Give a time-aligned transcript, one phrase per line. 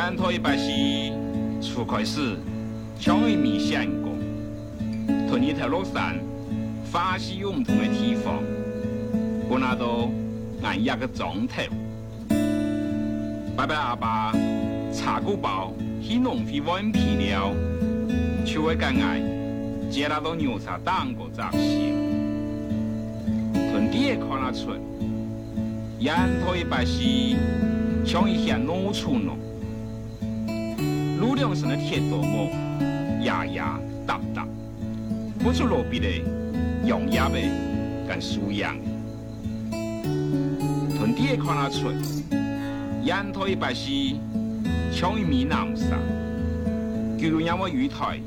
[0.00, 1.12] 烟头一把吸，
[1.60, 2.34] 初开始，
[2.98, 4.10] 枪一鸣响过，
[5.28, 6.18] 同一条落山，
[6.90, 8.42] 欢喜涌动的地方，
[9.46, 10.10] 我那都
[10.62, 11.62] 按压个钟头。
[13.54, 14.32] 拜拜阿爸，
[14.90, 17.54] 茶谷包去农会碗皮了，
[18.42, 19.20] 就会干爱，
[19.90, 21.92] 接那到牛茶当个杂戏，
[23.52, 24.80] 屯地也看那村，
[25.98, 27.36] 烟头一把吸，
[28.02, 28.46] 枪一
[31.40, 31.54] 向农村咯。
[31.54, 32.50] 路两上的铁道木，
[33.24, 34.46] 压压搭搭，
[35.38, 36.08] 不出路边的
[36.84, 37.38] 用压的
[38.06, 38.76] 跟输样。
[39.70, 41.96] 屯地看那村，
[43.04, 43.90] 烟头一把是
[44.92, 45.98] 抢一米南山，
[47.18, 48.20] 就如让我鱼台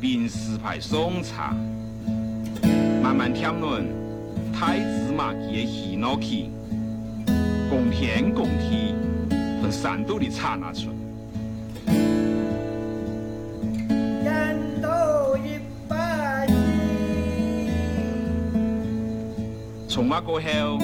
[0.00, 1.54] 并石牌送茶，
[3.02, 3.84] 慢慢添论
[4.54, 6.50] 太子马的喜闹起，
[7.68, 8.94] 共天共地，
[9.60, 10.96] 和山都的刹那村。
[20.20, 20.78] 过后，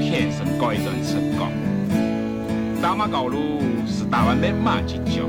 [0.00, 1.48] 天生改转成功。
[2.80, 5.22] 大马高路是台湾的马吉角，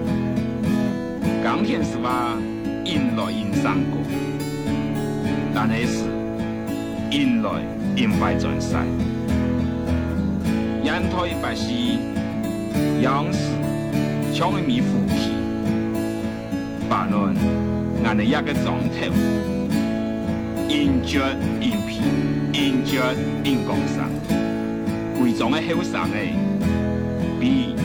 [1.44, 2.38] 钢铁是吧？
[2.86, 4.00] 迎来迎上过，
[5.54, 6.06] 但那是
[7.12, 7.50] 迎来
[7.96, 8.86] 迎败转赛。
[10.84, 12.00] 烟头一百西，
[13.02, 13.40] 央视
[14.34, 15.32] 抢米虎皮，
[16.90, 17.36] 八轮
[18.04, 19.12] 按了一个钟头。
[20.68, 21.20] 迎接
[21.62, 21.75] 迎
[22.56, 23.02] 皮，迎接
[23.44, 24.10] 迎江山，
[25.20, 26.34] 贵重的后生诶，
[27.38, 27.76] 比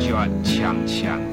[0.00, 0.12] 绝
[0.42, 1.27] 强强。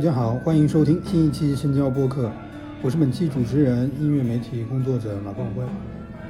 [0.00, 2.32] 大家好，欢迎收听新一期深交播客，
[2.80, 5.62] 我是本期主持人、音乐媒体工作者马光辉。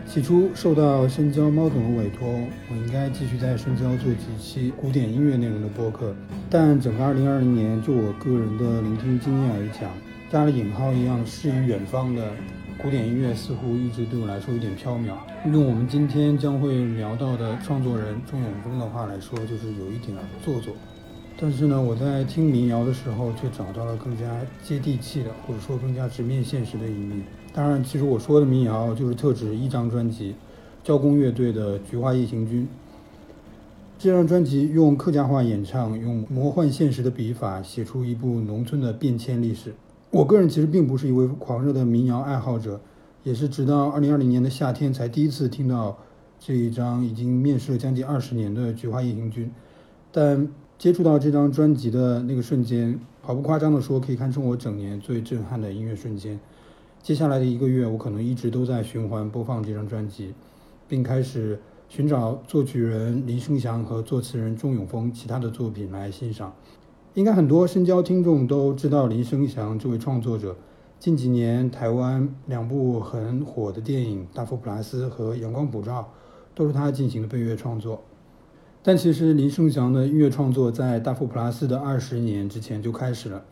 [0.08, 2.28] 起初受到深交猫总的委托，
[2.68, 6.12] 我应该继续在深交做几期古典音乐内容的播客，
[6.50, 9.88] 但整个2020年，就我个人的聆听经验而讲，
[10.32, 12.32] 加了引号一样诗与远方的
[12.76, 15.12] 古典音乐，似乎一直对我来说有点缥缈。
[15.52, 20.74] 用我们今天将会聊到的创作人钟永峰的话来说，就是有一点做作。
[21.42, 24.26] 但是呢，我在听民谣的时候，却找到了更加
[24.62, 27.22] 接地气的，或者说更加直面现实的一面。
[27.54, 30.34] 当然，其实我说的民谣就是特指一张专辑，
[30.84, 32.64] 交工乐队的《菊花夜行军》。
[33.98, 39.74] 这张专辑用客家话演唱，用魔幻现实的笔法，写出一部农村的变迁历史。
[40.10, 42.78] 我个人其实并不是一位狂热的民谣爱好者，
[43.24, 45.96] 也是直到2020年的夏天才第一次听到
[46.38, 49.46] 这一张已经面世了将近二十年的《菊花夜行军》，
[50.12, 50.46] 但。
[50.80, 56.40] 接触到这张专辑的那个瞬间，毫不夸张地说，可以堪称我整年最震撼的音乐瞬间。
[57.02, 60.32] 接下来的一个月，我可能一直都在循环播放这张专辑，
[60.88, 61.60] 并开始
[61.90, 66.54] 寻找作曲人林生祥和作词人钟永峰其他的作品来欣赏。
[67.12, 70.56] 应该很多深交听众都知道林生祥这位创作者，
[70.98, 76.00] 近几年台湾两部很火的电影《大佛普拉斯》和《阳光普照》，
[76.56, 78.02] 都是他进行的配乐创作。
[78.82, 83.44] 但其实林生祥的音乐创作在大佛普拉斯的二十年之前就开始了。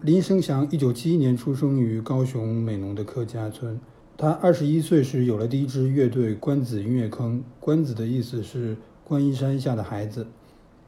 [0.00, 3.78] 林生祥一九七一年出生于高雄美浓的客家村，
[4.16, 10.26] 他二十一岁时有了第一支乐队关子音乐坑，关子的意思是观音山下的孩子。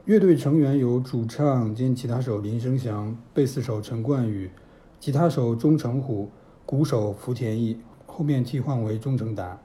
[0.06, 4.50] 乐队成员有主唱兼吉他手林生祥、贝斯手陈冠宇、
[4.98, 6.30] 吉他手钟成虎、
[6.64, 9.60] 鼓手福田义，后面替换为钟成达。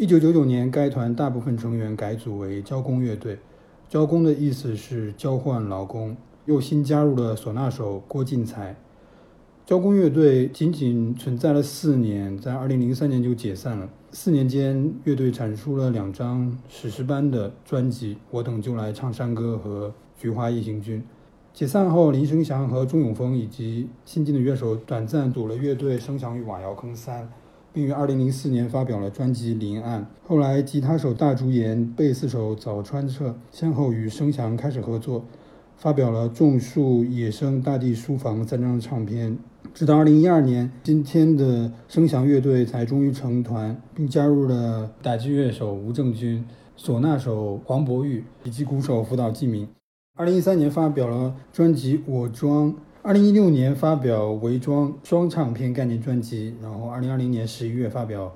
[0.00, 3.36] 一九九九年，该团大部分成员改组为交工乐队，
[3.88, 6.16] 交工的意思是交换劳工。
[6.44, 8.76] 又新加入了唢呐手郭进才。
[9.66, 13.90] 交工乐队仅仅存在了四年，在二零零三年就解散了。
[14.12, 21.00] 四年间，乐队产出了两张史诗般的专辑《我等就来唱山歌》和《菊花夜行军》。
[21.52, 27.28] 解散后，林生祥和钟永峰以及新进的乐手短暂组了乐队“声响与瓦窑坑三”，
[27.72, 30.02] 并于二零零四年发表了专辑《临岸》。
[30.26, 35.24] 后来，吉他手大竹岩、贝斯手早川彻先后与生祥开始合作。
[35.76, 39.38] 发表了《种树》《野生》《大地书房》三张唱片，
[39.72, 46.44] 直到二零一二年，今天的声响乐队才终于成团，并加入了打击乐手吴正军、
[46.76, 49.68] 唢呐手黄博玉以及鼓手福岛纪明。
[50.16, 58.34] 二零一三年发表了专辑《我装》，二零一六年发表《伪装》双唱片概念专辑，然后二零二零年十一月发表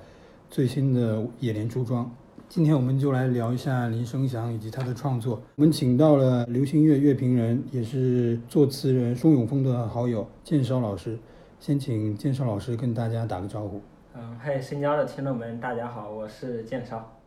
[0.48, 2.04] 最新的《野莲珠庄》。
[2.48, 5.42] 今天我们就来聊一下林生祥以及他的创作。
[5.56, 11.18] 我们请到了流行乐乐评人，也是作词人钟永峰的好友建少老师。
[11.58, 13.80] 先请建少老师跟大家打个招呼。
[14.14, 17.21] 嗯，嗨，深交的听众们，大家好，我是建少。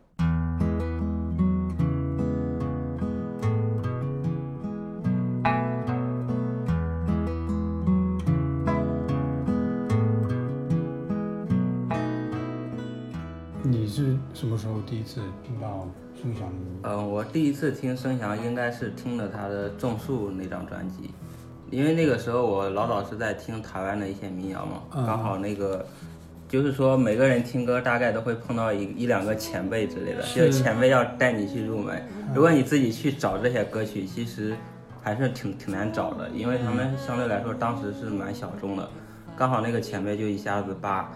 [16.82, 21.10] 嗯，我第一次听孙翔应该是听了他的《种树》那张专辑，
[21.70, 25.86] 因为那个时候我老早是在听台湾的一些民谣嘛，刚好那个
[26.48, 32.02] 就是说每个人听歌大概都会碰到一一两个前辈之类的，就前辈要带你去入门。
[32.34, 34.56] 如果你自己去找这些歌曲，其实
[35.02, 38.88] 还是挺挺难找的，因为他们相对来说当时是蛮小众的，
[39.36, 41.12] 刚好那个前辈就一下子把。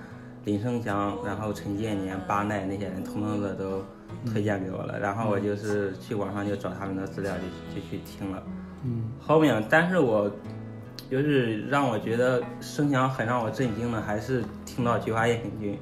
[0.46, 3.84] 林生祥，然后陈建年、巴奈那些人，通通的都
[4.32, 4.98] 推荐给我了。
[4.98, 8.42] 然后我就是去网上就找他们的资料，就就去听了。
[8.84, 10.30] 嗯，后面，但是我
[11.10, 15.72] 就是让我觉得声响很让我震惊的，还是听到《菊花夜行军》。《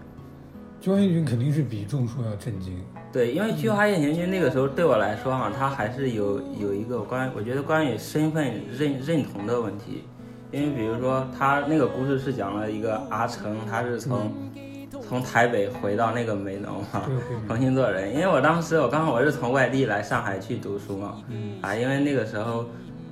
[0.80, 2.78] 菊花夜行军》肯定是比《种树》要震惊。
[3.12, 10.04] 对，因为《菊花夜行军》那个时候对我来说哈，它还是有有一个关，我觉得关于身份认认同的问题。
[10.50, 14.32] 因为比如说，他那个故事是讲了一个阿成，他是从
[15.06, 17.02] 从台北回到那个梅农嘛，
[17.46, 18.14] 重新做人。
[18.14, 21.16] 因为我当时我刚好我是从外地来上海去读书嘛，
[21.60, 22.64] 啊，因为那个时候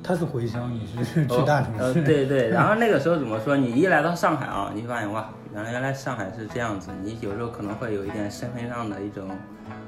[0.03, 1.83] 他是回乡，你是去大城市。
[1.83, 2.49] 呃，对对。
[2.49, 3.57] 然后那个时候怎么说？
[3.57, 6.91] 你一来到上海啊，你发现哇，原来原来上海是这样子。
[7.03, 9.29] 你有时候可能会有一点身份上的一种，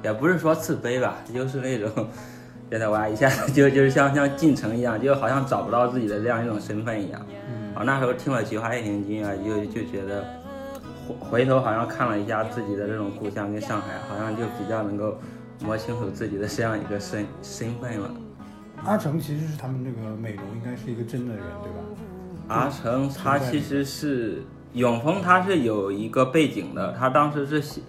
[0.03, 1.91] 也不是说自卑吧，就是那种。
[2.71, 7.19] 觉得哇，一下子就 就是像像进城一样，就好像找不到自己的这样一种身份一样。
[7.49, 10.23] 嗯，我那时候听了《菊花夜行军》啊，就就觉得
[11.08, 15.19] 回回头好像看了一下自己的这种故乡跟上海，好像就比较能够
[15.65, 18.10] 摸清楚自己的这样一个身身份了。
[18.84, 21.79] 阿成其实是他们那个美容应该是一个真的人，对吧？
[22.48, 24.43] 阿成他其实是
[24.74, 27.81] 永丰，他是有一个背景的，他当时是。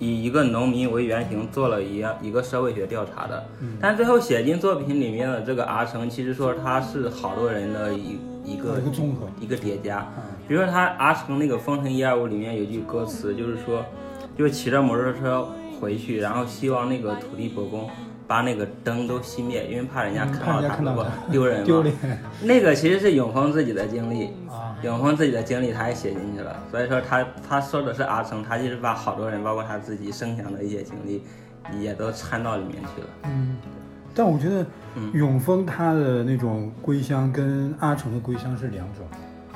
[0.00, 3.46] 以一个农民为原型做了一样一个社会学调查的，
[3.80, 10.06] 但最后写进作品里面的这个阿成，其实说他是好多人的一一个一个综合一个叠加。
[10.46, 13.84] 比如说他阿成那个《封神一二五》里面有句歌词，就是说，
[14.36, 15.48] 就是骑着摩托车
[15.80, 17.88] 回去，然后希望那个土地伯公。
[18.26, 21.94] 把那个灯都熄灭，因为怕人家看到他不丢人丢脸。
[22.40, 24.30] 那个其实是永丰自己的经历，
[24.82, 26.56] 永丰自己的经历他也写进去了。
[26.70, 31.22] 所以说他他说的是阿成，他就是把好多人，包括他自己生前的一些经历，
[31.78, 33.08] 也都掺到里面去了。
[33.24, 33.58] 嗯，
[34.14, 34.64] 但我觉得
[35.12, 39.04] 永丰他的那种归乡跟阿成的归乡是两种。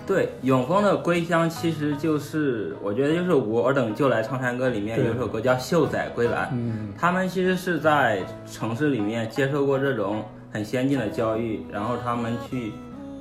[0.07, 12.73] 对，永丰的归乡其实就是，我觉得就是我等就来唱山歌里面有首歌叫《秀仔归来》，嗯，他们其实是在城市里面接受过这种很先进的教育，然后他们去，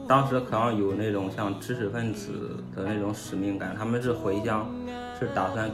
[0.07, 2.31] 当时可能有那种像知识分子
[2.73, 4.65] 的那种使命感，他们是回乡，
[5.19, 5.69] 是打算，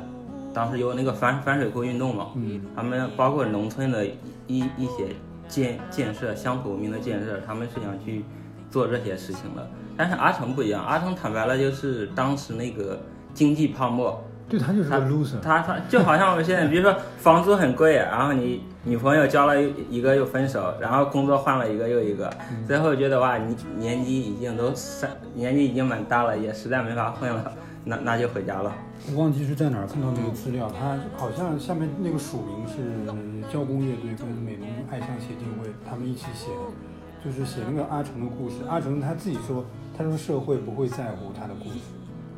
[0.51, 4.03] 当时有那个反反水库运动嘛，嗯，他们包括农村的
[4.47, 5.09] 一一些
[5.47, 8.23] 建建设乡土文明的建设，他们是想去
[8.69, 9.67] 做这些事情的。
[9.95, 12.99] 但是阿成不一样，阿成坦白了就是当时那个
[13.33, 22.27] 经济泡沫，对他就是个 loser，他他就好像我们现在，比如说房租很贵，然后你女朋友交了一个又分手，然后工作换了一个又一个，
[22.67, 27.53] 最后觉得哇，你年纪已经都三年纪已经蛮大了，也实在没法混了，
[27.85, 28.73] 那那就回家了。
[29.11, 33.05] 我忘记是在哪儿看到那个资料，他好像下面那个署名是
[33.51, 38.55] 交工乐队跟美浓爱乡协进会他们一起写的，就是写那个阿成的故事。
[38.69, 39.65] 阿成他自己说，
[39.97, 41.79] 他说社会不会在乎他的故事，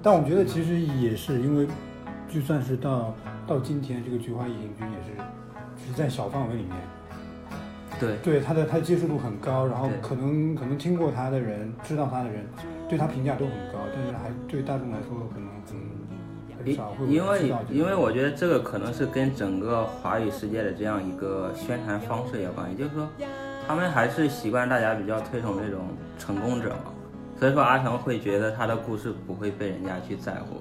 [0.02, 1.68] 但我觉得其实也是因为，
[2.28, 3.14] 就算是到
[3.46, 5.22] 到今天，这个菊花夜行军也是
[5.78, 6.76] 只是在小范围里面。
[8.00, 12.46] 对对，他的他接受度很高，然后可能可能听过他的人，知道他的人，
[12.88, 23.08] 对他评价都很高，但是还对大众来说可能很很因少会因为因为我觉得这个可能是跟整个华语世界的这样一个宣传方式有关也，就是说
[23.68, 25.82] 他们还是习惯大家比较推崇这种
[26.18, 26.94] 成功者嘛，
[27.40, 30.60] 所以说阿成会觉得他的故事不会被人家去在乎，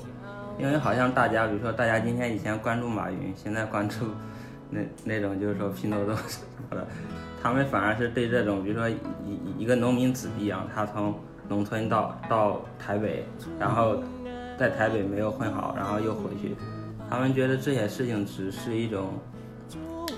[0.58, 4.06] 因为好像大家比如说大家今天以前关注马云，现在关注
[4.70, 6.40] 那那种就是说拼多多什
[6.70, 6.86] 么的，
[7.42, 11.14] 他们反而是对这种比如说一一一个农民子弟啊，他从
[11.48, 13.26] 农村到到台北，
[13.58, 13.96] 然后
[14.58, 16.56] 在台北没有混好，然后又回去，
[17.10, 19.10] 他们觉得这些事情只是一种，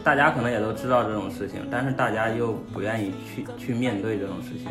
[0.04, 4.68] 大家可能也都知道这种事情，但是大家又不愿意去去面对这种事情，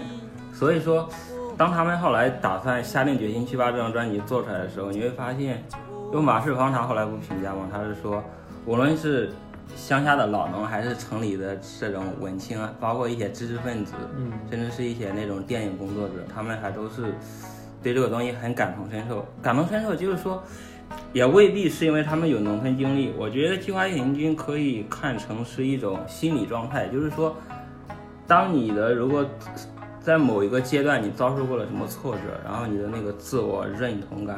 [0.54, 1.10] 所以说，
[1.58, 5.64] 当他们后来打算下定决心去把这张专辑做出来的时候，你会发现，
[6.12, 8.24] 因为马世芳他后来不评价吗，他是说，
[8.66, 9.32] 无论是
[9.76, 17.14] 乡下的老农，还是城里的这种文青啊，包括一些知识分子，嗯甚至是一些那种电影工作者，他们还都是
[17.84, 19.26] 对这个东西很感同身受。
[19.42, 20.42] 感同身受就是说，
[21.14, 23.14] 也未必是因为他们有农村经历。
[23.18, 27.36] 我觉得《计划夜行军》可以看成是一种心理状态，就是说，
[28.26, 29.26] 当你的如果
[30.00, 34.38] 在某一个阶段你遭受过了什么挫折，然后你的那个自我认同感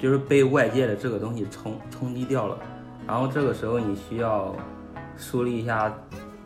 [0.00, 2.56] 就是被外界的这个东西冲冲击掉了，
[3.06, 4.54] 然后这个时候你需要
[5.16, 5.92] 梳理一下，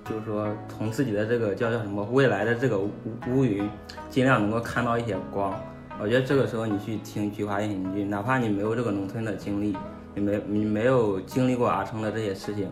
[0.05, 2.91] 就是说从自己的这个叫叫什么未来的这个乌
[3.29, 3.69] 乌云，
[4.09, 5.55] 尽量能够看到一些光。
[5.99, 9.77] 我觉得这个时候你去听《菊花夜行军》，哪怕你没有这个农村的经历，
[10.15, 12.71] 你没你没有经历过阿成的这些事情，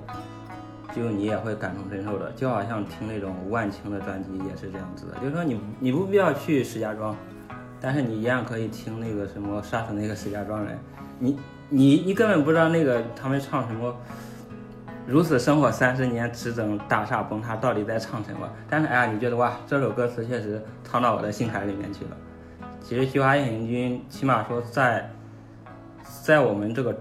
[0.94, 2.30] 就你也会感同身受的。
[2.32, 7.16] 就好像听那种万青的专辑也是这样子的，就是说你你不必要去石家庄，
[7.80, 10.78] 但是你一样可以听那个什么杀死那个石家庄人，
[11.18, 11.38] 你
[11.74, 13.92] 你你根本不知道那个他们唱什么。
[15.06, 18.48] 如此生活三十年，只等大厦崩塌，到底在唱什么？
[18.70, 22.16] 但是哎呀，你觉得哇，这首歌词确实唱到我的心海里面去了。
[22.80, 25.10] 其实《菊花夜行军》起码说在，
[26.22, 26.96] 在我们这个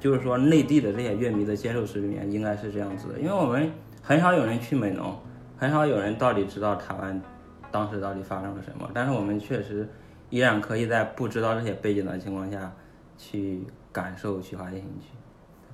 [0.00, 3.70] 就是说内地的这些乐迷的接受史里面，应该是这样子的，因为我们
[4.02, 5.16] 很少有人去美浓，
[5.56, 7.22] 很少有人到底知道台湾
[7.70, 9.88] 当时到底发生了什么，但是我们确实
[10.28, 12.70] 依然可以在不知道这些背景的情况下，
[13.16, 15.08] 去感受《菊花夜行军》。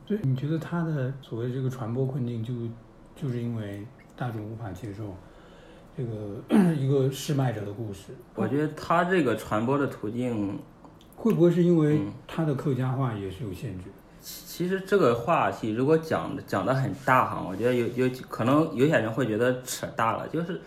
[0.06, 2.52] 对，你觉得他的所谓这个传播困境就
[3.16, 5.16] 就是因为大众无法接受
[5.96, 8.12] 这个 一个失败者的故事？
[8.34, 10.58] 我觉得他这个传播的途径，
[11.16, 13.84] 会不会是因为嗯他的客家话也是有限制？
[14.20, 20.60] 其实这个话题如果讲的讲的很大哈，我觉得有有可能有些人会觉得扯大了，就是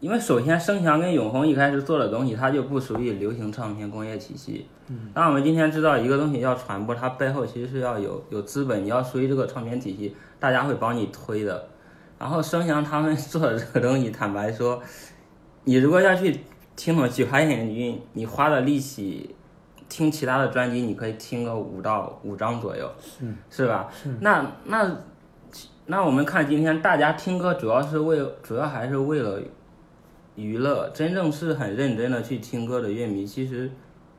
[0.00, 4.66] 因为首先声翔跟永红一开始做的东西，它就不属于流行唱片工业体系。
[4.88, 11.68] 嗯，那我们今天知道一个东西要传播，它背后其实是要有有资本，你要属于这个唱片体系，大家会帮你推的。
[12.18, 14.80] 然后声翔他们 做的这个东西，坦白说，
[15.64, 16.40] 你如果要去
[16.76, 19.34] 听懂《菊花夜行军》，你花的力气
[19.88, 23.88] 听其他的专辑，你可以听个五到五张左右，是是吧？
[23.90, 24.96] 是那那
[25.86, 29.40] 那我们看今天大家听歌，主要是为主要还是为了
[30.36, 33.70] 娱乐，真正是很认真的去听歌的乐迷，其实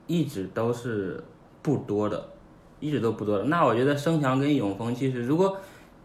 [0.08, 1.24] 一直都是
[1.62, 2.28] 不多的，
[2.80, 3.46] 一直都不多的。
[3.46, 5.58] 那我觉得声强跟永丰，其实如果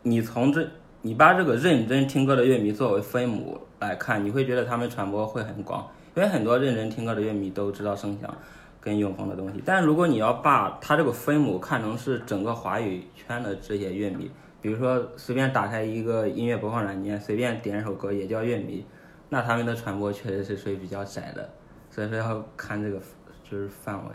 [0.03, 0.69] 你从这
[1.01, 8.33] 你把这个认真听歌的乐迷作为分母来看，你会觉得他们传播会很广，因为很多认真听歌的乐迷都知道声翔
[8.81, 9.63] 跟永丰的东西。
[9.65, 18.85] 但如果你要把它这个分母看成是整个华语圈的这些乐迷，比如说随便打开一个音乐播放软件，随便点一首歌也叫乐迷，
[19.33, 21.49] 那他们的传播确实是属于比较窄的，
[21.89, 23.01] 所以说要看这个
[23.43, 24.11] 就是范围。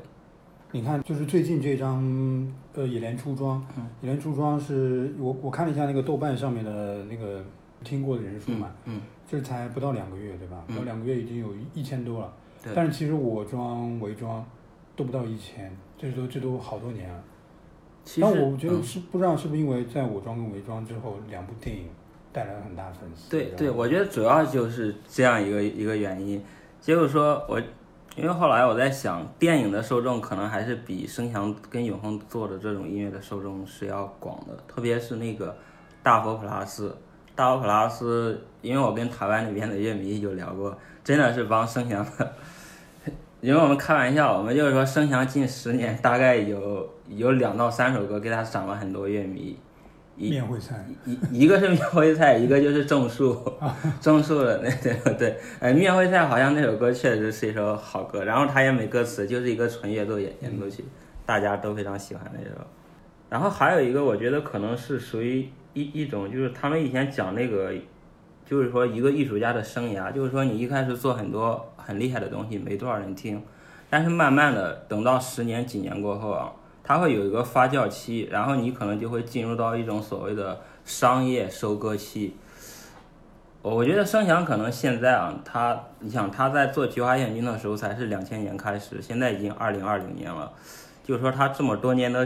[0.72, 2.04] 你看，就是最近这张
[2.76, 3.60] 呃《野莲出庄》，
[4.02, 7.44] 野莲出庄》是我我看了一下那个豆瓣上面的那个
[7.84, 10.64] 听过的人数嘛，嗯，这才不到两个月，对吧？
[10.68, 12.32] 不到两个月已经有一千多了。
[12.64, 14.46] 对但是其实我装、伪装
[14.96, 17.24] 都不到一千，这都这都好多年了。
[18.04, 21.86] 其实但我觉得嗯是、不知道是不是因为在我装跟伪装之后，两部电影
[22.38, 23.32] 带来了很大粉丝。
[23.32, 26.40] 对对，我觉得主要就是这样一个一个原因。
[26.80, 27.60] 结果说我，
[28.16, 35.58] 因为后来我在想，电影的受众可能还是比声翔跟永恒做的这种音乐的受众是要广的，特别是那个
[36.04, 36.96] 大佛普拉斯。
[37.36, 42.34] 大佛普拉斯，因为我跟台湾那边的乐迷有聊过，真的是帮声翔的
[43.42, 49.58] 因为我们开玩笑，我们就是说声翔近十年大概有有两到三首歌给他涨了很多乐迷。
[50.18, 53.40] 一面会菜，一一个是面会菜，一个就是种树，
[54.02, 60.84] 种树的那对对，呃，面会菜好像那首歌确实是一首好歌，然后它也没歌词，就是一个纯乐奏演演奏曲，
[61.24, 62.56] 大家都非常喜欢那首。
[63.30, 67.72] 然后还有一个，我觉得可能是属于一一种，就是他们以前讲那个，
[68.44, 73.40] 就是说一个艺术家的生涯，就是说你一开始做很多很厉害的东西，没多少人听，
[73.88, 76.52] 但是慢慢的等到十年几年过后啊。
[76.88, 82.38] 它会有一个发酵期，然后你可能就会进入到一种所谓的商业收割期。
[83.62, 90.50] 我觉得声响可能现在啊，他你想他在做菊花眼镜的时候才是两千年开始，现在已经二零二零年了，
[91.04, 92.26] 就是说他这么多年的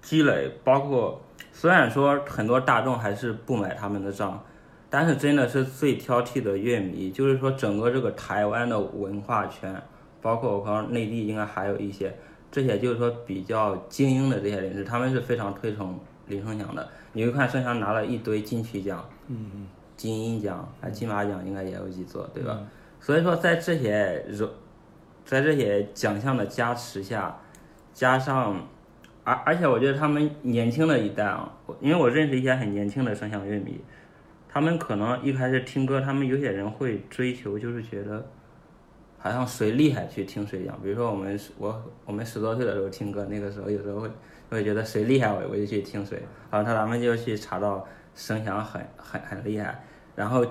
[0.00, 1.20] 积累，包括
[1.50, 4.40] 虽然说很多大众还是不买他们的账，
[4.88, 9.82] 但是真的是最挑剔的乐迷，就是说整个这个台湾的文化圈，
[10.20, 12.14] 包括我可能内地应该还有一些。
[12.52, 16.86] 这些就是说比较精英的这些人士，他们是非常推崇林声祥的。
[17.14, 19.66] 你会看声祥拿了一堆金曲奖，嗯嗯，
[19.96, 22.60] 金鹰奖还金马奖应该也有几座，对吧？
[23.00, 24.22] 所以说在这些
[25.24, 27.40] 在这些奖项的加持下，
[27.94, 28.68] 加上
[29.24, 33.80] 而而且我觉得他们年轻的一代啊，因为我认识一些很年轻的声响乐迷，
[34.46, 38.26] 他们可能一开始听歌，他们有些人会追求，就是觉得。
[39.22, 44.10] 好像谁厉害去听谁讲，比如说我们我我们十多岁的时候听歌，那个时候有时候会
[44.50, 47.86] 会觉得谁厉害我我就去听谁，好像他咱们就去查到
[48.16, 49.84] 声响很很很厉害，
[50.16, 50.44] 然后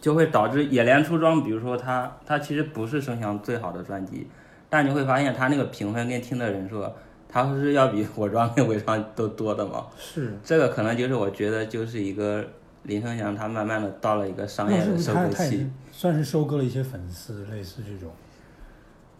[0.00, 4.28] 就会导致野莲出装，比如说他他其实不是声响最好的专辑，
[4.70, 6.88] 但你会发现他那个评分跟听的人数，
[7.28, 9.86] 他不是要比 我装跟伪装都多的吗？
[9.98, 10.32] 是。
[10.44, 12.44] 这个可能就是我觉得就是一个。
[12.86, 18.10] 林声祥他慢慢的到了一个商业的收割期，算是收割了一些粉丝，类似这种，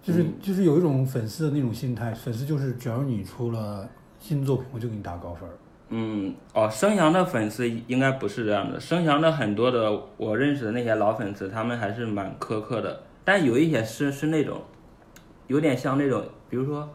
[0.02, 5.48] 就是就是有一种粉丝的那种心态，粉丝就是只要你出了新作品，我就给你打高分。
[5.90, 14.60] 嗯，哦，生祥的粉丝应该不是这样的，生祥的很多的我认识的那些老粉丝，他们还是蛮苛刻的，但有一些是是那种，
[15.46, 16.90] 有点像那种，比如说，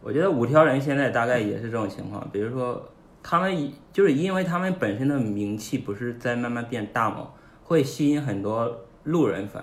[0.00, 2.88] 我觉得五条人现在大概也是这种情况，比如说。
[3.24, 7.28] 他们就是因为他们本身的名气不是在慢慢变大嘛，
[7.72, 8.70] 会吸引很多
[9.04, 9.62] 路人粉，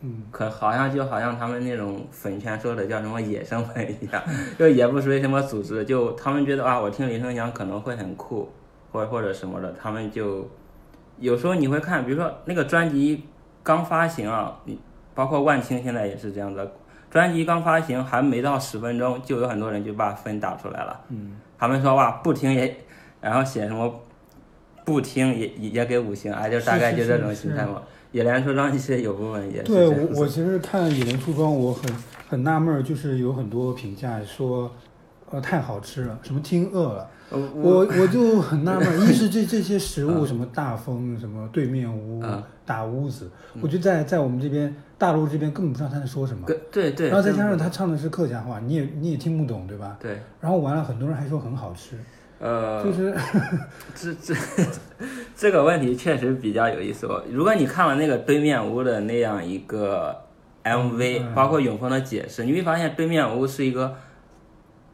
[0.00, 4.20] 嗯，可好像就好像他们那种粉圈说的叫什么野生粉一样，
[4.58, 8.50] 就也不属于什么组织，就他们觉得啊，我听林声祥可能会很酷，
[8.90, 10.50] 或或者什么的，他们就
[11.20, 13.24] 有时候你会看，比如说那个专辑
[13.62, 14.76] 刚发行啊，你
[15.14, 16.72] 包括万青现在也是这样的，
[17.08, 22.76] 专辑刚发行还没到十分钟，就有很多人就把分打出来了，嗯，他们说哇不听也。
[23.20, 23.90] 然后写什么
[24.84, 27.82] 不听也也给五星，啊，就大概就这种心态嘛。
[28.12, 29.64] 野莲出装其实有部分也是。
[29.64, 31.82] 对我我其实看野莲出装，我很
[32.28, 34.70] 很纳闷，就是有很多评价说，
[35.30, 37.10] 呃，太好吃了，什么听饿了。
[37.30, 42.22] 我我就很纳闷，一是这 这些食物什么大风什么对面屋
[42.64, 43.28] 大屋子，
[43.60, 46.46] 我觉得在在我们这边大陆这边根本不知道他在说什么。
[46.70, 47.08] 对对。
[47.08, 49.96] 然后再加上他唱的是客家话，你也你也听不懂，对吧？
[49.98, 50.18] 对。
[50.40, 51.98] 然后完了，很多人还说很好吃。
[52.40, 53.14] 呃，就是
[53.94, 54.34] 这这
[55.34, 57.08] 这个问题确实比较有意思。
[57.30, 60.14] 如果你看了那个对面屋的那样一个
[60.64, 63.96] MV，包括永峰的解释，你会发现对面屋是一个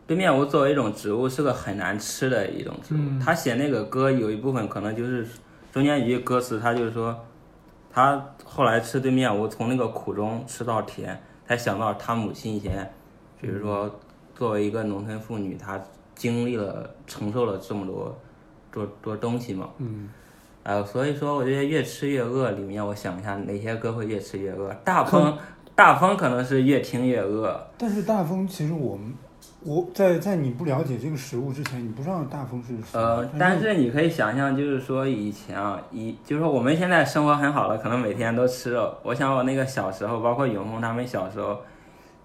[0.06, 2.98] 对面屋作为一种植物是个很难吃的一种植物。
[3.24, 5.26] 他写那个歌有一部分可能就是
[5.72, 7.18] 中间一句歌词，他就是说
[7.90, 12.92] 他后来吃对面屋，从那个苦中吃到甜，才想到他母亲以前，
[13.40, 13.98] 比如说
[14.34, 15.80] 作为一个农村妇女，她。
[16.20, 18.14] 经历了承受了这么多
[18.70, 20.10] 多多东西嘛，嗯，
[20.64, 24.70] 呃，所以说我觉得越吃越饿里面，我想一下哪些歌会越吃越饿？
[24.84, 25.34] 大风
[25.74, 27.58] 大风可能是越听越饿。
[27.78, 29.14] 但是大风其实我们
[29.64, 38.94] 我在在你不了解这个食物之前，你不知道大风是呃，但是你可以想象，就是说以前啊，以就是说我们现在生活很好了，可能每天都吃肉。
[39.02, 41.58] 我想我那个小时候，包括永峰他们小时候，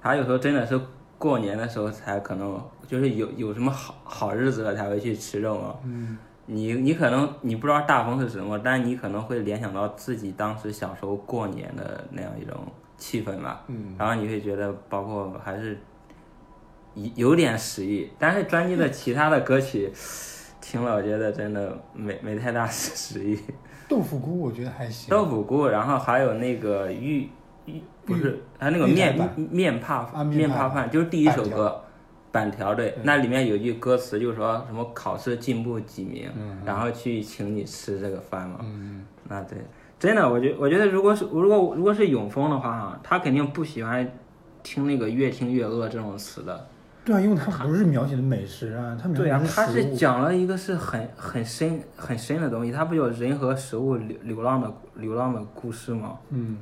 [0.01, 0.77] 他有时候真的是
[1.17, 2.61] 过年的时候才可能。
[2.87, 5.75] 就是有有什么好好日子了才会去吃肉嘛。
[5.83, 12.55] 嗯，你你可能你不知道大风是什么，但你可能会联想到自己当时小时候过年的那样一种
[12.95, 13.63] 气氛吧。
[13.69, 15.75] 嗯，然后你会觉得，包括还是
[16.93, 19.91] 有有点食欲，但是专辑的其他的歌曲
[20.61, 23.39] 听了，我觉得真的没没太大食欲。
[23.89, 25.09] 豆腐菇我觉得还行。
[25.09, 27.29] 豆腐菇，然后还有那个玉玉
[28.05, 29.15] 不是，他那个面
[29.49, 31.81] 面怕面怕饭，就是第一首歌。
[32.31, 36.29] 板条对，那里面有句歌词，就是说什么考试进步几名，
[36.65, 38.57] 然后去请你吃这个饭嘛。
[38.61, 39.57] 嗯，那对，
[39.97, 44.05] 真的，我觉我觉得如果是如果如果是永丰的话哈，他肯定不喜欢
[44.63, 46.67] 听那个越听越饿这种词的。
[47.05, 49.95] 对啊，因为他不是描写的美食啊，他描对啊，写的他是。
[49.95, 56.17] 讲了一个是很很深很深的东西，他不有人和食物流流浪的流浪的故事吗？
[56.31, 56.57] 嗯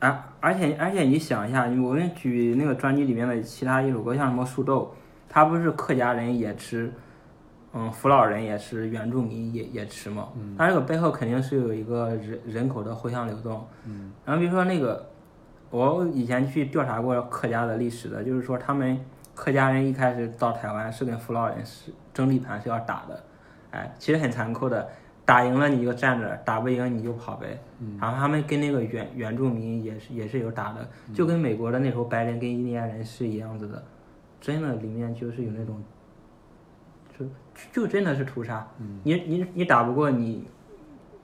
[0.00, 4.94] 而而且而且你想一下，我们举那个专辑里面的其他一首歌，像什么树豆，
[5.28, 6.92] 它不是客家人也吃，
[7.72, 10.28] 嗯，福佬人也吃，原住民也也吃嘛。
[10.56, 13.66] 它这个背后肯定是有一个人人口的互相流动。
[13.84, 15.04] 嗯然后比如说那个，
[15.70, 18.98] 我以前去调查过客家的历史的，就是说他们
[19.34, 23.24] 客家人一开始到台湾是跟福佬人是争地盘是要打的，
[23.72, 24.88] 哎，其实很残酷的，
[25.28, 27.60] 打赢了你就站着，打不赢你就跑呗。
[28.00, 33.84] 然后他们跟那个原原住民也是也是有打的，就跟美国的那时候白人跟印第安人是一样子的，
[34.40, 35.84] 真的里面就是有那种，
[37.18, 37.26] 就
[37.70, 38.66] 就真的是屠杀，
[39.02, 40.48] 你你你打不过你，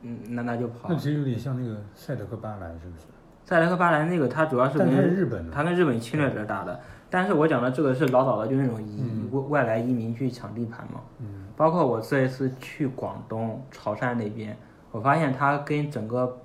[0.02, 0.96] 嗯，那那就跑那。
[0.96, 3.06] 其实有点像那个赛德克巴莱，是不是？
[3.46, 6.78] 赛德克巴莱那个，他主要是跟是日本的他跟日本侵略者打的。
[7.14, 11.00] 但是我讲的这个是老早的，就那种移外外来移民去抢地盘嘛。
[11.20, 14.56] 嗯包括我这一次去广东潮汕那边，
[14.90, 16.40] 我发现它跟整个，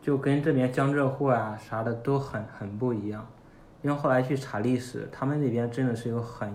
[0.00, 3.26] 就跟这边江浙沪啊啥的都很很不一样。
[3.82, 6.48] 因为后来去查历史，他们那边真的是有很，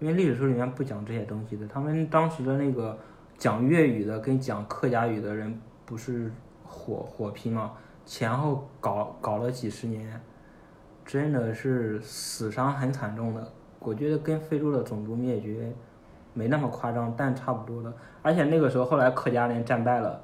[0.00, 1.68] 因为历史书里面不讲这些东西的。
[1.68, 2.98] 他们当时的那个
[3.36, 6.32] 讲粤语的跟讲客家语的人不是
[6.64, 7.72] 火火拼嘛？
[8.06, 10.18] 前后搞搞了几十年，
[11.04, 13.46] 真的是死伤很惨重的。
[13.80, 15.72] 我觉得跟非洲的种族灭绝
[16.32, 17.92] 没那么夸张，但差不多的。
[18.22, 20.20] 而且那个时候后来客家人战败了，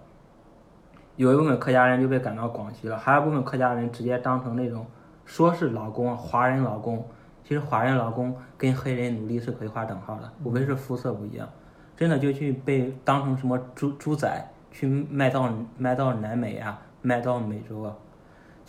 [1.16, 4.86] 有一部分客家人就被赶到广西了，还有部分客家人直接当成那种
[5.26, 7.06] 说是劳工，华人劳工，
[7.44, 11.46] 其实华人劳工跟黑人奴隶是可以划等号的，无非是肤色不一样。
[11.94, 17.94] 真的就去被当成什么猪猪仔去卖到卖到南美啊，卖到美洲啊。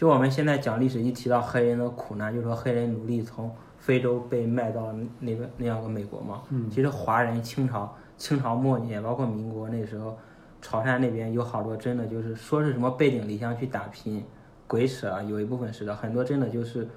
[0.01, 6.41] 就我们现在讲历史，一提到黑人的苦难，就说黑人奴隶从非洲被卖到那个那样个美国嘛。
[6.49, 10.17] 嗯其实华人清朝清朝末年，包括民国那时候，
[10.59, 14.25] 潮汕那边有好多真的就是说是什么背井离乡去打拼，
[14.65, 15.21] 鬼扯啊！
[15.21, 16.89] 有一部分是的，很多真的就是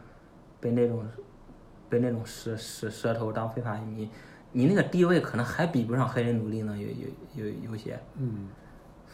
[0.59, 1.07] 被那种
[1.90, 4.09] 被那种蛇蛇蛇头当非法移民，
[4.51, 8.01] 你那个地位可能还比不上黑人奴隶呢，有有有有些。
[8.17, 8.49] 嗯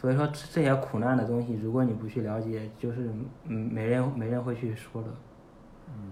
[0.01, 3.07] 所以说这这些苦难的东西，如果你不去了解，就是
[3.45, 5.09] 嗯没人没人会去说的。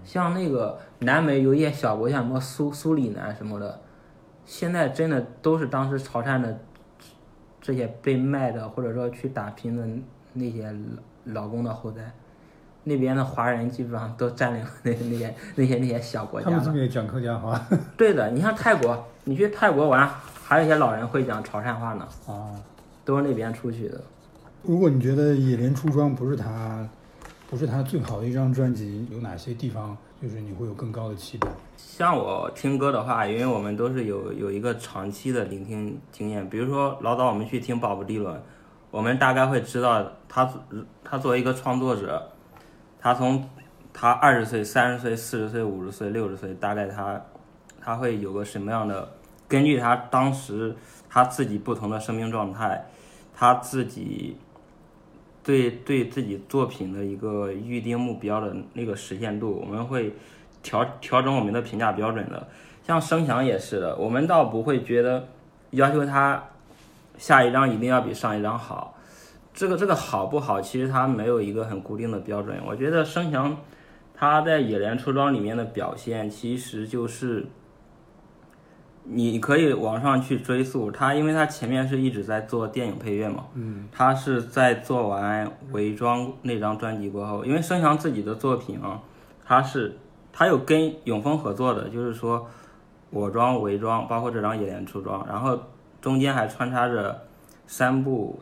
[0.04, 3.80] 像那个南美有一些小国，像什么苏苏里南什么的，
[4.44, 6.56] 现在真的都是当时潮汕的
[7.60, 9.84] 这些被卖的或者说去打拼的
[10.34, 10.72] 那些
[11.24, 12.12] 老工的后代，
[12.84, 17.60] 那边的华人基本上都占领了那那些那些那些小国家他们这边也讲客家话？
[17.96, 20.08] 对的，你像泰国，你去泰国玩，
[20.44, 22.54] 还有一些老人会讲潮汕话呢，啊，
[23.10, 24.00] 都是那边出去的。
[24.62, 26.88] 如果你觉得《野莲出庄》不是他，
[27.48, 31.48] 不是他最好的一张专辑，有哪些地方就是你会有更高的期待？
[31.76, 38.40] 像我听歌的话，因为我们都是有有一个长期的聆听经验，比如说老早我们去听鲍勃迪伦，
[38.92, 40.48] 我们大概会知道他
[41.02, 42.30] 他作为一个创作者，
[43.00, 43.44] 他从
[43.92, 47.20] 他二十岁、三十岁、四十岁、五十岁、六十岁，大概他
[47.80, 49.08] 他会有个什么样的，
[49.48, 50.76] 根据他当时
[51.08, 52.84] 他自己不同的生命状态，
[53.40, 54.36] 他自己
[55.42, 60.12] 对对自己作品的一个预定目标的那个实现度，我们会
[60.62, 62.46] 调调整我们的评价标准的。
[62.86, 65.26] 像声响也是的，我们倒不会觉得
[65.70, 66.44] 要求他
[67.16, 68.94] 下一张一定要比上一张好。
[69.54, 72.60] 这个这个好不好，其实它没有一个很固定的标准。
[72.66, 73.56] 我觉得声响
[74.14, 77.46] 他在《野莲出装》里面的表现，其实就是
[79.12, 89.00] 你可以往上去追溯他，因为他前面是一直在做电影配乐嘛，嗯，他是在做完《伪装》那张专辑过后，因为孙翔自己的作品啊，
[89.44, 89.98] 他是
[90.32, 92.48] 他有跟永丰合作的，就是说
[93.10, 95.58] 我装、伪装，包括这张《野莲出装》，然后
[96.00, 97.22] 中间还穿插着
[97.66, 98.40] 三部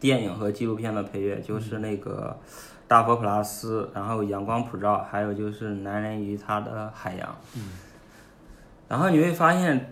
[0.00, 2.36] 电影和纪录片的配乐，就是那个
[2.88, 7.28] 《大佛普拉斯》，然后《阳光普照》，还有就是《男人与他的海洋》。
[7.54, 7.62] 嗯
[8.88, 9.78] 然后你会发现，《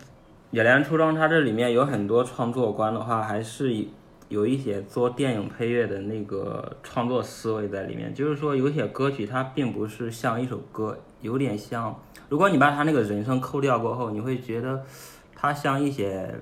[0.57, 3.85] 野莲出庄》它这里面有很多创作观的话，还是
[4.31, 8.15] 有一些做电影配乐的那个创作思维在里面。
[8.15, 11.95] 就是说，有些歌曲它并不是像一首歌，有点像，
[12.31, 14.83] 如果你把它那个人声抠掉过后，你会觉得
[15.35, 16.35] 它像一些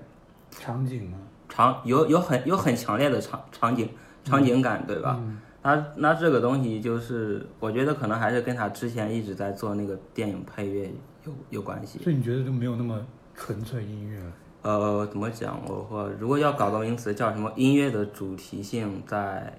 [0.49, 3.89] 场景吗，场有有很有很强烈的场场景
[4.23, 5.21] 场景感，对吧？
[5.65, 10.89] 那那这个东西就是，我觉得可能还是跟他之前一直在做那个电影配乐
[11.27, 11.99] 有有关系。
[11.99, 13.05] 所以你觉得就没有那么
[13.37, 14.33] 纯粹音乐了？
[14.63, 15.61] 呃，怎么讲？
[15.67, 19.53] 我或如果要搞到名词，叫什么音乐的主题性在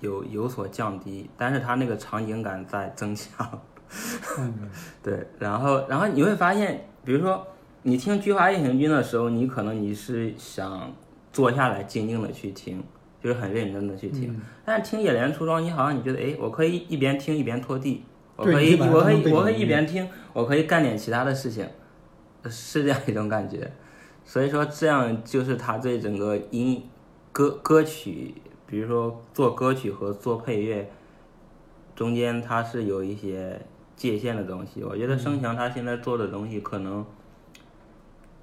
[0.00, 3.60] 有有所降低，但是它那个场景感在增强。
[4.38, 4.54] 嗯，
[5.02, 7.46] 对，然后然后你会发现，比如说
[7.82, 10.92] 你听《菊花夜行军》的时候，你可能你是想
[11.32, 12.82] 坐下来静静的去听，
[13.22, 14.38] 就是很认真的去听。
[14.64, 18.04] 但是听《野莲出庄》，你好像你觉得，哎，我可以一边听一边拖地，
[18.36, 21.66] 我可以我可以我可以一边听，我可以干点其他的事情，
[22.50, 23.70] 是这样一种感觉。
[24.24, 26.82] 所以说，这样就是他对整个音
[27.32, 28.34] 歌歌曲，
[28.66, 30.90] 比如说做歌曲和做配乐
[31.96, 33.60] 中间，他是有一些
[33.96, 34.82] 界限的东西。
[34.84, 37.04] 我觉得生强他现在做的东西，可能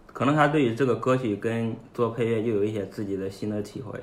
[0.08, 3.98] 可能他对于这个歌曲跟做配乐就有一些自己的新的体会。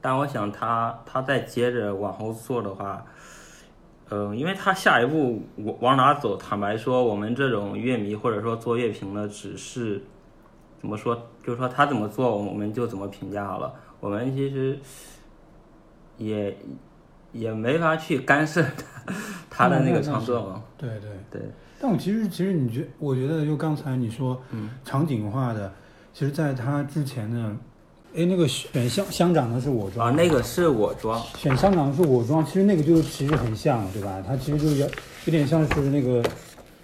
[0.00, 3.04] 但我想他他再接着往后做的话，
[4.10, 10.02] 嗯，因为他下一步往往哪走，坦白说，我们这种乐迷或者说做乐评的，只是
[10.80, 13.72] 怎么说，就是说他怎么做，我们就怎么评价好了。
[14.00, 14.78] 我们其实
[16.18, 16.56] 也
[17.32, 19.14] 也没法去干涉他
[19.48, 20.62] 他的那个创作嘛。
[20.76, 21.10] 对对。
[21.30, 21.40] 对，
[21.80, 25.72] 但我其实其实你觉，我觉得就刚才你说，嗯，场景化的，
[26.12, 27.56] 其实在他之前呢，
[28.14, 34.20] 哎，那个选乡乡长的是我装啊，那个是我装，选乡长的是我装，其实那个就其实很像，对吧？
[34.26, 34.86] 它其实就有
[35.26, 36.20] 有点像是那个，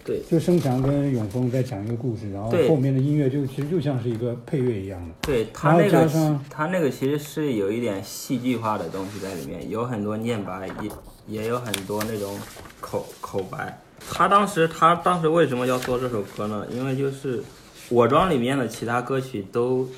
[0.05, 5.15] 对，就生强跟永峰在讲一个故事，然后后面的音乐就其实就像是一个配乐一样的。
[5.23, 10.91] 对他那个他那个其实是有一点戏剧化的东西在里面，有很多念白，也
[11.27, 12.39] 也有很多那种
[12.81, 13.81] 口口白。
[14.09, 16.65] 他当时他当时为什么要做这首歌呢？
[16.71, 17.43] 因为就是
[17.89, 19.89] 我装里面的其他歌曲都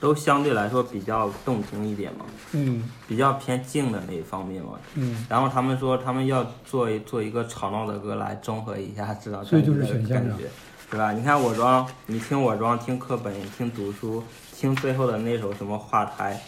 [0.00, 4.72] 都相对来说比较动听一点嘛，嗯比较偏静的那一方面嘛。
[4.94, 10.44] 嗯，然后他们说他们要做一做一个吵闹的歌来中和一下这张所以就是专辑的感觉，
[10.90, 11.12] 对吧？
[11.12, 14.22] 你看我装，你听我装，听课本，听读书，
[14.54, 16.40] 听最后的那首什么画台，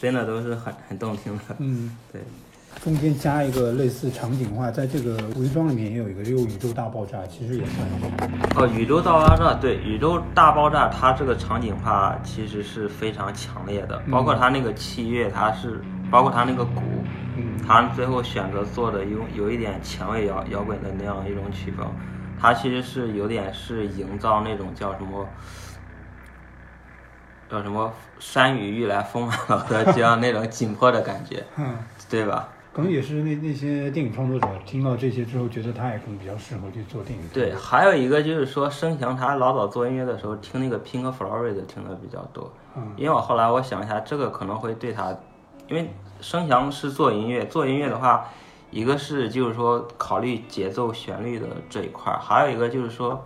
[0.00, 1.56] 真的都是很很动听的。
[1.58, 2.20] 嗯，对，
[2.82, 7.86] 中间加一个类似场景化，在这个伪装里面也有一个，就宇宙大爆炸，其实也算。
[8.56, 15.80] 哦，宇宙大爆炸，对，宇宙大爆炸，它这个场景化其实是非常强烈的，包括它那个器乐，它是
[16.10, 16.80] 包括它那个鼓，
[17.36, 21.86] 嗯它最后选择做的有有一点前卫摇摇滚的那样一种曲风，
[22.40, 25.24] 它其实是有点是营造那种叫什么，
[27.48, 31.76] 叫什么山雨欲来风满楼的这样那种紧迫的感觉， 嗯，
[32.10, 32.48] 对吧？
[32.72, 37.22] 可能也是那那些电影创作者听到这些之后，觉得他也可能比较适合去做电影。
[37.32, 42.94] 对，还有一个就是说，生祥他老早做音乐的时候听那个 Pink Floyd 听的比较多，嗯。
[42.96, 45.14] 因为我后来我想一下，这个可能会对他，
[45.68, 45.90] 因为
[46.22, 48.24] 生祥是做音乐，做音乐的话，
[48.70, 53.22] 一个是就是说考虑节奏旋律的这一块儿，还有一个就是说，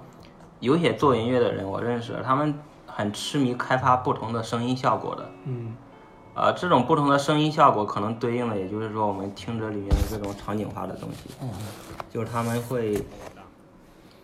[0.58, 2.52] 有些做音乐的人我认识，他们
[2.84, 5.76] 很痴迷开发不同的声音效果的，嗯
[6.36, 11.30] 呃，这种不同的声音效果可能对应的，也就是说我们听着里面的这种场景化的东西。
[11.40, 11.48] 嗯
[12.10, 13.02] 就是他们会，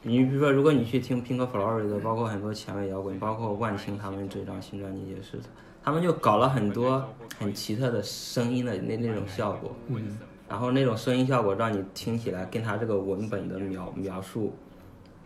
[0.03, 5.41] 你比如说，如果你去听 Pink Floyd 的，包括很多前卫摇滚，包括万青他们这张新专辑也是，
[5.83, 7.03] 他们就搞了很多
[7.39, 14.55] 很奇特的声音的那那种效果，嗯然后那种声音效果让你听起来跟他这个文本的描描述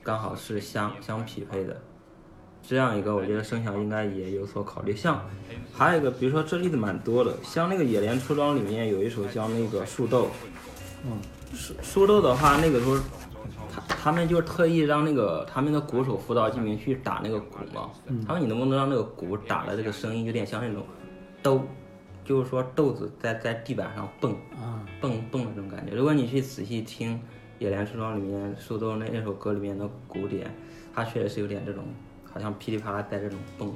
[0.05, 1.77] 刚好是相相匹配的。
[2.69, 4.95] 这样一个，我觉得声响应该也有所考虑。
[4.95, 5.25] 像
[5.73, 10.29] 还有一个，比如说这例子蛮多的，像那个《野莲出庄》里面有一首叫那个树豆，
[11.05, 11.19] 嗯
[11.55, 12.97] 树树豆的话，那个时候
[13.73, 17.91] 他他们就特意让那个他们的鼓手辅导进明去打那个鼓嘛。
[18.27, 20.85] 他说你能不能让那个鼓打的这个声音有点像那种
[21.43, 21.63] 豆，
[22.25, 25.95] 就是说豆子在在地板上蹦啊蹦蹦的那种感觉。
[25.95, 27.15] 如果你去仔细听
[27.61, 30.53] 《野莲出庄》里面树豆那那首歌里面的鼓点，
[30.93, 31.85] 它确实是有点这种，
[32.37, 33.73] 好像噼里啪啦带这种蹦，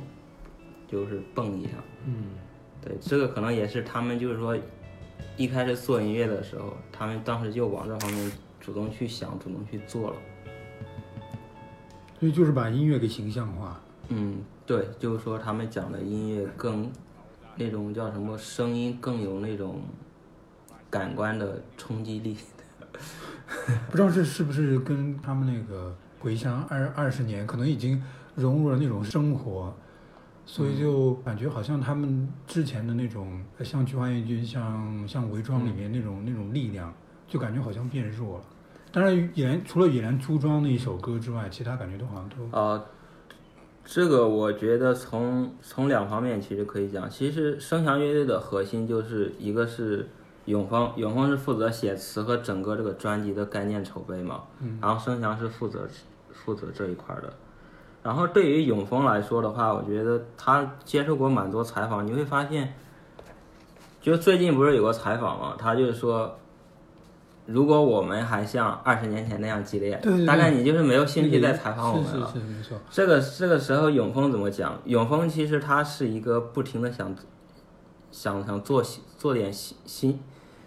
[0.87, 1.71] 就是蹦一下。
[2.05, 2.25] 嗯
[2.83, 4.55] 对，这个可能也是他们就是说，
[5.39, 10.17] 一开始做音乐的时候，他们当时就往这方面主动去想，主动去做了。
[12.19, 13.81] 所以就是把音乐给形象化。
[14.09, 16.93] 嗯，对，就是说他们讲的音乐更
[17.57, 19.81] 那种叫什么声音更有那种
[20.91, 22.37] 感官的冲击力。
[23.91, 28.03] 不知道这是不是跟他们那个回乡二二十年，可能已经
[28.41, 29.73] 融入了那种生活，
[30.47, 36.93] 所以就感觉好像他们之前的那种，像《菊花夜军》、像像《伪装》里面那种、那种力量，
[37.29, 38.45] 就感觉好像变弱了。
[38.93, 42.83] 当然，野莲除了《野莲出庄》那一首歌之外，其他感觉都好像都啊，
[43.85, 50.09] 这个我觉得从从两方面其实可以讲，其实声翔乐队的核心就是一个是
[50.47, 54.43] 永峰，永峰是负责写词和整个这个专辑的概念筹备嘛，
[54.81, 55.89] 然后声翔是负责
[56.33, 57.33] 负责这一块儿的。
[58.03, 62.75] 然后对于永峰来说的话，我觉得他接受过蛮多采访，你会发现，
[64.01, 66.39] 就最近不是有个采访嘛，他就是说，
[67.45, 72.27] 如果我们还像二十年前那样激烈，对对对大概你就是没有兴趣再采访我们了。
[72.33, 72.79] 是是是，没错。
[72.91, 74.81] 这个这个时候，永峰怎么讲？
[74.85, 77.15] 永峰其实他是一个不停的想
[78.11, 80.21] 想想做新做点新新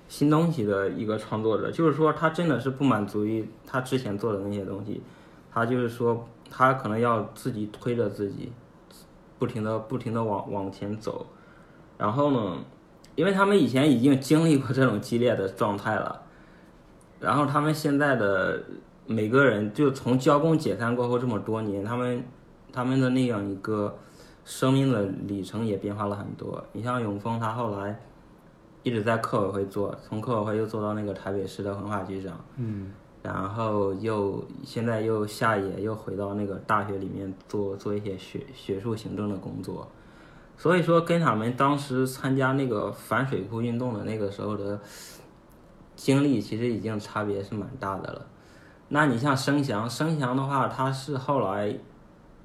[0.08, 5.02] 新东西的一个创作者，就是说他真的是不满足于他之前做的那些东西，
[5.52, 8.52] 他就是说他可能要自己推着自己，
[9.40, 11.26] 不停的不停的往往前走，
[11.98, 12.58] 然后呢，
[13.16, 16.22] 因为他们以前已经经历过这种激烈的状态了，
[17.20, 18.62] 然后他们现在的
[19.08, 22.24] 每个人就从交工解散过后这么多年，他们
[22.72, 23.98] 他们的那样一个
[24.46, 26.64] 生命的里程也变化了很多。
[26.72, 28.00] 你像永丰，他后来
[28.84, 32.40] 一直在客委会做，从客委会又做到那个台北市的文化局长，
[33.24, 39.90] 然后又现在又下野，又回到那个大学里面做做一些学学术行政的工作。
[40.58, 44.80] 所以说，跟他们当时参加那个反水库运动的那个时候的
[45.96, 48.26] 经历，其实已经差别是蛮大的了。
[48.90, 51.76] 那你像生祥，生祥的话，他是后来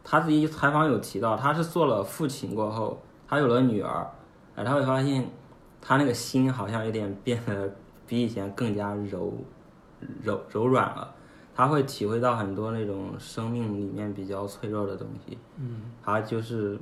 [0.03, 4.09] 他自己采访有提到，他是做了父亲过后，他有了女儿，
[4.55, 5.29] 哎，他会发现
[5.83, 7.71] 他那个心好像有点变得
[8.07, 9.35] 比以前更加柔
[10.23, 11.15] 柔柔软了。
[11.55, 15.37] 他会体会到很多那种生命里面比较脆弱的东西。
[15.57, 16.79] 嗯，他就是，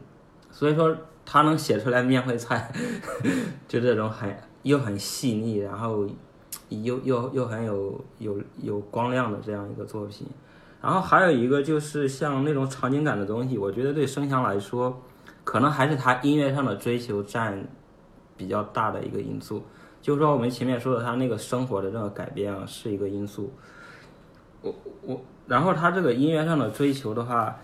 [0.51, 2.71] 所以说他能写出来面会菜，
[3.67, 6.07] 就这种很又很细腻，然后
[6.69, 10.27] 又又又很有有有光亮的这样一个作品。
[10.83, 15.03] 然后还有一个就是像那种场景感的东西，我觉得对声响来说，
[15.43, 17.67] 可能还是他音乐上的追求占
[18.37, 19.65] 比较大的一个因素。
[20.01, 23.53] 就是说我们前面说的他那个生活的这个改变啊，是一个因素。
[24.63, 27.57] 我我，然后他这个音乐上的追求的话，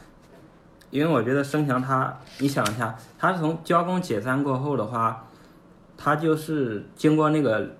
[0.90, 5.27] 因为我觉得生强他，你想一下，他从交工解散过后的话，
[5.97, 7.77] 他就是经过那个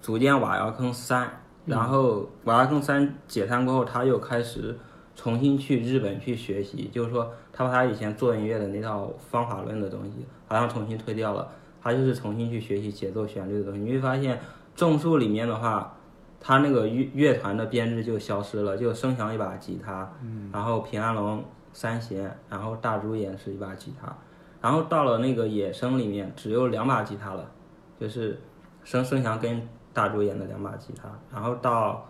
[0.00, 4.78] 组建瓦窑坑三，然后瓦窑坑三解散过后，他又开始
[5.14, 11.48] 重新去日本去学习，就是说他把他以前做音乐的那套方法论的东西，好像重新推掉了，
[11.86, 13.80] 他就是重新去学习节奏旋律的东西。
[13.80, 14.40] 你会发现
[14.74, 15.92] 种树里面的话。
[16.38, 20.08] 他那个乐乐团的编制就消失了，就声响一把吉他，
[20.52, 24.14] 然后平安龙三弦，然后大猪也是一把吉他，
[24.60, 27.50] 然后到了那个野生里面只有两把吉他了，
[27.98, 28.38] 就是
[28.84, 32.06] 声声响跟大猪演的两把吉他，然后到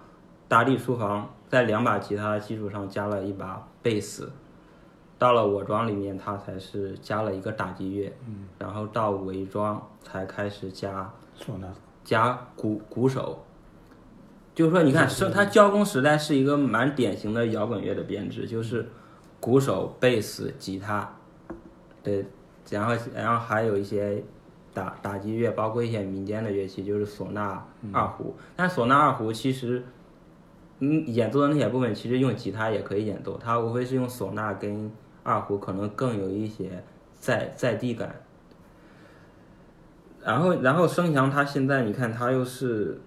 [0.49, 4.31] 大地书房在两把吉他的基础上加了一把贝斯，
[5.19, 8.13] 到了我庄里面他才是加了一个打击乐，
[8.59, 11.69] 然后到伪装才开始加唢呐，
[12.05, 13.43] 加鼓鼓手。
[14.55, 18.89] 就是说，你看，是他交工时代是一个蛮典型的摇滚乐的编制，就是
[19.39, 21.15] 鼓手、贝斯、吉他，
[22.03, 22.25] 对，
[22.71, 24.23] 然后然后还有一些
[24.73, 28.35] 打打击乐，包括一些民间的乐器，就是唢呐、二胡。
[28.57, 29.85] 但唢呐、二胡其实，
[30.79, 34.91] 嗯，演奏的那些部分其实用吉他也可以演奏，它无非是用唢呐跟
[35.27, 36.83] 二胡可能更有一些
[37.19, 38.15] 在在地感。
[40.23, 43.01] 然后，然后声翔他现在你看他又是。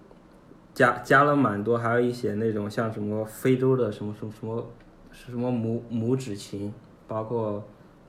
[0.72, 4.64] 加加了蛮多，还有一些那种像什么非洲的什么什么什么，
[5.10, 6.72] 是什么拇拇指琴，
[7.08, 7.62] 包括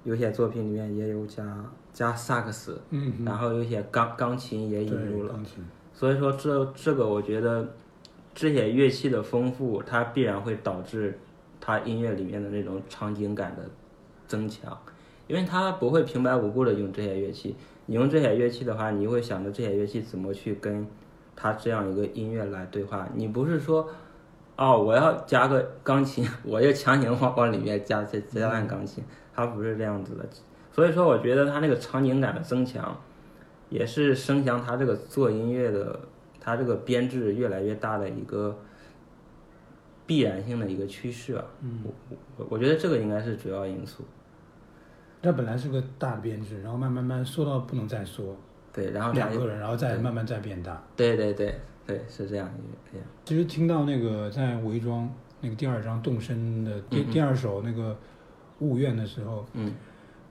[0.03, 1.43] 有些作品里面也有加
[1.91, 5.35] 加萨克斯，嗯，然后有些钢钢琴也引入了，
[5.91, 7.67] 所以说这这个我觉得
[8.35, 11.17] 这些乐器的丰富，它必然会导致
[11.59, 13.63] 它音乐里面的那种场景感的
[14.31, 14.77] 增强，
[15.27, 17.55] 因为他不会平白无故的用这些乐器，
[17.87, 20.87] 你用这些乐器的话，你会想着这些乐器怎么去跟。
[21.33, 23.87] 他这样一个音乐来对话，你不是说，
[24.57, 30.29] 哦，我要加个钢琴， 我就强行往往里面加加加按钢琴，它不是这样子的。
[30.71, 32.95] 所以说，我觉得他那个场景感的增强，
[33.69, 35.99] 也是声响他这个做音乐的，
[36.39, 38.55] 他这个编制越来越大的一个
[40.05, 41.43] 必然性的一个趋势啊。
[41.61, 44.03] 嗯，我我我觉得这个应该是主要因素。
[45.21, 48.35] 那本来是个大的编制，然后慢慢慢缩到不能再缩。
[48.73, 50.81] 对，然后两个人，然后再慢慢再变大。
[50.95, 51.53] 对对对
[51.85, 52.49] 对，是这样。
[53.25, 55.09] 其实听到那个在伪装
[55.41, 57.97] 那个第二章动身的第第二首那个
[58.59, 59.73] 雾院的时候，嗯，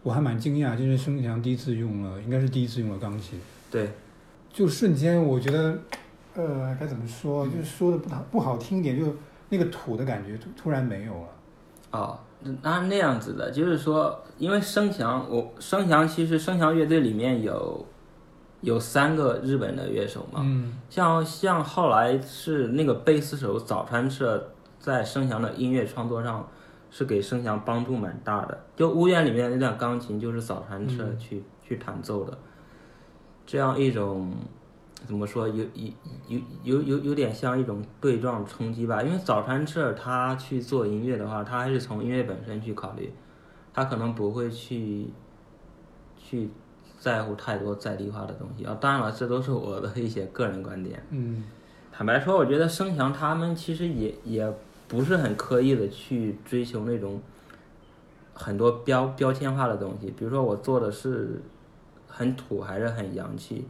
[0.03, 3.39] 我还蛮惊讶，就是孙强第一次用了，应该是第一次用了钢琴。
[3.71, 3.91] 对，
[4.51, 5.79] 就瞬间我觉得，
[6.35, 7.47] 呃，该怎么说？
[7.47, 9.15] 就是说的不好不好听一点，就
[9.51, 11.29] 那个土的感觉突突然没有了。
[11.91, 12.19] 哦，
[12.63, 17.87] 那那样子的，就是说，因为声强，我声强其实声强乐队里面有。
[18.63, 26.47] 有三个日本的乐手嘛，嗯，像像后来是那个贝斯手早川彻在声翔的音乐创作上
[26.91, 28.61] 是给声翔帮助蛮大的。
[28.77, 32.37] 就屋院里面那段钢琴就是早川彻去、去弹奏的，
[33.47, 34.31] 这样一种
[35.07, 35.91] 怎么说，有有
[36.29, 39.03] 有有有有点像一种对撞冲击吧。
[39.03, 43.13] 因为早餐社他去做音乐的话，他还是从音乐本身去考虑，
[43.75, 45.09] 他可能不会去
[46.17, 46.49] 去
[46.99, 48.77] 在乎太多在地化的东西啊。
[48.81, 51.03] 当然了，这都是我的一些个人观点。
[51.11, 51.45] 嗯
[51.93, 54.55] 坦白说，我觉得生翔他们其实也也
[54.87, 57.21] 不是很刻意的去追求那种
[58.33, 61.43] 很多标标签化的东西，比如说我做的是
[62.07, 63.67] 很土还是很洋气，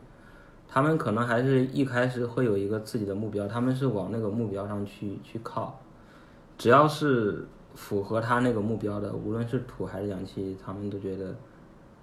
[0.73, 5.81] 他们可能还是一开始会有一个自己的目标，他们是往那个目标上去去靠，
[6.57, 7.45] 只要是
[7.75, 11.35] 符合他那个目标的，无论是土还是氧气，他们都觉得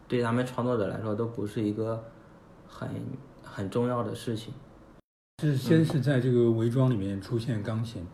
[0.05, 2.03] 对他们创作者来说都不是一个
[2.67, 2.89] 很
[3.41, 4.53] 很重要的事情。
[5.41, 8.05] 是先是在这个伪装里面出现钢琴，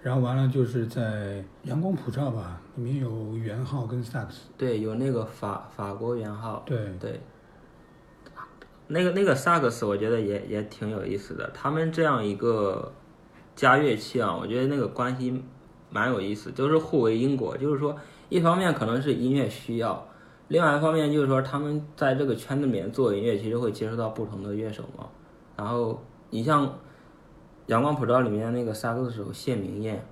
[0.00, 4.48] 然后完了就是在阳光普照吧，里面有圆号跟萨克斯。
[4.56, 7.20] 对，有那个法法国圆号，对对，
[8.92, 11.50] 那个那个萨克斯，我觉得也也挺有意思的。
[11.54, 12.92] 他们这样一个
[13.56, 15.42] 加乐器啊，我觉得那个关系
[15.88, 17.56] 蛮有意思，就是互为因果。
[17.56, 17.96] 就是说，
[18.28, 20.06] 一方面可能是音乐需要，
[20.48, 25.08] 另外一方面就是说，他们在这个圈子里面做音乐，其实会接触到不同的乐手嘛。
[25.56, 26.66] 然后你像
[27.68, 30.04] 《阳光普照》里面那个萨克斯手谢明燕，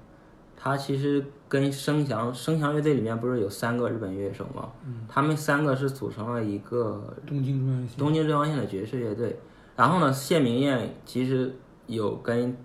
[0.57, 4.71] 他其实跟声翔声翔乐队里面不是有三个日本乐手吗？
[5.09, 7.99] 他们三个是组成了一个东京中央线。
[7.99, 9.37] 东京中央线的爵士乐队。
[9.77, 11.53] 然后呢，谢明燕其实
[11.87, 12.57] 有跟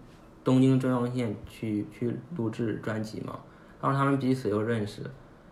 [0.44, 3.40] 东京中央线去去录制专辑嘛，
[3.82, 5.02] 然后他们彼此又认识，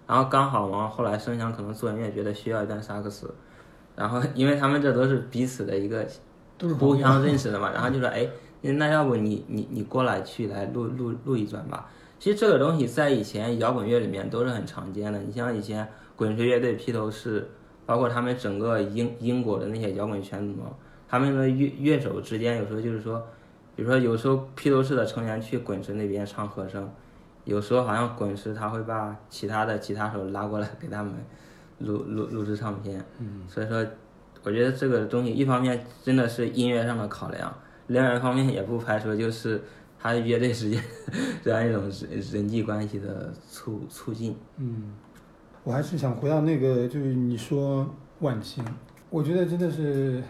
[0.05, 3.33] 然后刚好嘛，后来声翔可能做音乐觉得需要一段萨克斯，
[3.95, 6.05] 然后 因为他们这都是彼此的一个
[6.77, 8.29] 互相认识的嘛，然后就说哎，
[8.61, 11.89] 那要不你你你过来去来录录录一段吧。
[12.23, 15.19] 其实这个东西在以前摇滚乐里面都是很常见的。
[15.19, 17.45] 你像以前滚石乐队、披头士，
[17.85, 20.67] 包括他们整个英英国的那些摇滚圈子嘛，
[21.05, 23.21] 他们的乐乐手之间有时候就是说，
[23.75, 26.89] 比如说有时候披头士的成员去滚石那边唱和声，
[27.43, 31.13] 有时候好像滚石他会把其他的吉他手拉过来给他们
[31.79, 33.03] 录录录制唱片。
[33.19, 33.85] 嗯，所以说
[34.43, 37.53] 我觉得这个东西一方面真的是音乐上的考量，
[37.87, 39.61] 另外一方面也不排除就是
[40.03, 40.83] 他乐队时间
[41.41, 44.35] 这样一种人人际关系的促促进。
[44.57, 44.93] 嗯，
[45.63, 47.89] 我还是想回到那个，就是你说
[48.19, 48.61] 万青，
[49.09, 50.21] 我觉得真的是，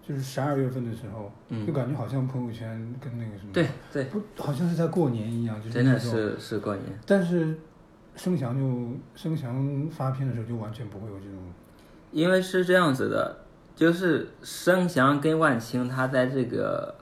[0.00, 2.68] 就是十二月份的时候，嗯就感觉好像朋友圈
[3.00, 6.86] 跟那个什么，对对，不好像是在过年一样，就是真的是是过年。
[7.04, 7.58] 但是
[8.14, 11.38] 声翔就声翔发片的时候就完全不会有这种，
[12.12, 13.36] 因为是这样子的，
[13.74, 16.94] 就是声翔跟万青，他在这个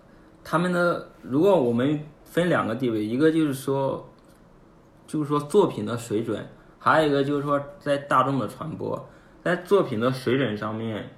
[0.50, 4.04] 他们的，如果我们分两个地位，一个就是说，
[5.06, 6.44] 就是说作品的水准，
[6.76, 9.08] 还有一个就是说在大众的传播，
[9.44, 11.08] 在作品的水准上面，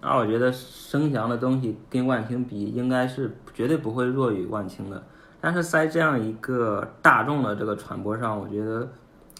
[0.00, 5.02] 啊，我觉得声翔的东西跟万青比，应该是绝对不会弱于万青的。
[5.40, 8.88] 但是在这样一个大众的这个传播上，我觉得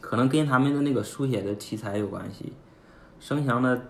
[0.00, 2.52] 可能跟他们的那个书写的题材有关系。
[3.20, 3.80] 声翔的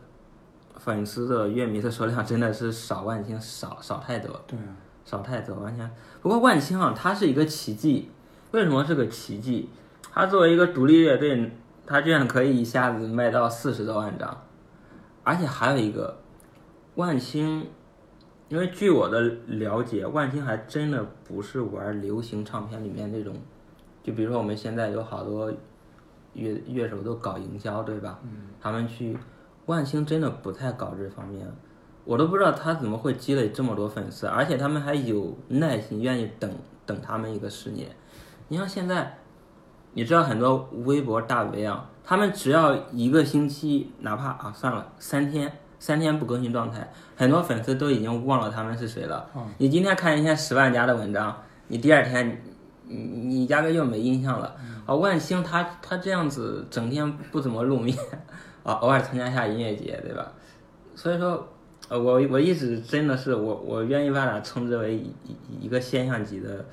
[0.76, 4.76] 粉丝的乐迷的数量真的是少万青少少太多，对啊，
[5.10, 5.90] 少太多，完全。
[6.22, 8.08] 不过万青啊，它是一个奇迹。
[8.52, 9.68] 为什么是个奇迹？
[10.12, 11.50] 它作为一个独立乐队，
[11.84, 14.40] 它居然可以一下子卖到四十多万张，
[15.24, 16.16] 而且还有一个，
[16.94, 17.66] 万青，
[18.48, 23.34] 因为据我的了解，万青还真的不是玩流行唱片里面那种，
[24.04, 25.52] 就比如说我们现在有好多
[26.34, 28.20] 乐乐手都搞营销，对吧？
[28.22, 28.46] 嗯。
[28.60, 29.18] 他们去，
[29.66, 31.52] 万青真的不太搞这方面，
[32.10, 36.50] 我都不知道他怎么会积累这么多粉丝，而且他们还有耐心，愿意等
[36.84, 37.88] 等他们一个十年。
[38.48, 39.16] 你像现在，
[39.92, 49.30] 你知道很多微博大 V 啊，他们只要一个星期，哪怕啊算了三天，三天不更新状态，很多粉丝都已经忘了他们是谁了。
[49.36, 52.42] 嗯你今天看一篇十万加的文章，你第二天
[52.88, 54.56] 你你压根就没印象了。
[54.84, 57.96] 啊，万星他他这样子整天不怎么露面，
[58.64, 60.32] 啊，偶尔参加一下音乐节，对吧？
[60.96, 61.46] 所以说，
[61.90, 65.12] 呃，我我一直真的是我我愿意把它称之为一
[65.62, 66.64] 一个现象级的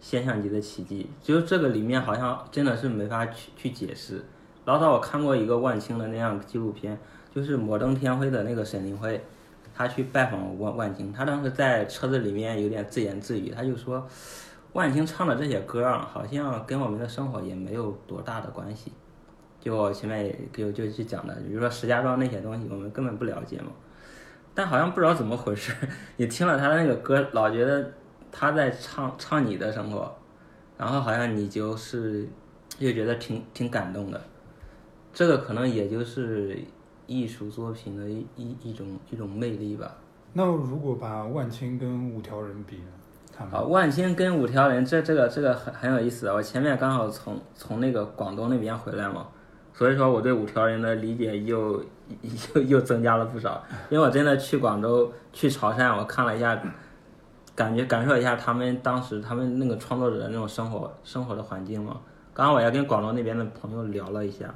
[0.00, 4.20] 现象级的奇迹，就是这个里面好像真的是没法去去解释。
[4.64, 6.98] 老早我看过一个万青的那样纪录片，
[7.32, 9.22] 就是摩登天辉的那个沈凌辉，
[9.72, 14.04] 他去拜访万万青，他当时在车子里面有点自言自语，他就说，
[14.72, 18.90] 万青唱的这些歌啊，好像跟我们的生活也没有多大的关系。
[19.60, 23.66] 就我前面也就就去讲的，比如说石家庄那些东西，我们根本不了解嘛。
[24.54, 25.72] 但好像不知道怎么回事，
[26.16, 27.92] 你听了他的那个歌，老觉得
[28.30, 30.14] 他在唱唱你的生活，
[30.78, 32.28] 然后好像你就是
[32.78, 34.20] 又觉得挺挺感动的。
[35.12, 36.58] 这个可能也就是
[37.06, 39.96] 艺术作品的一一一种一种魅力吧。
[40.32, 43.48] 那如果把万青跟五条人比呢？
[43.52, 46.34] 啊，万青跟五条人，这这个这个很很有意思啊。
[46.34, 49.26] 我前面刚好从从那个广东那边回来嘛，
[49.74, 51.84] 所以说我对五条人的理解又
[52.54, 53.62] 又又增加了不少。
[53.90, 56.58] 因为我真的去广州去潮汕，我看了一下，
[57.54, 62.00] 感觉感受一下他们当时他们那个创作者的那种生活生活的环境嘛。
[62.32, 64.52] 刚刚我也跟广州那边的朋友聊了一下，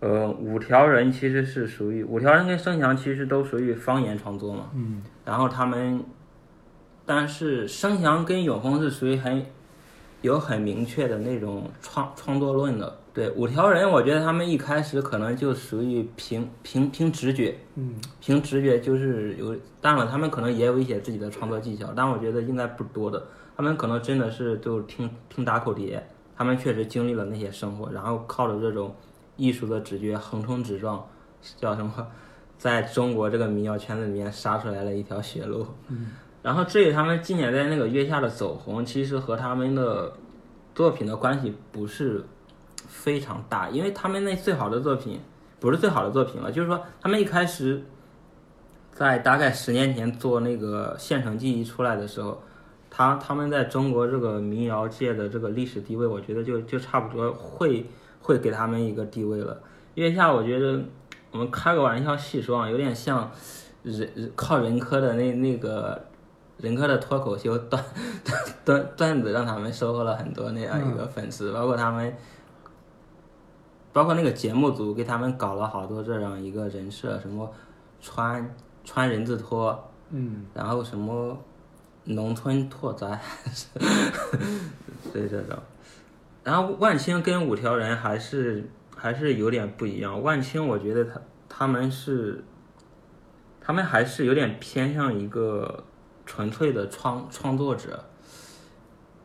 [0.00, 6.04] 呃，五条人其实是属于五条人跟生翔其实都属于方言创作嘛，嗯然后他们，
[7.06, 9.46] 但是生翔跟永丰是属于很
[10.22, 12.98] 有很明确的那种创创作论的。
[13.14, 23.22] 对五条人，我觉得他们一开始可能就属于凭凭凭直觉，嗯凭直觉就是有，当然了，他们可能也有一些自己的创作技巧，但我觉得应该不多的。
[23.54, 26.02] 他们可能真的是就听听打口碟，
[26.34, 28.94] 他们确实经历了那些生活，然后靠着这种
[29.36, 31.06] 艺术的直觉横冲直撞，
[31.58, 31.92] 叫什么，
[32.56, 35.66] 在中国这个民谣圈子里面杀出来了一条血路。
[35.88, 36.12] 嗯
[36.42, 40.12] 然后至于他们今年在那个月下的走红，其实和他们的
[40.74, 42.24] 作品的关系不是
[42.88, 45.20] 非常大，因为他们那最好的作品
[45.60, 47.82] 不是最好的作品了，就是说他们一开始
[48.92, 52.42] 在大概十年前做那个《县城记忆》出来的时候，
[52.90, 57.86] 他他们在中国这个民谣界的这个历史地位，我觉得就就差不多会
[58.20, 59.60] 会给他们一个地位了。
[59.94, 60.82] 月下，我觉得
[61.30, 63.30] 我们开个玩笑细说啊，有点像
[63.82, 66.04] 人靠人科的那那个
[66.58, 67.84] 人科的脱口秀段
[68.64, 72.14] 段段子，让他们收获了很多那样一个粉丝，包括他们，
[73.92, 77.52] 包括那个节目组给他们搞了好多这样一个人设，什么
[78.00, 81.36] 穿穿人字拖，嗯然后什么
[82.04, 83.20] 农村拓哉，
[85.12, 85.58] 对这种。
[86.44, 90.20] 然后万青跟五条人还是还是有点不一样。
[90.22, 92.44] 万青我觉得他他们是，
[93.60, 95.84] 他们还是有点偏向一个
[96.24, 98.04] 纯粹的创创作者，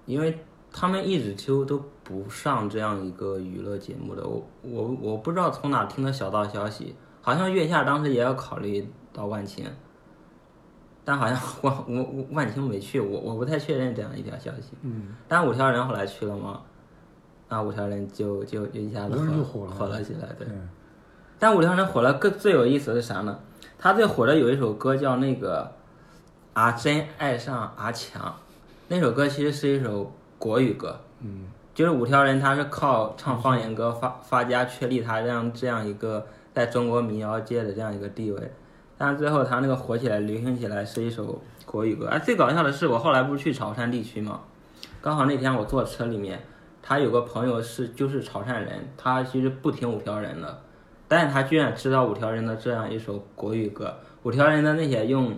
[0.06, 0.39] 因为
[0.72, 4.28] 他们一直几乎都不上这样一个娱乐节目的。
[4.28, 9.66] 我我我不知道从哪听的小道消息，好像月下当时也要考虑到万青。
[11.04, 14.74] 但好像万我我万青没去，我我不太确认这样一条消息。
[14.82, 16.62] 嗯，但五条人后来去了吗？
[17.48, 20.45] 那，五条人就就就一下子五条人就火火了了起来，对。
[20.45, 20.54] 对，
[21.39, 23.39] 但五条人火了，更最有意思的是啥呢？
[23.78, 25.64] 他最火的有一首歌叫那个
[26.58, 28.20] 《阿珍爱上阿强》，
[28.88, 31.45] 那首歌其实是一首国语歌，嗯。
[31.76, 38.51] 就是五条人他是靠唱方言歌发发家确立他这样这样一个在中国民谣界的这样一个地位，
[38.97, 42.08] 但是最后他那个火起来流行起来是一首国语歌。
[42.08, 44.39] 哎，最搞笑的是我后来不是去潮汕地区嘛，
[44.99, 46.41] 刚好那天我坐车里面，
[46.82, 50.60] 他有个朋友是就是潮汕人，他其实不听五条人的，
[51.08, 55.38] 但是他居然知道五条人的这样一首国语歌，五条人的那些用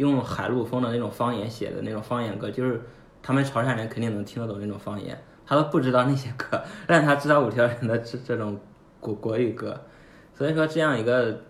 [0.00, 2.82] 用海陆丰的那种方言写的那种方言歌，就是
[3.22, 8.58] 他们潮汕人肯定能听得懂那种方言，他都不知道那些歌， 但他知道五条人的这这种
[8.98, 9.78] 国国语歌，
[10.34, 11.40] 所以说这样一个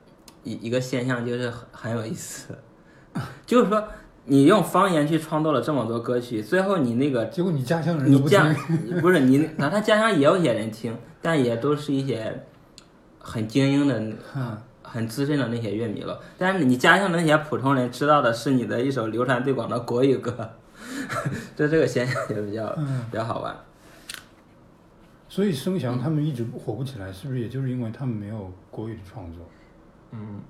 [0.43, 2.55] 一一个现象就是很很有意思，
[3.47, 3.83] 就是说
[4.25, 12.45] 你用方言去创作了这么多歌曲，最后你那个结果你家乡人你家听，不是你，那他家乡也有一些人听，但也都是一些
[13.19, 13.95] 很精英的、
[14.35, 16.21] 啊很资深的那些乐迷了。
[16.37, 20.51] 但是你家乡的那些普通人知道的是你的一首流传最广的国语歌，
[21.57, 23.57] 就这个现象也比较嗯比较好玩。
[25.29, 29.49] 所以声翔他们一直火不起来，是不是也就是因为他们没有国语的创作？
[30.11, 30.41] 嗯，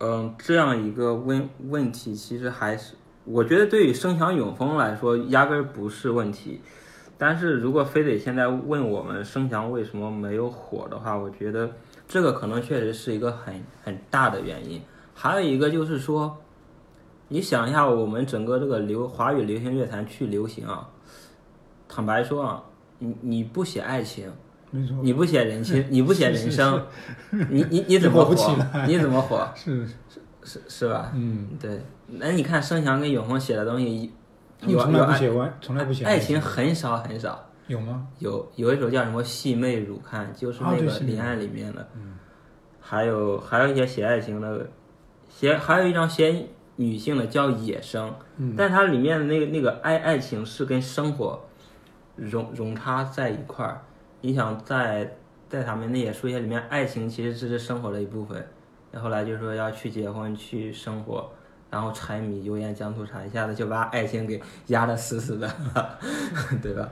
[0.00, 2.94] 嗯这样一个问问题，其实还是
[3.24, 6.60] 我觉得对于声翔永丰来说，压根儿不是问题。
[7.18, 11.70] 但是如果非得现在问我们声翔为什么没有火的话，我觉得
[12.08, 14.80] 这个可能确实是一个很很大的原因。
[15.14, 16.36] 还有一个就是说，
[17.28, 20.88] 你想一下，我们整个这个流华语流行乐坛去流行啊，
[21.88, 22.62] 坦白说啊，
[22.98, 24.30] 你你不写爱情，
[24.70, 26.84] 没错，你不写人情， 你不写人生，
[27.30, 29.46] 你你你怎么火你怎么火？
[29.54, 31.12] 是是是是吧？
[31.14, 34.12] 嗯，对，那你看盛祥跟永恒写的东西，
[34.60, 38.06] 他们从来不有有爱写完，从来不写爱情很少很少，有吗？
[38.18, 42.18] 有有一首叫什么《细妹如看》，就是那个啊对细妹林爱里面的，嗯
[42.80, 44.68] 还有还有一些写爱情的，
[45.28, 46.46] 写还有一张写
[46.76, 51.40] 女性的叫《野生》，嗯但它里面的那个那个爱爱情是跟生活
[52.16, 53.80] 融融插在一块儿。
[54.20, 55.16] 你想在
[55.48, 58.44] 在他们那些书写里面，爱情其实只是生活的一部分。
[58.90, 61.26] 然后来就说要去结婚去生活，
[61.70, 65.50] 然后柴米油盐酱醋茶，一下子就把爱情给压得死死的，
[66.62, 66.86] 对吧？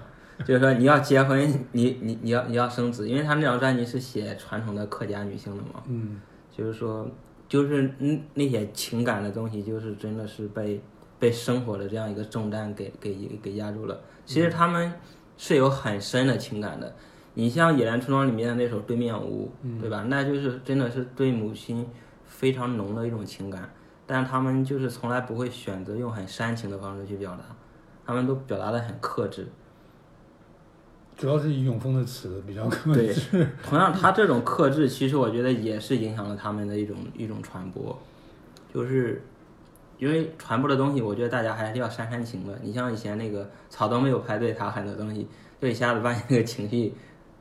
[0.45, 6.21] 就是说你要结婚，你你你要你要生子，因为他那张专辑是写传统的客家女性的嘛，嗯
[6.51, 7.09] 就是说
[7.49, 10.81] 就是那那些情感的东西，就是真的是被
[11.19, 14.01] 被生活的这样一个重担给给给压住了。
[14.25, 14.93] 其实他们
[15.37, 16.95] 是有很深的情感的。
[17.35, 20.05] 你像《野兰村庄》里面的那首《对面屋》，对吧？
[20.09, 21.87] 那就是真的是对母亲
[22.25, 23.71] 非常浓的一种情感，
[24.07, 27.45] 但是他们就是从来不会选择用很煽情的方式去表达，
[28.05, 29.47] 他们都表达的很克制。
[31.21, 33.15] 主要是永丰的词比较克制。
[33.31, 38.01] 对，同样他这种克制，其实我觉得也是影响了他们的一种一种传播，
[38.73, 39.23] 就是
[39.99, 42.59] 因为传播的东西，我觉得大家还是要煽煽情的。
[42.63, 45.29] 你像以前那个草都没有排队，他很多东西
[45.61, 46.95] 就一下子把你那个情绪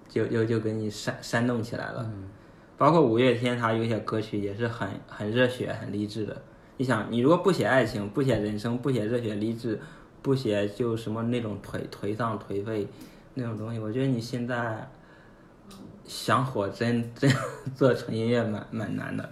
[0.09, 2.11] 就就就给你煽煽动起来了。
[2.77, 6.35] 包括五月天，他有些歌曲也是很很热血、很励志的。
[6.75, 9.79] 你想，你如果不写爱情，不写人生，不写热血励志，
[10.21, 12.85] 不写就什么那种颓颓丧颓废。
[13.39, 14.87] 那种东西，我觉得你现在
[16.05, 17.31] 想火，真真
[17.75, 19.29] 做成音乐蛮蛮难的。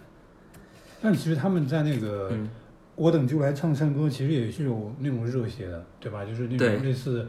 [1.01, 2.31] 但其实他们在那个
[2.95, 6.25] 《我等就来唱山歌》，其实也是有那种热血的，对吧？
[6.25, 7.27] 就是那种类似，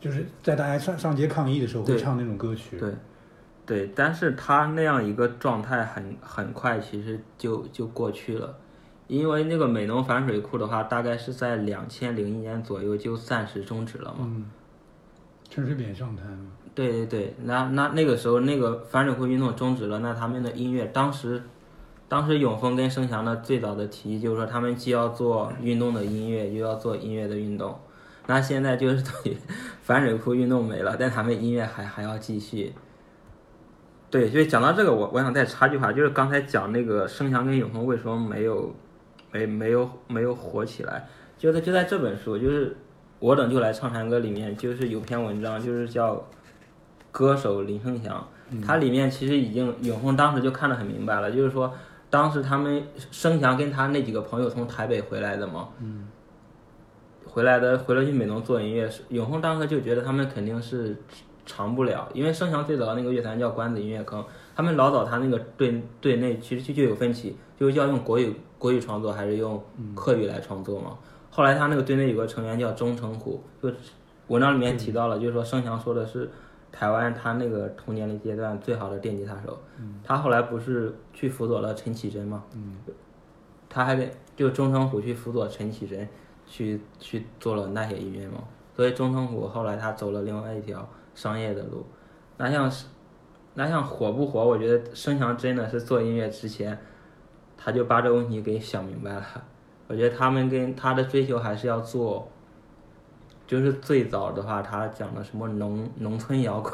[0.00, 2.76] 就是在大家上上街抗议的时候会唱那种歌曲。
[2.76, 2.92] 对，
[3.64, 8.58] 对，但是他那样一个状态很很快，其实就就过去了，
[9.06, 14.28] 因为那个美浓反水库的话，大概是在两千零一年左右就暂时终止了嘛。
[15.48, 16.22] 陈水扁上台
[16.74, 21.42] 对对对，那那那个时候那个反水库运动终止了，那他们的音乐当时，
[22.08, 27.80] 当时永丰跟盛翔的最早的提议就是说，他们既要做运动的音乐，又要做音乐的运动。
[28.26, 29.36] 那现在就是等于
[29.80, 32.74] 反水库运动没了，但他们音乐还还要继续。
[34.10, 38.74] 对，所以讲到这个，我我想再插句话，就是刚才讲那个盛翔跟永丰为什么没有
[39.32, 42.76] 没没有没有火起来，就在就在这本书就是。
[43.18, 46.22] 我等就来唱山歌里面就是有篇文章，就是叫
[47.10, 48.28] 歌手林声祥，
[48.64, 51.72] 他里面其实已经永丰当时就看得很明白了，就是说
[52.10, 55.68] 当时他们声祥跟他那几个朋友从台北回来的嘛，
[57.24, 60.96] 回来的回来去美浓做音乐，永丰当时就觉得他们肯定是
[61.46, 64.22] 长不了，因为声祥最早那个乐团叫关子音乐坑，
[64.54, 69.62] 他们老早他那个队队内其实就就有分歧，就是要用国语国语创作还是用
[69.94, 70.98] 客语来创作嘛。
[71.36, 73.70] 后来他那个队内有个成员叫钟成虎，就
[74.28, 76.30] 文章里面提到了，就是说盛祥说的是
[76.72, 79.58] 台湾他那个童年的阶段最好的电吉他手。
[80.02, 82.42] 他后来不是去辅佐了陈绮贞吗？
[83.68, 86.08] 他还给就钟成虎去辅佐陈绮贞，
[86.46, 88.42] 去去做了那些音乐嘛。
[88.74, 91.84] 所以钟成虎后来他走了另外一条商业的路。
[92.38, 92.86] 那像是
[93.52, 94.42] 那像火不火？
[94.42, 96.78] 我觉得盛祥真的是做音乐之前，
[97.58, 99.22] 他就把这个问题给想明白了。
[99.88, 102.28] 我觉得他们跟他的追求还是要做，
[103.46, 106.72] 就是最早的话，他讲的什么农农村摇滚，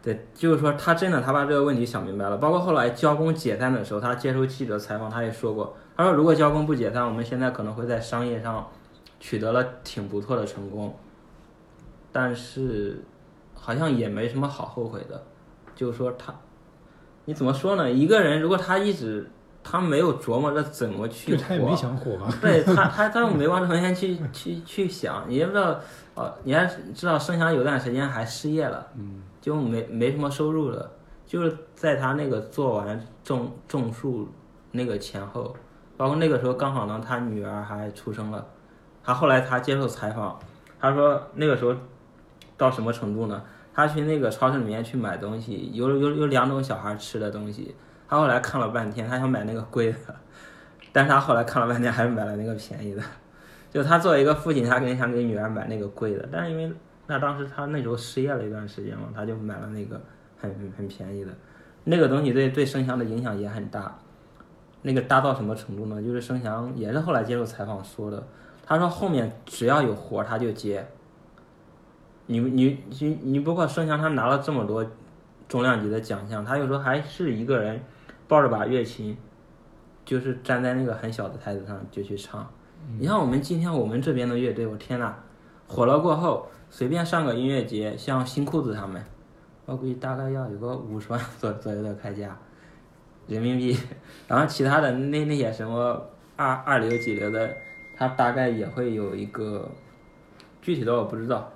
[0.00, 2.36] 对，就是说他真的他把这个问题想明白了。
[2.36, 8.68] 包括后来交工解散的时候，他接受记者采访，他也说过，他说如果交工不解散，我们现在可能会在商业上
[9.18, 10.96] 取得了挺不错的成功，
[12.12, 13.02] 但是
[13.54, 15.20] 好像也没什么好后悔的。
[15.74, 16.32] 就是说他，
[17.24, 17.90] 你怎么说呢？
[17.90, 19.28] 一个人如果他一直。
[19.70, 22.26] 他没有琢磨着怎么去火，他也没想火嘛。
[22.40, 25.78] 对他，他他没往这方面去去去想，你也不知道
[26.14, 26.64] 哦，你还
[26.94, 30.90] 知道盛祥有段时间还失业了，嗯，就没没什么收入了，
[31.26, 34.26] 就是在他那个做完种种树
[34.72, 35.54] 那个前后，
[35.98, 38.46] 包括那个时候刚好呢，他女儿还出生了，
[39.04, 40.38] 他后来他接受采访，
[40.80, 41.74] 他说那个时候
[42.56, 43.42] 到什么程度呢？
[43.74, 47.76] 他去那个超市里面去买东西，有有有两种小孩吃的东西。
[48.08, 49.98] 他后来看了半天，他想买那个贵的，
[50.92, 53.02] 但是他后来看了半天还是买了那个便宜的。
[53.70, 56.72] 就他作为一个父亲，他肯定想给女儿买那个贵的，但是因为
[57.06, 60.00] 那当时他那时候失业了一段时间嘛，他就买了那个
[60.40, 61.30] 很很便宜的。
[61.84, 63.94] 那个东西对对盛祥的影响也很大。
[64.80, 66.02] 那个大到什么程度呢？
[66.02, 68.26] 就是盛祥也是后来接受采访说的，
[68.64, 70.86] 他说后面只要有活他就接。
[72.24, 74.86] 你你你你包括盛祥他拿了这么多
[75.46, 77.78] 重量级的奖项，他有时候还是一个人。
[78.28, 79.16] 抱着把乐琴，
[80.04, 82.46] 就是站在那个很小的台子上就去唱。
[82.98, 85.14] 你像我们今天我们这边的乐队，我天呐，
[85.66, 89.02] 火了过后，随便上个音乐节，像新裤子他们，
[89.64, 92.36] 我估计大概要有个五十万左左右的开价
[93.26, 93.76] 人民币。
[94.26, 96.06] 然后其他的那那些什么
[96.36, 97.50] 二二流几流的，
[97.96, 99.66] 他大概也会有一个
[100.60, 101.50] 具体的我不知道，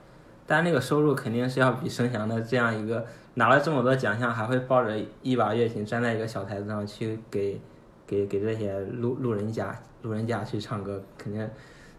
[0.47, 3.07] 但那个收入肯定是要比声翔的这样一个。
[3.35, 7.61] 拿了这么多奖项，还会抱着一把乐琴站在一个小台子上去给
[8.07, 11.49] 给给这些路路人甲路人甲去唱歌，肯定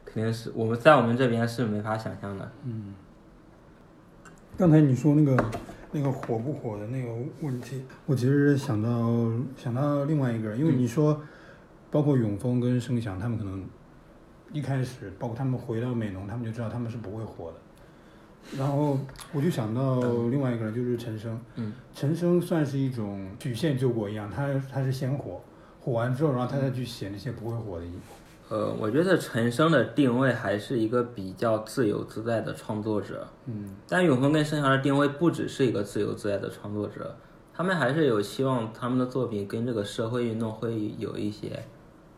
[0.06, 2.52] 肯定是我们在我们这边是没法想象的。
[2.64, 2.94] 嗯。
[4.56, 5.46] 刚才你说那个
[5.92, 7.12] 那个火不火的那个
[7.42, 8.90] 问题，我其实想到
[9.58, 11.20] 想到另外一个，因为你说
[11.90, 13.66] 包括永丰跟盛翔，他们可能
[14.52, 17.58] 一开始，包括他们回到美农，他们就知道他们是不会火的。
[18.58, 18.98] 然后
[19.34, 21.40] 我就想到另外一个人，就是陈升。
[21.56, 25.42] 嗯，陈升算是一种曲线救国一样，他他是先火，
[25.80, 28.56] 火完之后，然后他再去写那些不会火的衣服。
[28.56, 33.28] 呃，我觉得陈升的定位还是一个比较自由自在的创作者。
[33.46, 37.16] 嗯，但永恒跟申翔的定位不只是一个自由自在的创作者，
[37.54, 41.64] 他们还是有希望他们的作品跟这个社会运动会有一些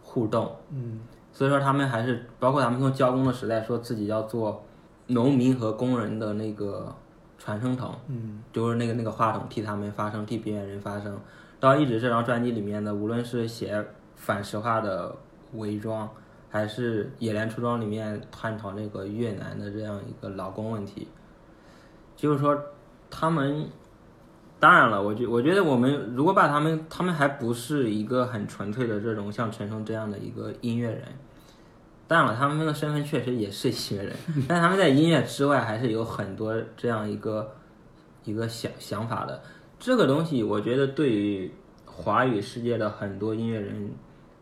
[0.01, 0.53] 互动。
[0.71, 0.99] 嗯，
[1.31, 4.65] 所以说他们还是包括他们从交工的时代说自己要做
[5.07, 6.93] 农民和工人的那个
[7.37, 11.19] 传声筒，嗯，就是那个那个话筒替他们发声，替边缘人发声。
[11.59, 13.85] 到一直这张专辑里面的，无论是写
[14.15, 15.15] 反石化的
[15.53, 16.09] 伪装，
[16.49, 21.07] 还是《野莲出装》里面探讨那个越南的这样一个劳工问题，
[22.15, 22.59] 就是说
[23.09, 23.67] 他们。
[24.57, 31.03] 当然了，我觉我觉得我们如果把他们，他们还不是一个很纯粹的这种像陈升这样的一个音乐人。
[32.07, 34.15] 当然了，他们的身份确实也是音乐人，
[34.47, 37.55] 但他们在音乐之外还是有很多这样一个
[38.23, 39.41] 一个想想法的。
[39.79, 41.51] 这个东西，我觉得对于
[41.85, 43.91] 华语世界的很多音乐人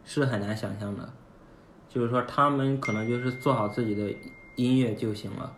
[0.04, 1.08] 是很难想象的。
[1.88, 4.12] 就是说，他们可能就是做好自己的
[4.56, 5.56] 音乐就行了，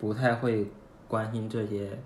[0.00, 0.70] 不太会
[1.08, 1.98] 关心这些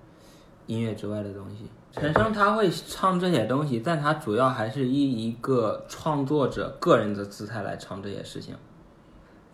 [0.66, 1.66] 音乐之外的东西。
[1.92, 8.54] 陈升他会唱这些东西，但他主要还是以一个创作者个人的姿态来唱这些事情。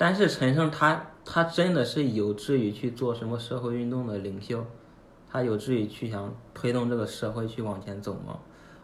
[0.03, 4.66] 但是陈升他他真的是有志于去做什么社会运动的领袖，
[5.30, 8.36] 他有志于去想推动这个社会去往前走吗？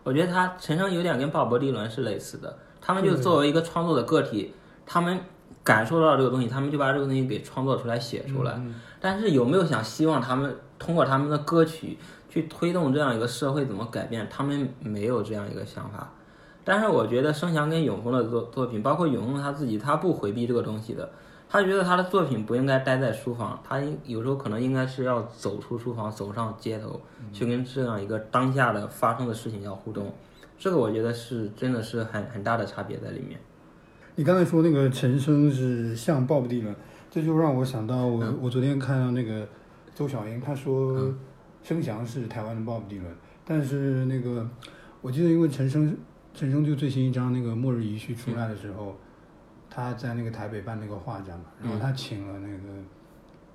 [0.05, 4.55] 我觉得他陈升有点跟鲍勃迪伦是类似的，他们就作为一个创作的个体，
[4.87, 5.19] 他们
[5.65, 8.63] 感受到这个东西，他们就把这个东西给创作出来写出来。
[9.01, 11.99] 但是有没有想希望他们通过他们的歌曲？
[12.31, 16.13] 去推动这样一个社会怎么改变，他们没有这样一个想法。
[16.69, 21.09] 但是我觉得生祥跟永峰的作作品，包括永峰他自己，他不回避这个东西的。
[21.49, 27.01] 他觉得他的作品不应该待在书房，他有时候可能应该是要走出书房，走上街头，
[27.33, 30.13] 去跟这样一个当下的发生的事情要互动。
[30.59, 33.41] 这个我觉得是真的是很很大的差别在里面。
[34.17, 36.77] 你刚才说那个陈升是像鲍勃迪伦，
[37.11, 39.49] 这就让我想到我我昨天看到那个
[39.95, 41.11] 周小英，她说。
[41.61, 43.13] 生祥是台湾的鲍勃迪伦，
[43.45, 44.49] 但是那个
[45.03, 45.95] 我记得，因为陈升
[46.39, 48.97] 陈升就最新一张那个《末日遗绪》出来的时候，
[49.69, 52.73] 他在那个台北办那个画展嘛，然后他请了那个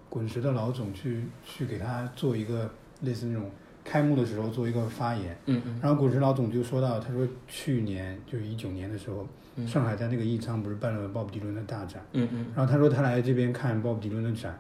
[0.10, 2.70] 滚石的老总去去给他做一个
[3.00, 3.50] 类似那种
[3.86, 9.26] 开幕的时候做一个发言，嗯嗯，然后滚石老总就说到，他说去年就是一九年的时候，
[9.66, 14.60] 上海在那个艺仓不是办了鲍勃迪伦的大展，嗯嗯，然后他说他来这边看鲍勃迪伦的展，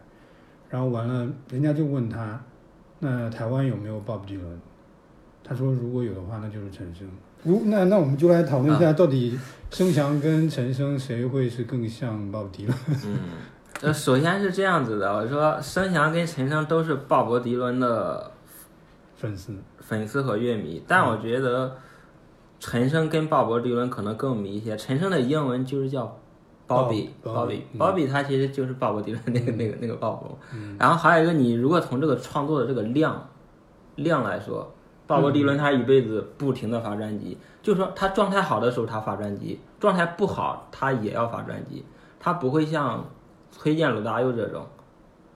[0.70, 2.42] 然后完了，人家就问他。
[3.00, 4.58] 那台湾有没有鲍勃迪伦？
[5.44, 7.06] 他说如果有的话，那就是陈升。
[7.44, 9.40] 如那那我们就来讨论一下，到底
[9.72, 12.78] 生祥跟陈升谁会是更像鲍勃迪伦？
[13.06, 13.18] 嗯，
[13.80, 18.32] 这首先是这样子的，我说生祥跟陈升都是鲍勃迪伦的
[19.16, 21.76] 粉丝、粉丝和乐迷，但我觉得
[22.60, 24.76] 陈升跟鲍勃迪伦可能更迷一些。
[24.78, 26.20] 陈升的英文就是叫。
[26.66, 30.56] 鲍比，鲍比，鲍比，他其实就是鲍勃迪伦那个那个那个鲍勃。
[30.80, 33.30] 然后还有一个，你如果从这个创作的这个量
[33.96, 34.74] 量来说，
[35.22, 41.86] 鲍勃迪伦他一辈子不停的发专辑，就是说他状态好的时候他发专辑，状态不好他也要发专辑，
[42.20, 43.06] 他不会像
[43.52, 44.66] 崔健、罗大佑这种。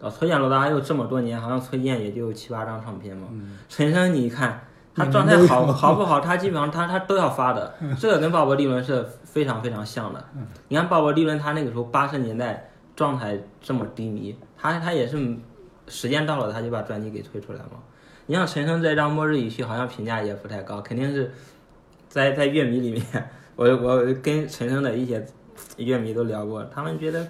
[0.01, 3.27] 啊，崔健、罗大佑这么多年，好像崔健也就七八张唱片嘛。
[3.67, 4.61] 陈升，你看。
[4.99, 6.19] 他状态好好不好？
[6.19, 10.25] 他基本上他他都要发的，这个跟鲍勃迪伦是非常非常像的。
[10.69, 15.37] 你看鲍勃迪伦他那个时候八十年代状态这么低迷，他他也是
[15.87, 17.77] 时间到了他就把专辑给推出来嘛。
[18.27, 21.31] 你像陈升这张《末日语序》，好像评价也不太高，肯定是
[22.09, 23.03] 在在乐迷里面，
[23.55, 25.25] 我我跟陈升的一些
[25.77, 27.25] 乐迷都聊过，他们觉得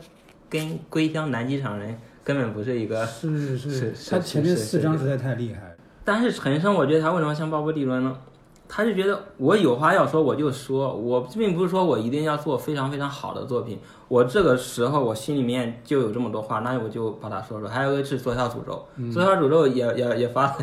[0.49, 1.93] 跟《归乡南机场人》
[2.23, 3.05] 根本不是一个。
[3.05, 5.75] 是是是，他前面四张实在太厉害。
[6.03, 8.17] 但是陈升，我觉得他为什么像鲍勃迪伦呢？
[8.69, 13.79] 他就觉得我有话要说，我就说，我并不是说我一定要做非常非常好的作品。
[14.07, 17.67] 我这个时候我心里面就有这么多话，那我就把它说说。
[17.67, 20.55] 还有一个是左小诅咒，左小诅咒也也也发，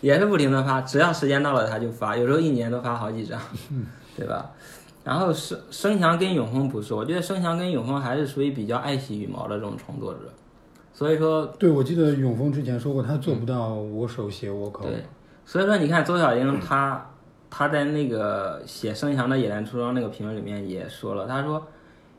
[0.00, 3.40] 也是不停的发，只要时间到了他就发，有时候一年都发好几张，
[4.16, 4.50] 对吧？
[5.04, 10.20] 然后声声翔跟永峰不是，我觉得声翔跟永峰还是属于比较爱惜羽毛的这种创作者。
[10.94, 14.84] 所以说，对，我记得永峰之前说过，他做不到我手写我口。
[14.84, 15.04] 对，
[15.44, 17.04] 所以说你看周小英，他
[17.54, 21.62] 他在那个写声翔的《野兰出装》那个评论里面也说了，他说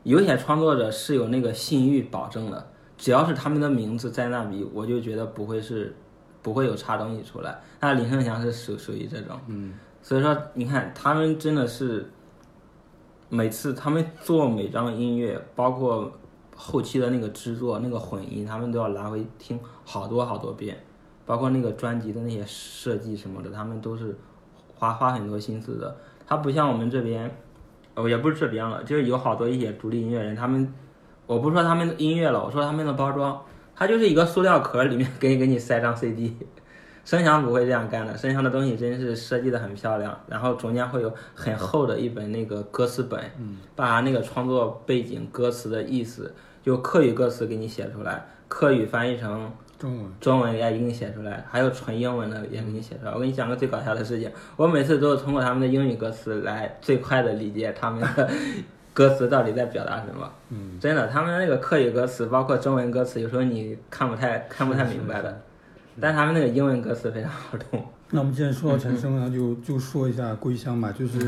[0.04, 5.92] 有些创作者是有那个信誉保证的，只要是他们的名字在那里，我就觉得不会是
[6.40, 7.60] 不会有差东西出来。
[7.80, 12.08] 那林生祥是属属于这种，嗯，所以说你看他们真的是
[13.28, 16.12] 每次他们做每张音乐，包括
[16.54, 20.78] 后期的那个制作、那个混音，他们都要来回听好多好多遍，
[21.26, 24.16] 包括那个专辑的那些设计什么的，他们都是
[24.74, 25.96] 花花很多心思的。
[26.26, 27.30] 他不像我们这边，
[27.94, 30.72] 哦，也不是这边了，就是有好多一些独立音乐人，他们，
[31.26, 33.40] 我不说他们的音乐了，我说他们的包装，
[33.74, 36.36] 它就是一个塑料壳里面 给你给你塞张 CD。
[37.04, 43.20] 声响不会这样干的，声响的东西真是设计的很漂亮，然后中间会有很厚的一本那个歌词本，
[43.76, 53.12] 把那个创作背景、歌词的意思，就客语歌词给你写出来，客语翻译成中文，中文也给你写出来，还有纯英文的也给你写出来。
[53.12, 58.30] 我跟你讲个最搞笑的事情，我每次都是通过他们的英语歌词来最快的理解他们的
[58.92, 60.30] 歌词到底在表达什么。
[60.50, 65.40] 嗯，真的，他们那个客语歌词，包括中文歌词，有时候你看不太看不太明白的。
[66.00, 67.84] 但他们那个英文歌词非常好懂。
[68.10, 71.24] 那我们既然说到陈升呢，就就说一下《归乡》吧，就是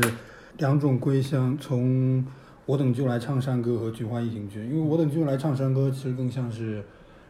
[0.57, 2.25] 两种《归乡》，从
[2.65, 4.69] 我等就来唱山歌和菊花一行军。
[4.69, 6.83] 因为我等就来唱山歌，其实更像是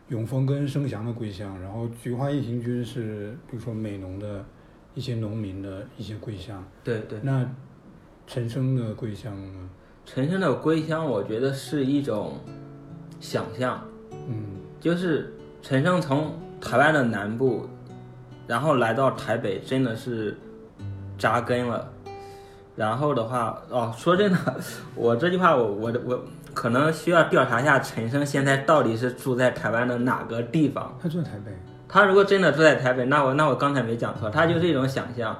[0.10, 4.44] 永丰跟生祥的归乡，然后菊花一行军是比如说美浓的
[4.96, 6.64] 一些农民的一些归乡。
[6.84, 7.20] 对对。
[7.22, 7.50] 那
[8.26, 9.70] 陈升的归乡呢？
[10.06, 12.40] 陈升的归乡，我觉得是一种
[13.20, 13.84] 想象。
[14.28, 16.34] 嗯，就是陈升从。
[16.60, 17.70] 台湾的南部，
[18.48, 20.36] 然后来到台北，真的是
[21.16, 21.88] 扎根了。
[22.76, 24.60] 然后的话，哦，说真的，
[24.96, 26.24] 我这句话，我我我
[26.58, 30.98] 可能需要调查一下陈升现在到底是住在台湾的哪个地方。
[31.00, 31.52] 他住在台北。
[31.88, 35.38] 他如果真的住在台北，那我那我刚才没讲错，他就是一种想象，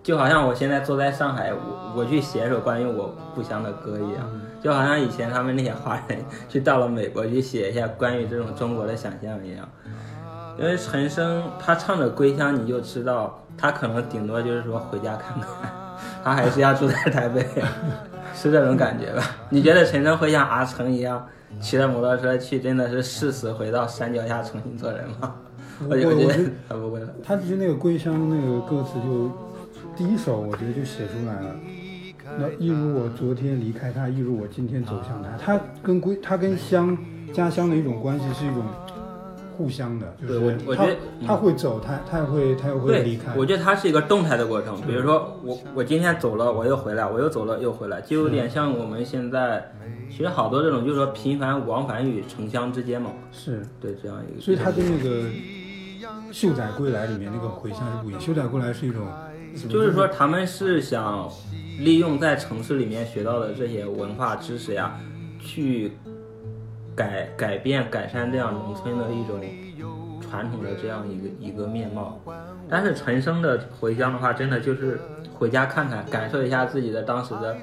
[0.00, 4.30] 就好像我现在坐在上海，我我去写一首关于我故乡的歌一样，
[4.62, 9.68] 就好像以前他们那些华人去到了美国去写一下关于这种中国的想象一样。
[10.56, 15.48] 因为陈升他唱着《归乡》，你就知道他可能顶多就是说回家看看，
[16.22, 17.44] 他还是要住在台北，
[18.34, 19.22] 是这种感觉吧？
[19.48, 21.26] 你觉得陈升会像阿成一样
[21.60, 25.34] 骑着摩托车去，真的是誓死回到山脚下重新做人吗？
[25.88, 27.08] 我觉得他不会了。
[27.22, 29.30] 他其实那个《归乡》那个歌词就
[29.96, 31.56] 第一首，我觉得就写出来了。
[32.38, 36.96] 那一如我昨天离开他，一如我今天走向他，他跟归他跟乡
[37.32, 38.64] 家乡的一种关系是一种。
[39.56, 40.96] 互相的，就是我觉得
[41.26, 43.34] 他会走，他他也会他也会离开。
[43.36, 44.80] 我觉得它是一个动态的过程。
[44.82, 49.72] 比如说我我今天走了，我又回来，我又走了又回来，就有点像我们现在
[50.10, 53.10] 其实好多这种就是说频繁往返于城乡之间嘛。
[53.30, 54.40] 是对这样一个。
[54.40, 55.10] 所以他跟那个
[56.32, 58.20] 《秀仔归来》里面那个回乡是不一样。
[58.24, 59.06] 《秀仔归来》是一种，
[59.68, 61.28] 就是说他们是想
[61.78, 64.98] 利用在城市里面学到的这些文化知识呀，
[65.38, 65.92] 去。
[66.94, 69.40] 改改变改善这样农村的一种
[70.20, 72.20] 传统的这样一个一个面貌，
[72.68, 74.98] 但是陈升的回乡的话，真的就是
[75.34, 77.56] 回家看看，感受一下自己的当时的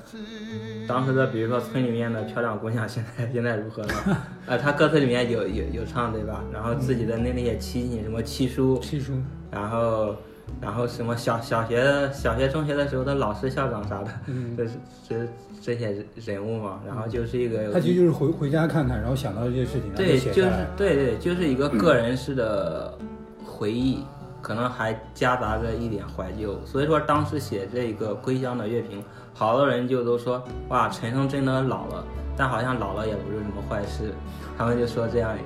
[0.88, 4.18] 当时的，比如说村里面的漂亮姑娘现在现在如何了？
[4.48, 6.44] 呃，他歌词里面有有有唱对吧？
[6.54, 9.14] 然后自己的那那些亲戚什么七叔七叔，
[9.50, 10.16] 然后
[10.62, 14.12] 然后什么小小学小学中学的时候的老师校长啥的，
[14.56, 14.72] 这是
[15.08, 15.28] 这。
[15.64, 15.96] 这些
[16.26, 22.98] 人物嘛，然后就是一个，他其实就是回回家看看，然后想到这些事情，对，就是对对，就是一个个人式的
[23.46, 24.04] 回忆，
[24.42, 26.60] 可能还夹杂着一点怀旧。
[26.66, 29.04] 所以说当时写这个归乡的乐评，
[29.36, 32.04] 好多人就都说，哇，陈升真的老了，
[32.36, 34.12] 但好像老了也不是什么坏事。
[34.58, 35.38] 他们就说这样，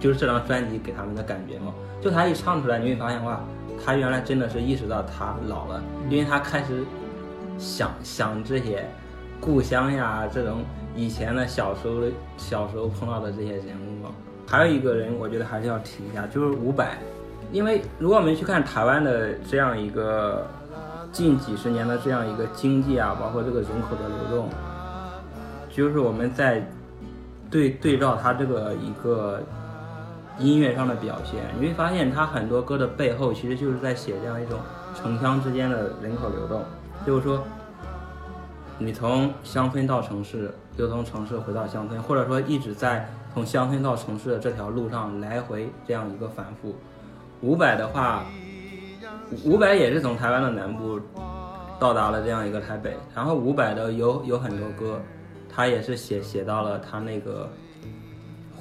[0.00, 1.72] 就是这张专辑给他们的感觉嘛。
[2.00, 3.40] 就他一唱出来，你会发现哇，
[3.84, 6.84] 他原来真的是意识到他老了，因为他开始
[7.58, 8.84] 想想这些。
[9.44, 10.58] 故乡呀，这种
[10.94, 11.94] 以前的小时候
[12.36, 14.06] 小时候碰到的这些人物，
[14.46, 16.96] 还有一个人，我觉得还是要提一下，就是伍佰。
[17.50, 20.46] 因为如果我们去看台湾的这样一个
[21.10, 24.48] 近几十年的这样一个经济啊，包括这个人口的流动，
[25.68, 26.64] 就是我们在
[27.50, 29.42] 对对照他这个一个
[30.38, 34.58] 音乐上的表现，你会发现他很多歌的背后，其实就是在写这样一种
[34.94, 36.62] 城乡之间的人口流动，
[37.06, 37.42] 就是说。
[38.78, 46.74] 你从乡村到城市，又从城市回到乡村，或者说一直在从乡村到城市的这条路上来回这样一个反复。
[47.42, 48.24] 伍佰的话，
[49.44, 50.98] 伍佰也是从台湾的南部
[51.78, 55.00] 到达了这样一个台北，然后伍佰的有有很多歌，
[55.48, 57.48] 他也是写写到了他那个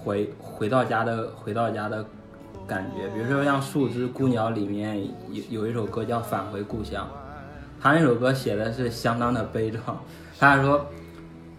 [0.03, 2.05] 回回到家的回到家的
[2.67, 7.05] 感觉，比如说像《树枝孤鸟》里面有有一首歌叫《返回故乡》。
[7.83, 9.99] 他那首歌写的是相当的悲壮，
[10.39, 10.85] 他说，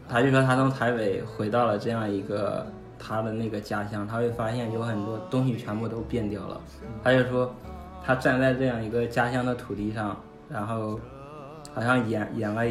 [0.08, 2.64] 他就说他从台北回到了这样一个
[2.96, 6.60] 他的那个家乡，他会发现有很多东西全部都变掉了。
[7.02, 7.52] 他就说，
[8.04, 10.16] 他站在这样一个家乡的土地上，
[10.48, 11.00] 然后
[11.74, 12.62] 好像演演了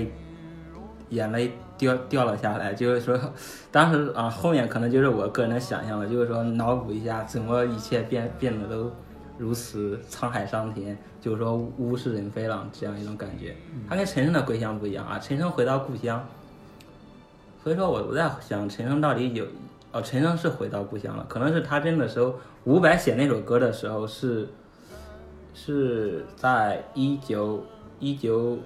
[1.10, 1.38] 演了
[1.82, 3.20] 掉掉了下来，就是说，
[3.72, 8.92] 当时啊，后面可能就是我个人的想象了，就是说脑补一下，怎么一切变变得都
[9.40, 13.56] 如此沧海桑田，就是说物是人非了这样一种感觉。
[13.90, 16.24] 他跟陈升的归乡不一样啊，陈升回到故乡，
[17.64, 19.44] 所以说我我在想，陈升到底有
[19.92, 24.48] 哦，陈升是回到故乡了，可能是他真的时候，伍佰写那首歌的时候是
[25.56, 27.66] 是在一九
[28.00, 28.60] 一九。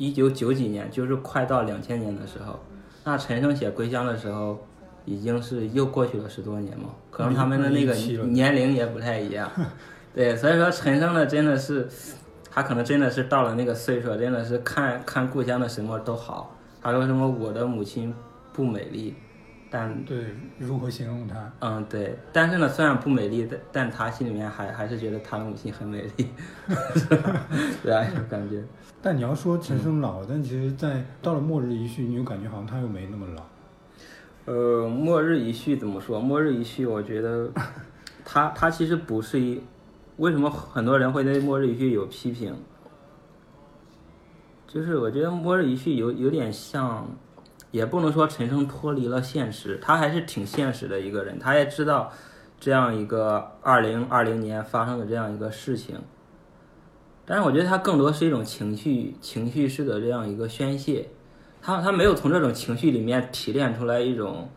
[0.00, 2.58] 一九九几年，就是快到两千年的时候，
[3.04, 4.58] 那陈升写《归乡》的时候，
[5.04, 7.92] 已经是又过去了十多年嘛，可能他们的那个
[8.24, 9.46] 年龄也不太一样。
[10.14, 11.86] 对，所以说陈升呢，真的是，
[12.50, 16.56] 他可能真的是到了那个岁数，真的是看看故乡的什么都好。
[16.80, 18.14] 他说什么我的母亲
[18.54, 19.14] 不美丽，
[19.70, 21.52] 但对如何形容她？
[21.60, 22.16] 嗯，对。
[22.32, 26.26] 但是呢，虽然不美丽，但但他心里面还还是觉得他的母亲很美丽，
[27.84, 28.64] 对啊，感觉。
[29.02, 33.42] 但你要说陈升老，但其实，在到了《末日一序》，你又感觉好像他又没那么老。
[34.44, 36.18] 呃，《末日一序》怎么说？
[36.20, 37.50] 《末日一序》，我觉得
[38.24, 39.62] 他他其实不是一，
[40.18, 42.54] 为什么很多人会对《末日一序》有批评？
[44.66, 47.08] 就是我觉得《末日一序》有有点像，
[47.70, 52.12] 也不能说陈升脱离了现实，他还是挺现实的一个人，他也知道
[52.58, 55.96] 这样一个二零二零年发生的这样一个事情。
[57.30, 61.06] 但是我觉得他更多是一种情绪情绪式的这样一个宣泄，
[61.62, 64.48] 他他没有从这种情绪里面提炼出来一种，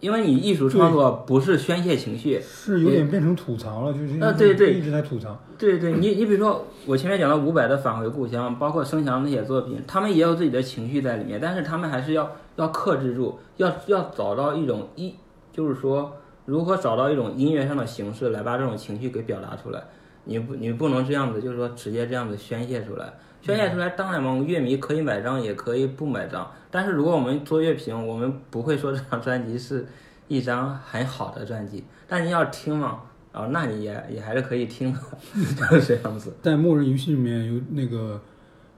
[0.00, 4.74] 因为你艺术创作不是宣泄情绪，是有点变成吐槽了，就是呃对对。
[4.74, 15.14] 一直在吐槽，对对，你你比如说我前面讲的伍佰的返回故乡，包括生翔那些作品，他们也有自己的情绪在里面，但是他们还是要要克制住，要要找到一种一
[15.52, 19.84] 就是说如何找到一种音乐上的形式来把这种情绪给表达出来。
[20.28, 23.10] 你不，你不能这样子，就是说直接这样子宣泄出来，
[23.40, 26.52] 宣泄出来，当然嘛，乐迷可以买账，也可以不买账。
[26.70, 29.86] 但是如果我们做乐评，我们不会说这张专辑是
[30.28, 31.82] 一张很好的专辑。
[32.06, 33.00] 但你要听嘛，
[33.32, 35.00] 啊，那你也也还是可以听的，
[35.70, 36.36] 就是这样子。
[36.42, 38.20] 在《末日游戏》里面有那个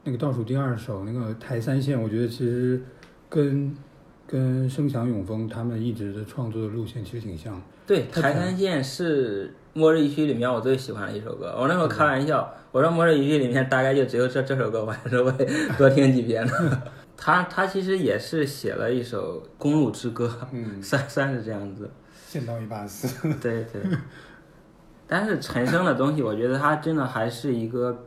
[0.04, 2.80] 那个倒数第二首那个台三线，我觉得其实
[3.28, 3.76] 跟
[4.24, 7.60] 跟声响永丰他们一直的创作的路线其实挺像。
[7.88, 9.52] 对，台三线是。
[9.72, 15.46] 末日一区里面我最喜欢的一首歌，我那时候开玩笑，我说末日一区里面大概就只有这这首歌，我还是会
[15.78, 16.82] 多听几遍的。
[17.16, 21.90] 他他其实也是写了一首公路之歌，嗯，算算是这样子。
[22.28, 23.28] 见到一把死。
[23.40, 23.82] 对对。
[25.06, 28.06] 但是陈升的东西，我觉得他真的还是一个，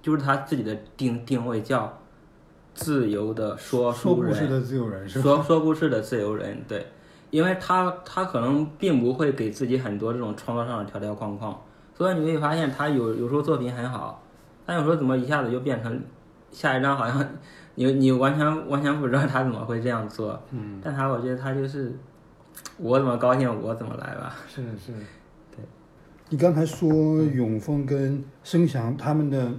[0.00, 1.98] 就是他自己的定定位叫
[2.74, 6.86] 自由的说书人，说故事的自由人，说说故事的自由人，对。
[7.30, 11.58] 因为他他可能并不会给自己很多这种创作上的条条框框，
[11.94, 14.22] 所以你会发现他有有时候作品很好，
[14.64, 16.02] 但有时候怎么一下子就变成
[16.50, 17.26] 下一张好像
[17.74, 20.40] 你你完全完全不知道他怎么会这样做。
[20.52, 20.80] 嗯。
[20.82, 21.92] 但他我觉得他就是
[22.78, 24.36] 我怎么高兴我怎么来吧。
[24.48, 24.92] 是是。
[25.50, 25.64] 对。
[26.28, 26.88] 你刚才说
[27.22, 29.50] 永丰跟声翔他们的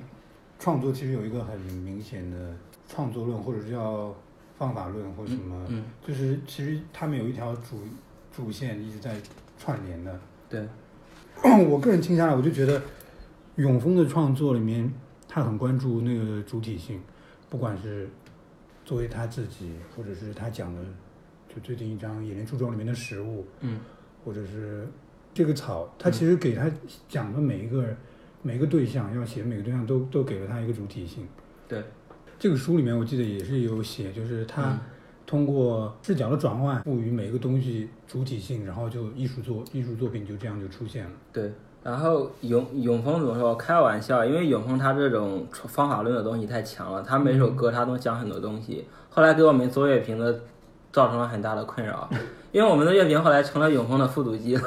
[0.57, 2.55] 创作其实有一个很明显的
[2.87, 4.15] 创作论，或者叫。
[4.57, 5.67] 方法论或什么，
[6.05, 7.81] 就是其实他们有一条主
[8.35, 9.15] 主线一直在
[9.57, 10.19] 串联的。
[10.49, 10.67] 对，
[11.69, 12.81] 我个人听下来，我就觉得
[13.57, 14.91] 永丰的创作里面，
[15.27, 16.99] 他很关注那个主体性，
[17.49, 18.09] 不管是
[18.83, 20.81] 作为他自己，或者是他讲的，
[21.53, 23.79] 就最近一张《野莲树桩》里面的食物，嗯，
[24.25, 24.87] 或者是
[25.33, 26.71] 这个草，他其实给他
[27.07, 27.85] 讲的每一个
[28.41, 31.27] 每一个对象，要写每个对象都都给了他一个主体性。
[31.67, 31.83] 对。
[32.39, 34.77] 这个书里面我记得也是有写，就是他
[35.25, 41.11] 通过视角的转换，赋予每个东西主体性，然后就艺术作艺术作品就这样就出现了。
[41.33, 41.51] 对，
[41.83, 43.55] 然后永永峰怎么说？
[43.55, 48.85] 开玩笑，因为永峰他这种方法论的东西太强了，他每首歌他都讲很多东西。
[49.09, 50.41] 后来给我们做乐评的
[50.91, 52.07] 造成了很大的困扰，
[52.53, 54.61] 因为我们的乐评后来成了永丰的复读机了。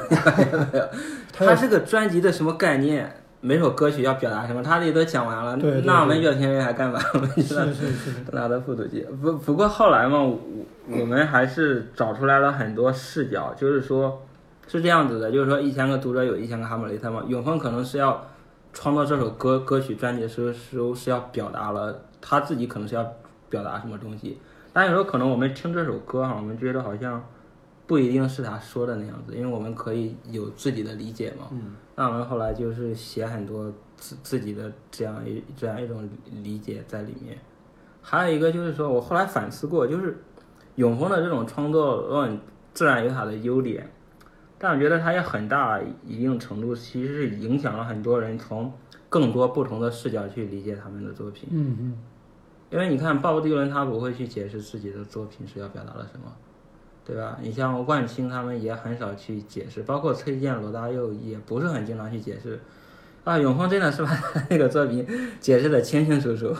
[1.31, 3.20] 他 是个专辑的什么概念？
[3.43, 6.99] 每首歌曲要表达什么，他这都讲完了，那我们乐评人还干嘛？
[7.15, 9.01] 我们是是是，拿的复读机。
[9.19, 10.39] 不不过后来嘛，我
[10.87, 14.21] 我们还是找出来了很多视角，就是说，
[14.67, 17.23] 是这样子的，就是说一千个读者有一千个哈姆雷特嘛。
[17.27, 18.23] 永丰可能是要
[18.73, 23.03] 创作这首歌歌曲专辑的时候是是要表达了他自己可能是要
[23.49, 24.37] 表达什么东西，
[24.71, 27.19] 但有时候可能我们听这首歌哈，我们觉得好像。
[27.85, 31.47] 不一定是他说的那样子，因为我们可以有自己的理解嘛。
[31.51, 31.75] 嗯。
[31.95, 36.09] 那我们后来就是写很多自自己的这样一这样一种
[36.41, 37.37] 理解在里面。
[38.01, 40.17] 还有一个就是说我后来反思过，就是
[40.75, 42.39] 永丰的这种创作论
[42.73, 43.87] 自然有它的优点，
[44.57, 48.71] 但我觉得它也很大一定程度其实是影响了很多人从
[49.09, 51.49] 更多不同的视角去理解他们的作品。
[51.51, 51.97] 嗯嗯。
[52.71, 56.31] 因为你看鲍勃迪伦他不会去解释自己的作品是要表达了什么，
[57.05, 57.37] 对吧？
[57.41, 62.59] 你像万青他们也很少去解释，包括崔健、罗大佑也不是很经常去解释。
[63.23, 64.11] 啊，永峰真的是把
[64.49, 65.05] 那个作品
[65.39, 66.55] 解释的清清楚楚。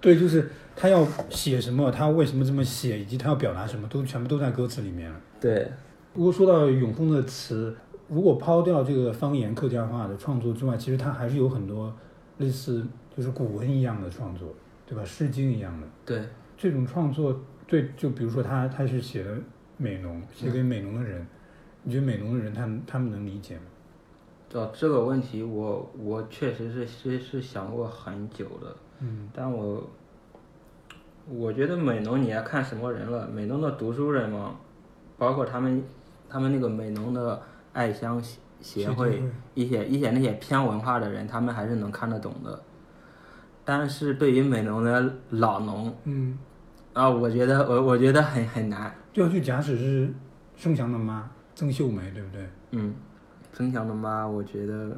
[0.00, 5.20] 对，就是他要写什么，他为什么这么写，以及他要表达什么，都全部都在歌词里面了。
[5.40, 5.70] 对，
[6.12, 7.74] 不过说到永峰的词，
[8.08, 11.92] 如果抛掉这个方言客家话的创作之外，其实他还是有很多
[12.38, 14.54] 类似就是古文一样的创作，
[14.86, 15.04] 对吧？
[15.04, 15.86] 诗经一样的。
[16.04, 16.22] 对，
[16.56, 19.30] 这种创作，对，就比如说他他是写的
[19.76, 21.26] 美农，写给美农的人，
[21.82, 23.62] 你觉得美农的人他们他们能理解吗？
[24.54, 29.88] 哦，这个问题我我确实是是是想过很久的，嗯，但我
[31.28, 34.56] 我觉得美农你要看什么人了，美农的读书人嘛，
[35.18, 35.82] 包括他们
[36.28, 39.22] 他们那个美农的爱乡协协会。
[39.54, 42.62] 一些一些那些偏文化的人，他们还是能看得懂的。
[43.64, 46.38] 但是对于美农的老农，嗯，
[46.96, 48.90] 啊，我觉得我我觉得很很难。
[49.12, 50.10] 对啊，就假使是
[50.56, 52.40] 盛翔的妈曾秀梅，对不对？
[52.70, 52.94] 嗯，
[53.52, 54.96] 曾翔的妈，我觉得，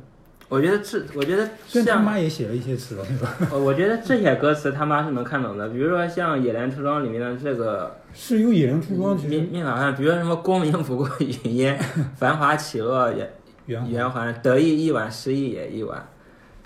[0.49, 3.34] 我觉得这，我觉得虽然他，妈也写了一些词，对吧？
[3.51, 5.68] 呃 我觉得这些歌词他妈是能看懂的。
[5.70, 11.76] 比如说像《野莲出装》里面的这个是有野人出庄，其面实面法上，比如说什么“光明不过云烟，
[12.14, 13.28] 繁华起落也
[13.66, 16.09] 圆圆环，得意一晚，失意也一碗”。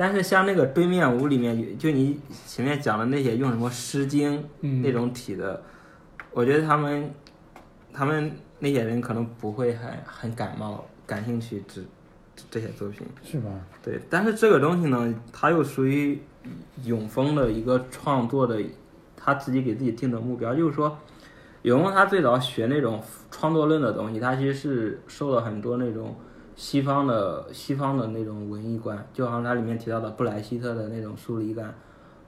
[0.03, 5.63] 但是像那个对面舞里面，就你前面讲的那些用什么《诗经》嗯那种体的，
[6.33, 7.09] 我觉得他们
[7.93, 11.81] 他们那些人可能不会很很感冒感兴趣这
[12.51, 13.07] 这些作品。
[13.23, 13.51] 是吧？
[13.81, 16.21] 对，但是这个东西呢，它又属于
[16.83, 18.61] 永丰的一个创作的，
[19.17, 20.99] 他自己给自己定的目标，就是说，
[21.63, 23.01] 永丰他最早学那种
[23.31, 26.17] 创作论的东西，他其实是受了很多那种
[26.55, 31.75] 西方的西方的那种文艺观，就好像它里面提到的布莱希特的那种疏离感，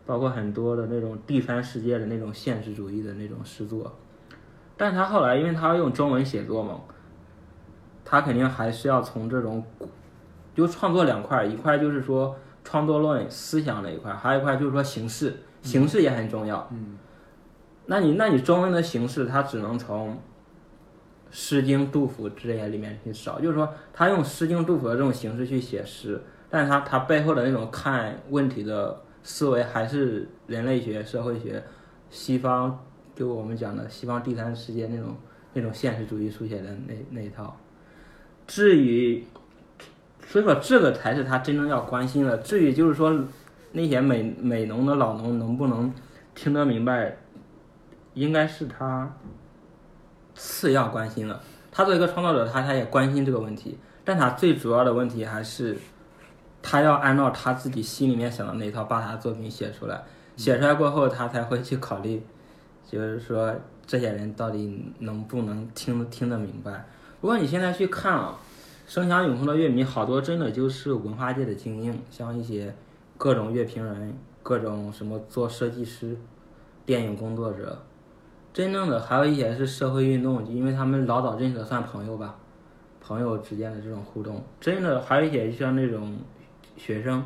[0.07, 3.93] 包括很多的那种第三世界的那种现实主义的那种诗作，
[4.77, 6.81] 但是他后来因为他要用中文写作嘛，
[8.05, 9.63] 他肯定还是要从这种
[10.55, 16.67] 就创作两块，一块就是说创作论思想那一块，还有一块就是说形式，形式也很重要。
[16.73, 16.97] 嗯，
[17.87, 20.11] 那你那你中文的形式，它只能从
[21.37, 31.61] 《诗经》、杜甫这些里面去找，就是说他用《诗经》、杜甫的这种形式去写诗，但是他他背后的那种看问题的思维还是人类学、社会学、
[32.09, 32.79] 西方
[33.17, 35.17] 就我们讲的西方第三世界那种
[35.55, 37.57] 那种现实主义书写的那那一套。
[38.47, 39.25] 至于，
[40.29, 42.39] 所以说这个才是他真正要关心的。
[42.39, 43.25] 至于就是说
[43.73, 45.93] 那些美美农的老农能不能
[46.33, 47.17] 听得明白，
[48.15, 49.13] 应该是他
[50.35, 51.41] 次要关心的。
[51.71, 55.77] 他作为一个创作者，他他也关心这个问题，但他最主要的问题还是
[56.63, 60.03] 他要按照他自己心里面想的那套把他的作品写出来。
[60.37, 62.21] 写出来过后，他才会去考虑，
[62.91, 63.55] 就是说
[63.87, 66.85] 这些人到底能不能听听得明白。
[67.21, 68.37] 如果你现在去看啊，
[68.87, 72.75] 声响永恒的乐迷好多真的就是文化界的精英，像一些
[73.17, 76.17] 各种乐评人、各种什么做设计师、
[76.85, 77.81] 电影工作者，
[78.55, 82.37] 真正的还有一些是社会运动，因为他们老早认识的算朋友吧，
[83.01, 86.17] 朋友之间的这种互动，真的还有一些像那种
[86.77, 87.21] 学生，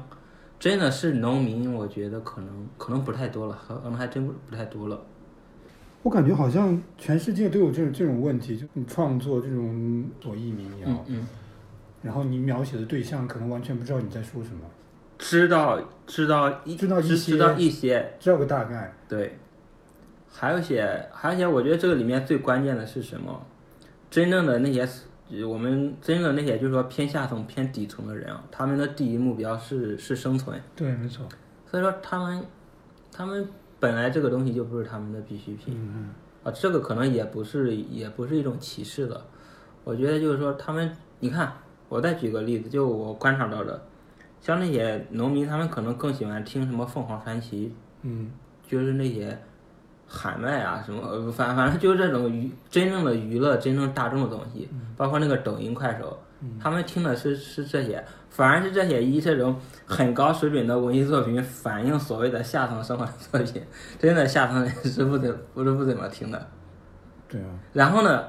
[0.58, 4.98] 真的是农民，我觉得可能可能不太多了，可能还真不不太多了。
[6.02, 11.26] 我感觉好像全世界都有这种这种问题，就你创作这种左翼民谣，嗯嗯。
[12.00, 14.60] 然后你描写的对象可能完全不知道你在说什么，
[15.18, 18.94] 知道知道一知道一些知道一些，知道个大概。
[19.08, 19.36] 对，
[20.30, 23.44] 还有些还有一些，我觉得这个里面最关键的是什么？
[24.10, 24.88] 真正的那些
[25.46, 31.26] 我们真正的那些就是说偏下层偏底层的人啊，他们的第一目标是是生存，对，没错。
[31.66, 32.42] 所以说他们
[33.12, 33.46] 他们
[33.78, 35.74] 本来这个东西就不是他们的必需品。
[35.76, 36.10] 嗯
[36.44, 39.26] 啊，这个可能也不是也不是一种歧视了。
[39.84, 41.52] 我觉得就是说，他们你看，
[41.88, 43.82] 我再举个例子，就我观察到的，
[44.40, 48.30] 像那些农民，他们可能更喜欢听什么凤凰传奇，嗯
[48.66, 49.36] 就是那些
[50.08, 56.18] 喊麦啊什么，呃反反正就是这种娱真正的娱乐、真正大众的东西，包括那个抖音、快手，
[56.58, 59.54] 他们听的是是这些，反而是这些以这种
[59.84, 63.62] 很高水准的文艺作品反映所谓的下层生活的作品，
[63.98, 66.46] 真的下层人是不怎不是不怎么听的。
[67.28, 68.24] 对啊，然后呢，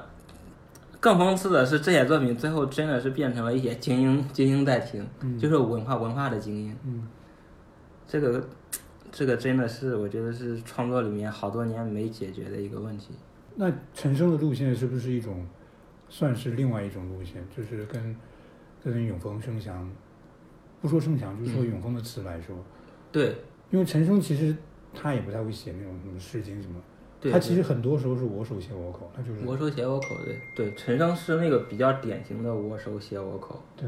[1.00, 5.08] 更讽刺的是，这些作品最后真的是变成了一些精英精英在听，
[5.38, 6.76] 就是文化文化的精英。
[6.84, 7.08] 嗯，
[8.06, 8.44] 这个
[9.12, 13.14] 这个真的是我觉得是创作里面好多年没解决的一个问题。
[13.56, 15.46] 那陈升的路线是不是一种，
[16.08, 17.44] 算是另外一种路线？
[17.54, 18.16] 就是跟
[18.82, 19.90] 跟永丰盛祥，
[20.80, 22.56] 不说盛祥，就说永丰的词来说，
[23.12, 23.36] 对，
[23.70, 24.56] 因为陈升其实
[24.94, 26.80] 他也不太会写那种什么诗经什么，
[27.30, 33.86] 他其实很多时候是我手写我口，他就是我手写我口对对，陈升是那个比较典型的我手写我口，对，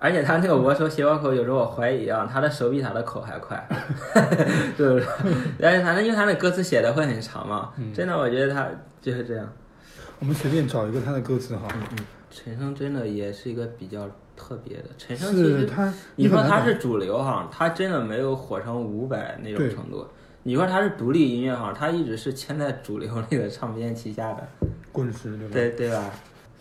[0.00, 3.64] 而且他那个我手写我口，有时候我怀疑啊，他的手比他的口还快，
[4.76, 5.04] 对不对？
[5.60, 8.66] 但是反正因为他那歌词写的会很长嘛，嗯真的我觉得他
[9.02, 9.46] 就是这样。
[10.18, 20.06] 我们随便找一个他的歌词哈，嗯嗯陈升真的也是一个比较特别的，陈升其实他，你说他是主流哈，他真的没有火成五百那种程度。
[20.42, 24.48] 你说他是独立音乐哈，他一直是签在主流那个唱片旗下的，
[24.90, 25.52] 滚石对吧？
[25.52, 26.10] 对对吧？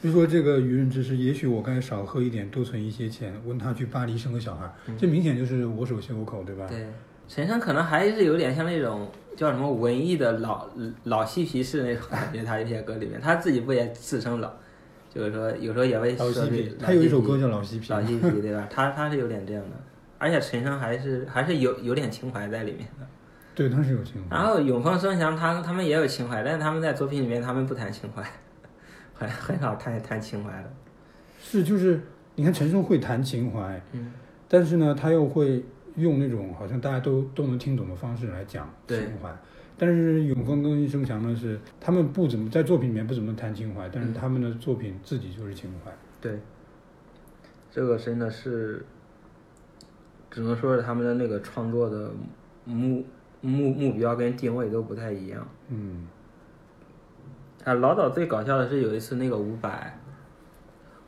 [0.02, 6.66] 比如说这个愚人之诗，也许我该少喝一点，多存一些钱，问他去巴黎生个小孩，这明显就是我手写我口，对吧？
[6.70, 6.88] 对，
[7.28, 10.70] 陈升可能还是有点像那种叫什么文艺的老
[11.04, 14.50] 老嬉皮士那种感觉，他一些歌里面，他自己不也自称老，
[15.14, 18.68] 就是说有时候也会说这，他有一首歌叫《老嬉皮》，老嬉皮，对吧？
[18.70, 19.76] 他他是有点这样的，
[20.18, 23.06] 而且陈升还是还是有有点情怀在里面的。
[23.54, 24.38] 对，他是有情怀。
[24.38, 28.24] 然后永丰声翔他他们也有情怀，但是他们在作品里面他们不谈情怀，
[29.20, 30.72] 很 很少谈谈情怀的。
[31.42, 32.02] 是，就是
[32.36, 34.14] 你看陈升会谈情怀，嗯，
[34.48, 35.64] 但是呢，他又会
[35.96, 39.36] 用那种好像大家都都能听懂的方式来讲情怀。
[39.78, 45.92] 但是永丰跟生强呢是，他们不怎么在作品里面不怎么谈情怀，但是嗯他们的作品自己就是情怀。
[46.20, 46.38] 对，
[47.72, 48.86] 这个真的是，
[50.30, 52.12] 只能说是他们的那个创作的
[52.66, 53.06] 目
[53.40, 55.48] 目目标跟定位都不太一样。
[55.70, 56.06] 嗯，
[57.70, 59.70] 啊，老早最搞笑的是有一次那个伍佰，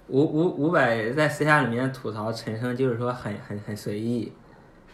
[0.10, 4.32] 伍伍伍佰在私下里面吐槽陈升，就是说很很很随意，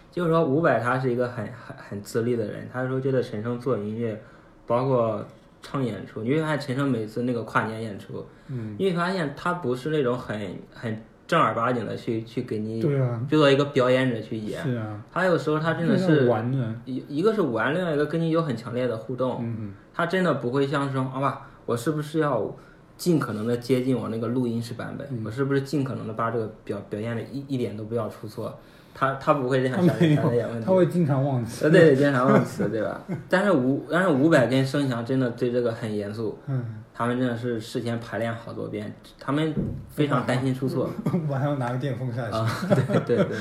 [0.10, 4.18] 就是说伍佰他是一个很很很自立的人，他说觉得陈升做音乐，
[4.66, 5.26] 包括
[5.62, 10.40] 唱演出，你会发现陈升每次那个跨年演出，嗯，你会发现他不是那种很
[10.74, 19.74] 很正儿八经的去去给你对啊，就做一个表演者去演，是啊，他有时候他真的是是玩的，一一个是玩，另外一个跟你有很强烈的互动，嗯。
[19.98, 22.52] 他真的不会像说，好吧，我是不是要
[22.98, 25.08] 尽可能的接近我那个录音室版本？
[25.12, 28.58] 嗯我是不是尽可能的把这个表表现的一一点都不要出错？
[29.00, 30.72] 他他不会这样想没有，想这点问题他。
[30.74, 31.66] 会经常忘词。
[31.66, 33.00] 呃，对对，经常忘词，对吧？
[33.30, 39.54] 但是五但是五百跟声翔真的对这个很严肃，嗯，他们真的是事先排练好多遍，他们
[39.90, 40.90] 非常担心出错
[41.30, 42.38] 我还要拿个电风扇去。
[42.38, 42.50] 啊，
[43.06, 43.38] 对对对，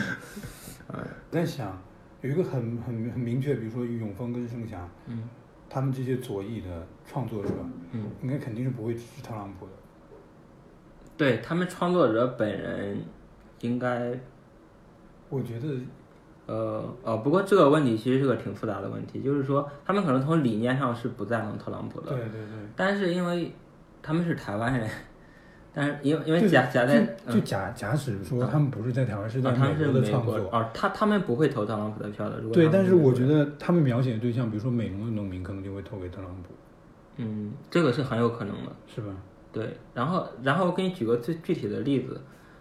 [0.88, 1.00] 啊
[1.32, 1.80] 在想，
[2.20, 5.22] 有一个很很很明确，比如说永丰跟盛翔，嗯
[5.68, 7.50] 他们这些左翼的创作者，
[7.92, 9.72] 嗯，应该肯定是不会支持特朗普的。
[11.16, 13.02] 对他们创作者本人
[13.60, 14.12] 应该
[15.28, 15.66] 我觉得，
[16.46, 23.52] 呃呃，不过这个问题其实是个挺复杂的问题，就是说他们可能从理念上是不赞同特朗普的，对对对，但是因为
[24.02, 24.88] 他们是台湾人，
[25.78, 30.34] 但是因为因为就是假假在就就假假使说他们不是在台湾，是在啊，他们美国的创作。
[30.50, 32.38] 哦，他他们不会投特朗普的票的。
[32.38, 36.54] 如果对，但是我觉得他们描写的对象，比如说美农的农民，可能就会投给特朗普，
[37.18, 38.72] 嗯，这个是很有可能的。
[38.86, 39.08] 是吧？
[39.52, 42.18] 对，然后然后我给你举个最具体的例子，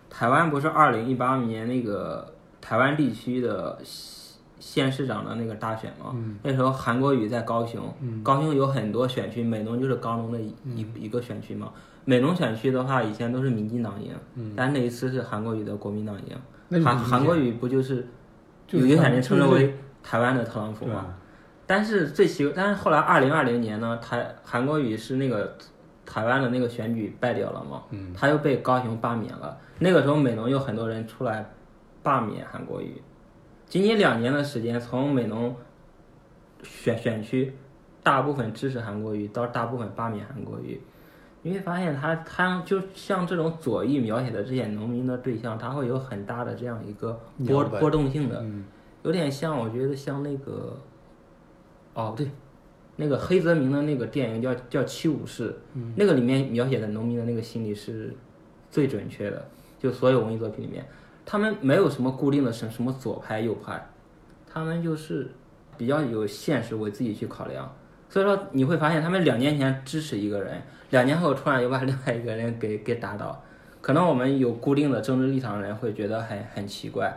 [0.10, 6.12] 台湾不是二零一八年那个台湾地区的县县市长的那个大选吗？
[6.16, 11.72] 嗯那时候韩国瑜在高雄，嗯高雄有很多选区，美浓就是高农的一、一一个选区嘛。
[12.06, 16.84] 美浓选区的话，以前都是民进党赢，嗯但那一次是韩国瑜的国民党赢。
[16.84, 18.07] 韩韩国瑜不就是
[18.68, 21.14] 就是有些人称之为台湾的特朗普吗？
[21.68, 25.57] 但是最奇，但是后来二零二零年呢，台韩国瑜是那个
[26.06, 29.57] 台湾的那个选举败掉了嘛，嗯他又被高雄罢免了。
[29.80, 31.44] 那个时候美浓有很多人出来
[32.03, 33.02] 罢免韩国瑜，
[33.65, 35.56] 仅仅两年的时间，从美浓
[36.64, 37.53] 选选区
[38.03, 40.80] 大部分支持韩国瑜到大部分罢免韩国瑜，
[41.45, 48.41] 你会发现他他就像这种左翼描写的这些农民的对象，他会有很大的这样一个波波动性的。
[48.41, 48.65] 嗯
[49.03, 50.76] 有点像，我觉得像那个，
[51.93, 52.27] 哦对，
[52.95, 55.51] 那个黑泽明的那个电影叫叫《七武士》，
[55.95, 58.11] 那个里面描写的农民的那个心理是
[58.72, 59.47] 最准确的，
[59.77, 60.84] 就所有文艺作品里面，
[61.23, 63.88] 他们没有什么固定的什什么左派右派，
[64.47, 65.30] 他们就是
[65.77, 67.72] 比较有现实为自己去考量，
[68.10, 73.44] 所以说你会发现他们两年前支持一个人，两年后突然又把另外一个人给 给打倒，
[73.82, 77.14] 可能我们有固定的政治立场的人会觉得很很奇怪。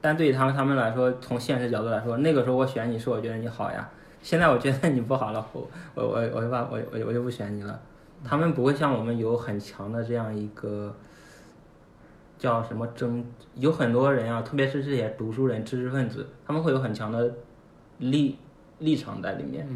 [0.00, 3.88] 但对于他们他们来说，从现实角度来说，那个时候我选你是我觉得你好呀，
[4.20, 7.80] 现在我觉得你不好了，我我我我就把我我我就不选你了。
[8.24, 10.94] 他们不会像我们有很强的这样一个
[12.38, 13.24] 叫什么争，
[13.54, 17.34] 有很多人啊，特别是这些读书人、知识分子，他们会有很强的
[17.98, 18.38] 立
[18.78, 19.66] 立场在里面。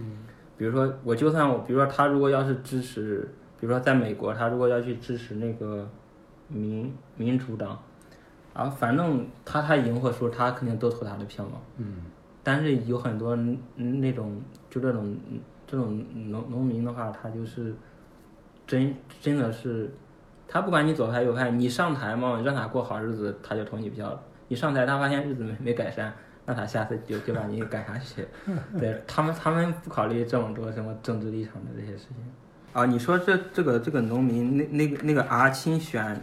[0.61, 3.27] 比如说，我就算我，比如说他如果要是支持，
[3.59, 5.89] 比如说在美国，他如果要去支持那个
[6.49, 7.82] 民民主党，
[8.53, 11.53] 啊，反正他他赢或输，他肯定都投他的票嘛。
[11.78, 12.03] 嗯，
[12.43, 14.39] 但是有很多嗯那种
[14.69, 15.16] 就这种
[15.66, 17.74] 这种农农民的话，他就是
[18.66, 19.91] 真真的是，
[20.47, 24.11] 他不管你左派右派，你上台嘛，让他过好日子，他就投你票；
[24.49, 26.12] 你上台，他发现日子没没改善，
[26.47, 28.27] 那他下次就就把你赶下去。
[28.79, 32.17] 对他们，他们不考虑这么多什么政治立场的这些事情。
[32.73, 36.23] 啊，你说这这个这个农民那那个那个阿青选。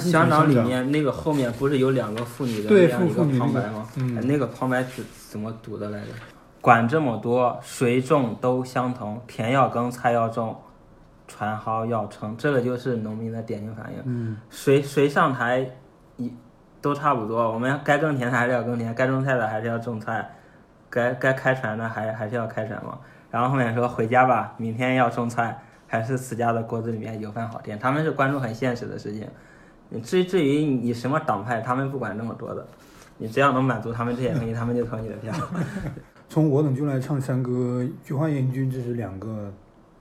[0.00, 3.88] 香港里面那个后面不是有两个妇女的那样一个旁白吗？
[3.96, 6.08] 哎那个旁白怎怎么读的来着？
[6.60, 10.60] 管这么多，谁种都相同，田要耕，菜要种，
[11.28, 14.02] 船蒿要称，这个就是农民的典型反应。
[14.06, 15.70] 嗯，谁谁上台，
[16.16, 16.34] 一
[16.86, 17.52] 都差不多。
[17.52, 20.30] 我们该耕田的还是要耕田，该种菜的还是要种菜，
[20.88, 22.96] 该该开船的还还是要开船嘛。
[23.28, 27.76] 然后后面说回家吧，明天要种菜，还是自家的锅子里面有饭好填。
[27.76, 29.28] 他们是关注很现实的事情。
[30.00, 32.64] 至至于你什么党派，他们不管那么多的，
[33.18, 35.34] 你只要能满足他们这些东西，他们就投你的票。
[36.28, 39.52] 从我等就来唱山歌，《菊花夜行军》这是两个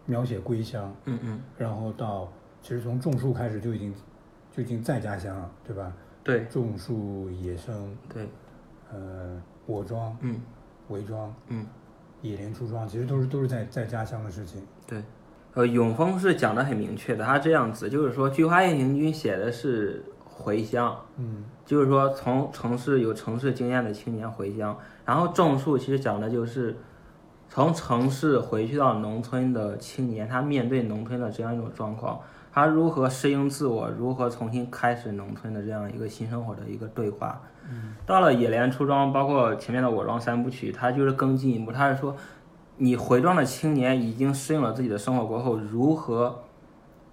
[0.06, 2.32] 描写归乡，嗯嗯，然后到
[2.62, 3.94] 其实从种树开始就已经
[4.52, 5.92] 就已经在家乡了，对吧？
[6.26, 8.28] 对，种树、野生，对，
[8.92, 10.42] 呃，果庄，嗯，
[10.90, 11.66] 围庄，嗯，
[12.22, 14.62] 野莲出庄，其实都是都是在在家乡的事情。
[14.86, 15.02] 对。
[15.54, 26.76] 呃，永丰是讲的很明确的，他这样子就是说，《菊花夜行军》写的是回乡，嗯，就是说从城市有城市经验的青年回乡，然后种树其实讲的就是
[27.48, 32.20] 从城市回去到农村的青年，他面对农村的这样一种状况，
[32.56, 37.42] 他如何适应自我，如何重新开始农村的这样一个新生活的一个对话。
[37.70, 42.16] 嗯，到了野莲出庄，包括前面的我庄三部曲，他就是更进一步，他是说。
[42.78, 46.44] 你回庄的青年已经适应了自己的生活过后，如何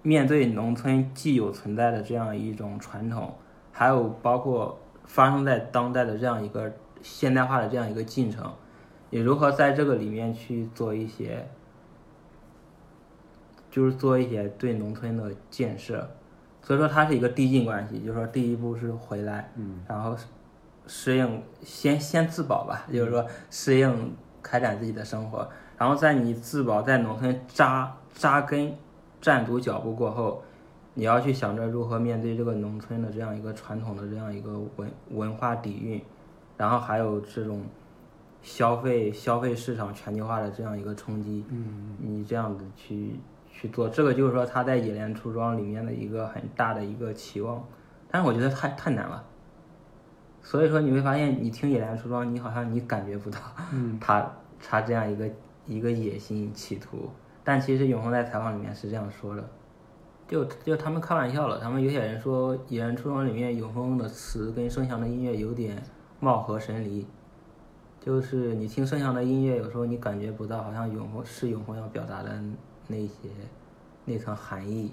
[0.01, 3.33] 面对农村既有存在的这样一种传统，
[3.71, 6.69] 还有包括发生在当代的这样一个
[7.01, 8.51] 现代化的这样一个进程，
[9.09, 11.47] 你如何在这个里面去做一些，
[13.73, 16.07] 就是做一些对农村的建设？
[16.61, 20.15] 所以说它是一个递进关系，就是说第一步是回来，嗯，然后
[20.85, 24.13] 适应先先自保吧，就是说适应。
[24.45, 28.75] 开展自己的生活，然后在你自保在农村扎扎根、
[29.21, 30.43] 站足脚步过后，
[30.95, 36.01] 你要去想着如何面对这个农村的这样一个传统的这样一个文文化底蕴，
[36.57, 37.63] 然后还有这种
[38.41, 41.45] 消费消费市场全球化的这样一个冲击。
[41.47, 43.17] 嗯，你这样子去
[43.63, 47.65] 去做，这个就是说他在冶炼出装里面的一个很大的一个期望，
[48.11, 49.23] 但是我觉得太太难了。
[50.41, 53.39] 所以说你会发现，你听野莲出装，你好像你感觉不到，
[54.01, 54.29] 他
[54.61, 55.29] 他这样一个
[55.65, 57.09] 一个野心企图，
[57.41, 59.49] 但其实永恒在采访里面是这样说的，
[60.27, 65.81] 就就他们开玩笑了，他们有些人说野莲出装里面永恒的词跟盛祥的音乐有点
[66.19, 67.07] 貌合神离，
[68.01, 72.43] 就是你听盛祥的音乐，有时候你感觉不到，好像永恒是永恒要表达的
[72.87, 73.29] 那些
[74.05, 74.91] 那层含义，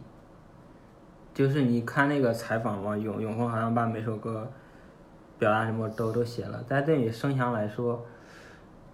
[1.35, 4.51] 就是你看那个采访嘛，永永丰好像把每首歌。
[5.39, 8.05] 表达什么都都写了，但对于声翔来说，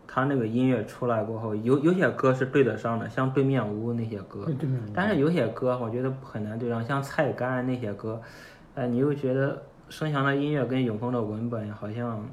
[0.06, 4.46] 他那个音乐出来过后，有有些歌是对得上的，像对面屋那些歌，
[4.94, 8.22] 但是有些歌我觉得很难对上，像菜干那些歌，
[8.76, 12.24] 哎，你又觉得声翔的音乐跟永丰的文本好像，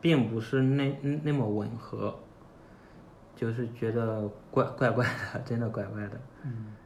[0.00, 2.12] 并不是那那么吻合，
[3.38, 6.20] 就是觉得怪怪怪的， 真的怪怪的。
[6.42, 6.77] 嗯。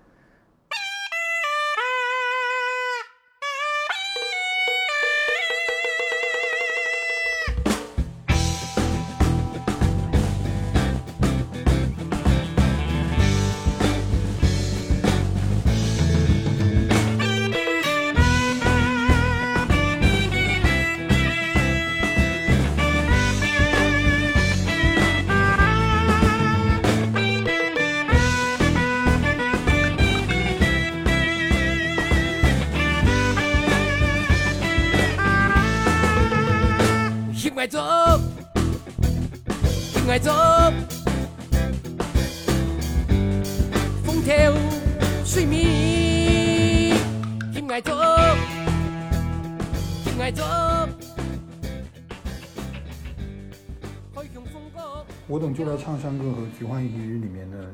[55.26, 57.72] 我等就来唱山歌和菊花一缕里面的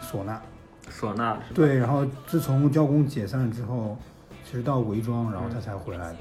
[0.00, 0.40] 唢呐，
[0.88, 3.98] 唢呐是对，然后自从交工解散了之后，
[4.48, 6.14] 其实到韦庄，然后他才回来，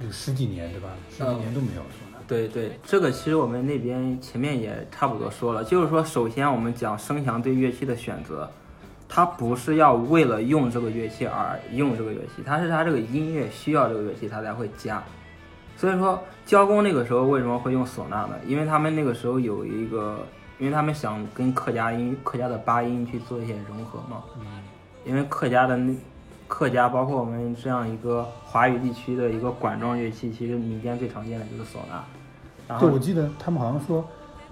[0.00, 0.90] 有十几年对吧？
[1.10, 2.11] 十几年都没有唢呐。
[2.26, 8.50] 对对，这个其实我们那边前面也差不多说了，就是说首先我们讲声响对乐器的选择，
[9.08, 15.02] 它不是要为了用这个乐器而用这个乐器，它是它这个音乐需要这个乐器，它才会加。
[15.76, 18.36] 所以说交工那个时候为什么会用唢呐呢？
[18.46, 20.18] 因为他们那个时候有一个，
[20.58, 24.22] 因为他们想跟客家音、客家的八音去做一些融合嘛。
[24.38, 24.46] 嗯。
[25.04, 25.92] 因为客家的那
[26.52, 32.04] 客家，包括我们这样一个华语地区的一个管状乐器，其实民间最常见的就是唢呐。
[32.68, 34.04] 然后对，我记得他们好像说，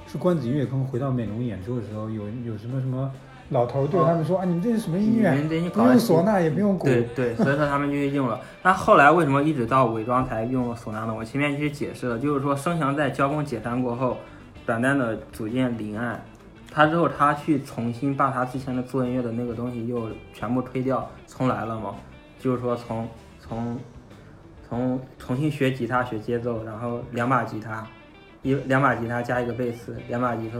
[0.06, 3.12] 是关子音乐坑回到美容演出的时候，有有什么什么
[3.50, 5.30] 老头对他们说、啊，你们这是什么音乐？
[5.68, 6.86] 不用唢呐，也不用鼓。
[6.86, 8.40] 对对，所以说他们就用了。
[8.62, 11.14] 那后来为什么一直到伪装才用了唢呐呢？
[11.14, 14.16] 我前面其实解释了，就是说声祥在交工解散过后，
[14.64, 16.18] 短暂的组建临岸，
[16.72, 21.06] 他之后他去重新把他之前的做音乐的那个东西又全部推掉，
[21.40, 21.94] 重来了嘛。
[22.38, 23.08] 就是说从
[23.38, 23.78] 从
[24.68, 27.86] 从重新学吉他学节奏，然后两把吉他，
[28.42, 30.58] 一两把吉他加一个贝斯，两把吉他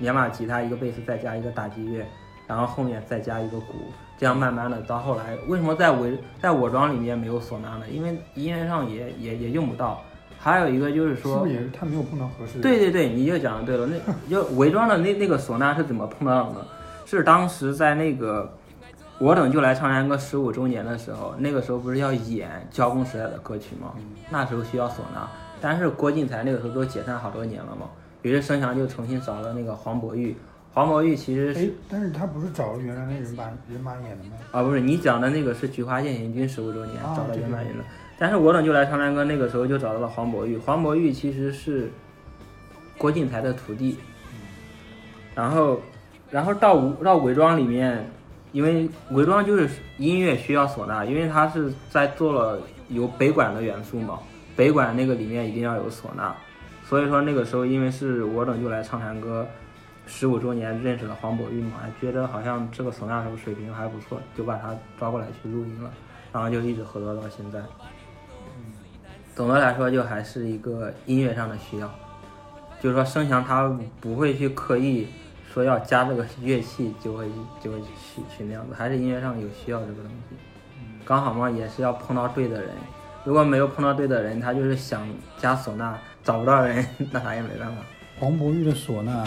[0.00, 2.04] 两把吉他一个贝斯再加一个打击乐，
[2.48, 3.74] 然后后面再加一个鼓，
[4.18, 7.88] 这样慢慢的到后来，为什么在伪在我装里面没有唢呐呢？
[7.88, 10.02] 因为音乐上也也也用不到。
[10.42, 12.62] 还有一个就是说，是不是也是他没有碰到合适的？
[12.62, 13.86] 对对对，你就讲的对了。
[13.86, 16.66] 那就 伪装的那那个唢呐是怎么碰到的呢？
[17.06, 18.50] 是当时在那个
[19.20, 23.92] 我等就来唱山歌十五周年的时候，那个时候不是要演交工时代的歌曲吗？
[24.30, 25.28] 那时候需要唢呐，
[25.60, 27.86] 但是郭靖才那个时候都解散好多年了嘛。
[28.22, 30.34] 于是声翔就重新找了那个黄伯玉，
[30.72, 34.30] 黄伯玉其实是，但是他不是找了原来那人马人马演的吗？
[34.52, 37.84] 啊，不是，你讲的那个是《菊花剑行军》十五周年、啊、找到原马演的，
[38.18, 41.90] 但是我等就来唱山歌那个时候就找到了黄伯玉，黄伯玉其实是
[42.96, 43.98] 郭靖才的徒弟，
[45.34, 45.78] 然后，
[46.30, 48.10] 然后到到伪装里面，
[48.52, 49.68] 因为伪装就是
[49.98, 54.18] 音乐需要唢呐，因为他是在做了有北管的元素嘛，
[54.56, 56.34] 北管那个里面一定要有唢呐。
[56.84, 59.46] 所以说那个时候，因为是我等就来唱山歌
[60.06, 65.90] 十五周年认识了黄渤玉嘛，觉得好像这个唢呐手水平还不错，就把他抓过来去录音了，
[66.32, 67.60] 然后就一直合作到现在。
[69.36, 71.88] 总的来说，就还是一个音乐上的需要，
[72.80, 75.06] 就是说声翔他不会去刻意
[75.52, 77.28] 说要加这个乐器，就会
[77.60, 80.36] 就会去去那样子，还是音乐上有需要这个东西。
[81.04, 82.70] 刚好嘛，也是要碰到对的人。
[83.24, 85.06] 如果没有碰到对的人，他就是想
[85.36, 87.82] 加唢呐，找不到人， 那他也没办法。
[88.18, 89.24] 黄渤玉的唢呐，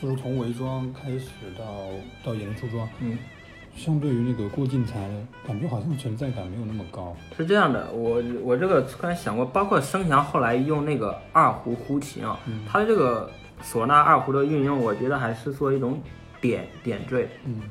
[0.00, 1.64] 就是从伪装开始到
[2.24, 3.18] 到演出装，嗯，
[3.74, 5.10] 相对于那个郭靖才，
[5.46, 7.16] 感觉好像存在感没有那么高。
[7.36, 13.30] 是这样的，我我这个突然想过，包括声翔后来用那个二胡胡琴啊，嗯、他的这个
[13.64, 16.00] 唢呐二胡的运用，我觉得还是做一种
[16.40, 17.62] 点点缀，嗯，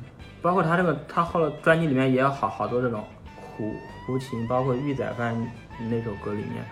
[0.42, 3.04] 包括他这个他后来专辑里面也有好好多这种
[3.40, 3.72] 胡。
[4.06, 5.34] 胡琴，包括《玉仔饭》
[5.88, 6.62] 那首歌里面，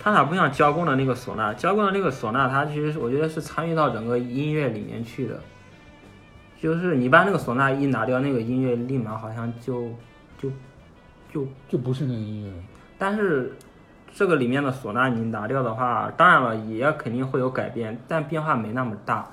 [0.00, 1.52] 他哪不像交工的那个唢呐？
[1.52, 5.38] 交工的那个唢呐，他其实我觉得是参与到整个音乐里面去的。
[6.58, 9.90] 就是你把那个唢呐一拿掉，那个音乐立马好像就
[10.40, 10.50] 就
[11.30, 12.52] 就就不是那个音乐。
[12.96, 13.54] 但是
[14.18, 19.24] 这个里面的唢呐你拿掉的话，当然了也肯定会有改变，但变化没那么大。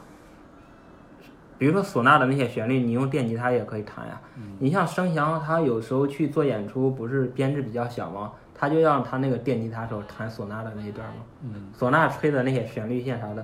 [1.58, 4.22] 比如说唢呐的那些旋律，你用电吉他也可以弹呀。
[4.36, 8.32] 嗯、你像声翔，他有时候去做演出，不是编制比较小吗？
[8.54, 11.16] 他就让他那个电吉他手弹唢呐的那一段嘛。
[11.42, 11.72] 嗯。
[11.76, 13.44] 唢呐吹的那些旋律线啥的，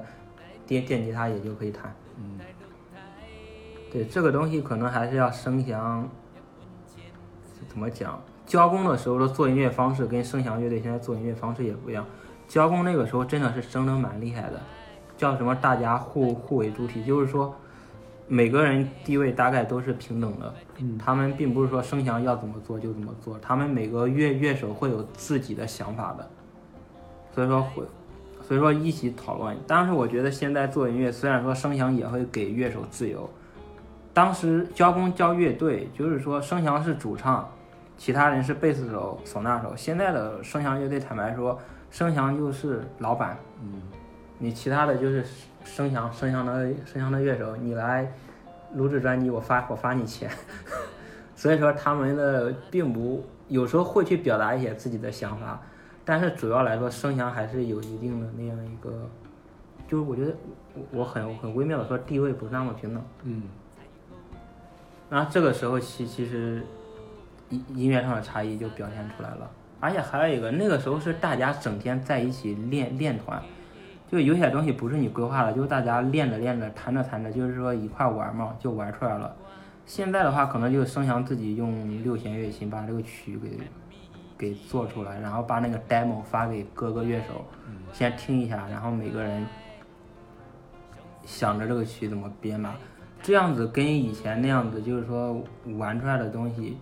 [0.68, 1.92] 电电吉他也就可以弹。
[2.20, 2.40] 嗯。
[3.92, 6.08] 对这个东西，可能还是要声翔
[7.68, 8.22] 怎么讲？
[8.52, 12.06] 交工的时候的做音乐方式跟声翔乐队现在做音乐方式也不一样。
[12.50, 14.60] 交工那个时候真的是争得蛮厉害的，
[15.16, 15.56] 叫什么？
[15.56, 17.56] 大家互互为主体，就是说。
[18.28, 26.30] 每个人地位大概都是平等的，嗯，他们并不是说声翔要怎么做就怎么做，他们每个乐乐手会有自己的想法的，
[27.36, 27.84] 所以说会，
[28.48, 29.58] 所以说一起讨论。
[29.68, 33.30] 当时我觉得现在做音乐，虽然说声翔也会给乐手自由，
[34.14, 37.50] 当时交工交乐队，就是说声翔是主唱，
[38.02, 39.76] 其他人是贝斯手、唢呐手。
[39.76, 41.56] 现在的声翔乐队，坦白说，
[41.92, 43.80] 声翔就是老板，嗯，
[44.40, 45.24] 你其他的就是。
[45.64, 48.12] 声翔，声翔的声翔的乐手，你来
[48.74, 50.28] 录制专辑，我发我发你钱。
[51.38, 55.62] 所以说他们的并不有时候会去表达一些自己的想法，
[56.04, 59.08] 但是主要来说，声翔还是有一定的那样一个，
[59.88, 60.34] 就是我觉得
[60.92, 63.04] 我很很微妙的说地位不是那么平等。
[63.22, 63.44] 嗯。
[65.12, 66.64] 然后这个时候其其实
[67.52, 69.48] 音音乐上的差异就表现出来了，
[69.80, 73.40] 而且还有一个那个时候是大家整天在一起练练团。
[74.10, 79.34] 就有些东西不是你规划的，就是大家练着练着，弹着弹着，就是说一块玩嘛，就玩出来了。
[79.86, 83.58] 现在的话，可能就生祥自己用六弦乐琴把这个曲给
[84.38, 87.46] 给做出来，然后把那个 demo 发给各个乐手，
[87.94, 89.46] 先听一下，然后每个人
[91.24, 92.76] 想着这个曲怎么编吧。
[93.22, 95.42] 这样子跟以前那样子，就是说
[95.78, 96.78] 玩出来的东西，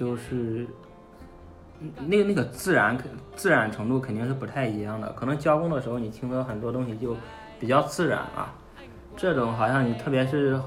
[0.00, 0.66] 就是
[1.98, 2.96] 那个那个自然
[3.36, 5.12] 自然程度肯定是不太一样的。
[5.12, 7.14] 可能交工的时候你听的很多东西就
[7.58, 8.50] 比较自然了，
[9.14, 10.58] 这种好像你特别是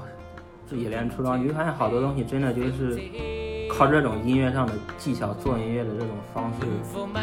[0.68, 2.96] 自己练出装，你会发现好多东西真的就是
[3.68, 6.60] 靠这种音乐上的技巧做音乐的这种方式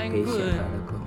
[0.09, 0.99] 给写出来的歌。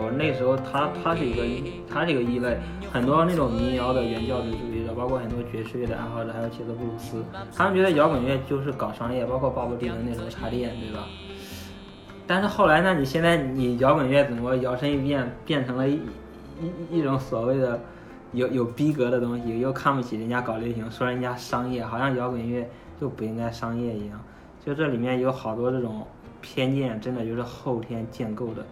[0.00, 1.42] 候，那时候他他是一个
[1.88, 2.56] 他是一个异类，
[2.92, 7.22] 很多那种民谣的原教旨主义者，包括很多爵士乐的爱好者，还有切斯布鲁斯，
[7.54, 11.06] 他们觉得摇滚乐就是搞商业，包括鲍勃迪伦那时候插电，对吧？
[12.26, 16.00] 但是后来呢，你现在你摇滚乐怎么摇身一变，变成了一
[16.90, 17.78] 一一种所谓的
[18.32, 22.68] 有有逼格的东西，又看不起人家搞流行，说人家商业，好像摇滚乐
[23.00, 24.20] 就不应该商业一样，
[24.64, 26.06] 就这里面有好多这种。
[26.42, 28.64] 偏见真的就是后天建构的，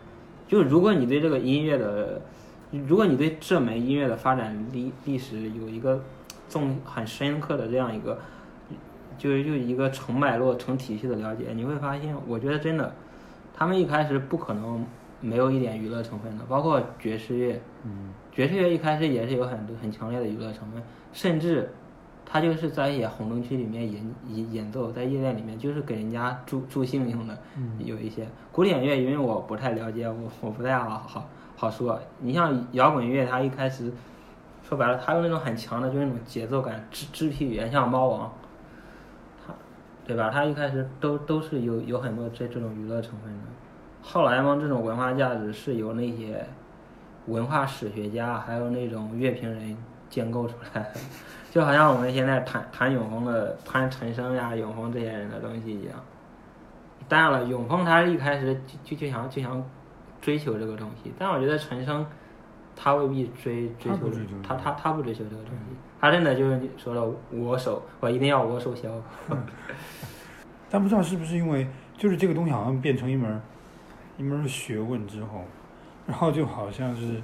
[0.48, 2.20] 就如果你对这个音乐的，
[2.86, 6.02] 如果你对这门音乐的发展历历史有一个
[6.48, 8.18] 纵很深刻的这样一个，
[9.18, 12.92] 就是就一个成脉络成体系的了解，你会发现，我觉得真的，
[13.54, 14.84] 他们一开始不可能
[15.20, 21.70] 没有一点娱乐成分的，包括爵士乐，嗯，爵士乐一开始也是有很多很强烈的娱乐成分，甚至。
[22.30, 27.38] 他就是在一些红灯区里面演演演奏，在夜店里面就是给人家助助兴用的，
[27.78, 31.26] 有一些古典乐，因为我不太了解，我我不太好好
[31.56, 31.98] 好说。
[32.20, 33.90] 你像摇滚乐，它一开始
[34.62, 38.30] 说白了，它用那种很强的，就是那种节奏感，肢肢体语言，像猫王，
[39.46, 39.54] 他
[40.06, 40.28] 对吧？
[40.28, 43.44] 他一开始都都是有有很多这这种娱乐成分的。
[44.02, 46.46] 后来嘛，这种文化价值是由那些
[47.26, 49.76] 文化史学家还有那种乐评人
[50.08, 50.90] 建构出来的。
[51.50, 55.94] 就好像我们现在谈谈永恒的，谈陈升呀、永恒这些人的东西一样。
[57.08, 59.64] 当然了，永恒他一开始就就就想就想
[60.20, 62.06] 追求这个东西，但我觉得陈升
[62.76, 64.10] 他未必追追求
[64.46, 68.90] 他他他不追求这个东西，他真的就是说了我手，我一定要我手小。
[70.68, 71.66] 但不知道是不是因为
[71.96, 73.40] 就是这个东西好像变成一门
[74.18, 75.42] 一门学问之后，
[76.06, 77.22] 然后就好像是。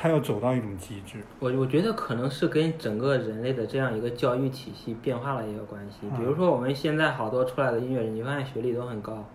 [0.00, 6.06] 他要走到一种极致，我我觉得可能是跟整个人类的这样一个教育体系变化了也有关系。
[6.16, 9.28] 比如说我们现在好多出来的音乐人，你发现学历都很高。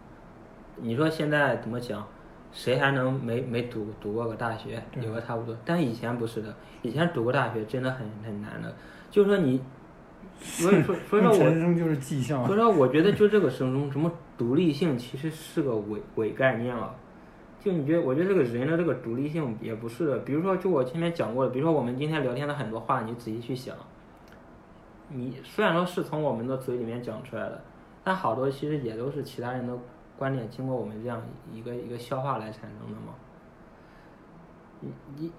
[0.78, 2.08] 你说现在怎么讲，
[2.54, 5.54] 谁还能没没读读过个大学，有个差不多？
[5.66, 8.74] 但以前不是的，以前读过大学真的很很难的。
[9.12, 9.62] 就是说你，
[10.40, 12.46] 所以说所以说我人生就是技校。
[12.46, 16.96] 所以说我觉得就这个生中什么独立性其实是个伪伪概念了。
[17.64, 20.20] 就你觉得，我觉得这个人的这个独立性也不是。
[20.26, 23.74] 比如说，就我前面讲过的，比如说我们今天聊天的很多话，你仔细去想，
[25.08, 27.62] 你虽然说是从我们的嘴里面讲出来的，
[28.04, 29.74] 但好多其实也都是其他人的
[30.18, 31.22] 观点经过我们这样
[31.54, 33.14] 一个一个消化来产生的嘛。
[35.18, 35.32] 因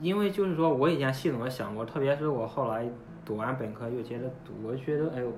[0.00, 2.88] 因为就是说我以前系统的想过，特别是我后来
[3.24, 5.32] 读完本科又接着读，我觉得哎呦。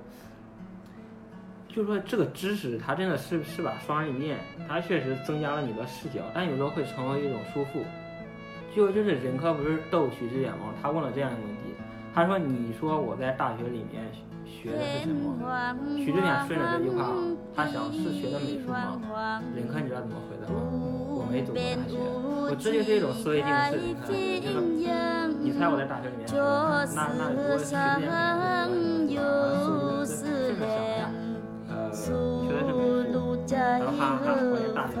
[1.69, 7.83] 就是说，这个知识它真的是是把双刃剑，它确实增加了你的视角，但有时候会成为一种束缚。
[8.75, 10.73] 就就是任科不是逗徐志远吗？
[10.81, 11.73] 他问了这样一个问题，
[12.13, 14.05] 他说：“你说我在大学里面
[14.45, 15.35] 学的是什么？”
[15.97, 17.13] 徐志远顺着这句话，
[17.55, 19.41] 他想是学的美术吗？
[19.55, 20.59] 任科你知道怎么回答吗？
[20.71, 21.97] 我没读过大学。
[21.97, 24.61] 我这就是一种思维定式，你看，就是
[25.41, 28.09] 你猜我在大学里面学的，那那如果徐志远
[28.69, 31.09] 没读过，思维定式这么想呀？
[31.91, 34.93] 学的是美术，然后哈哈，我也大学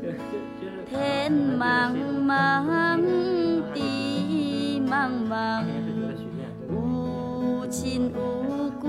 [0.00, 0.14] 就是
[0.60, 1.62] 就是天茫
[2.24, 2.32] 茫
[3.72, 4.92] 地茫
[5.28, 5.32] 茫，
[6.68, 8.84] 无亲无故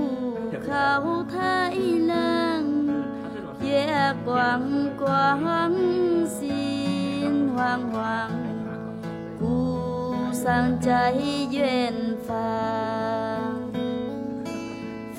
[0.66, 2.14] 靠太冷，
[3.60, 4.62] 月光
[4.96, 5.72] 光
[6.26, 8.28] 心惶惶，
[9.38, 11.12] 故乡在
[11.50, 11.92] 远
[12.26, 13.55] 方。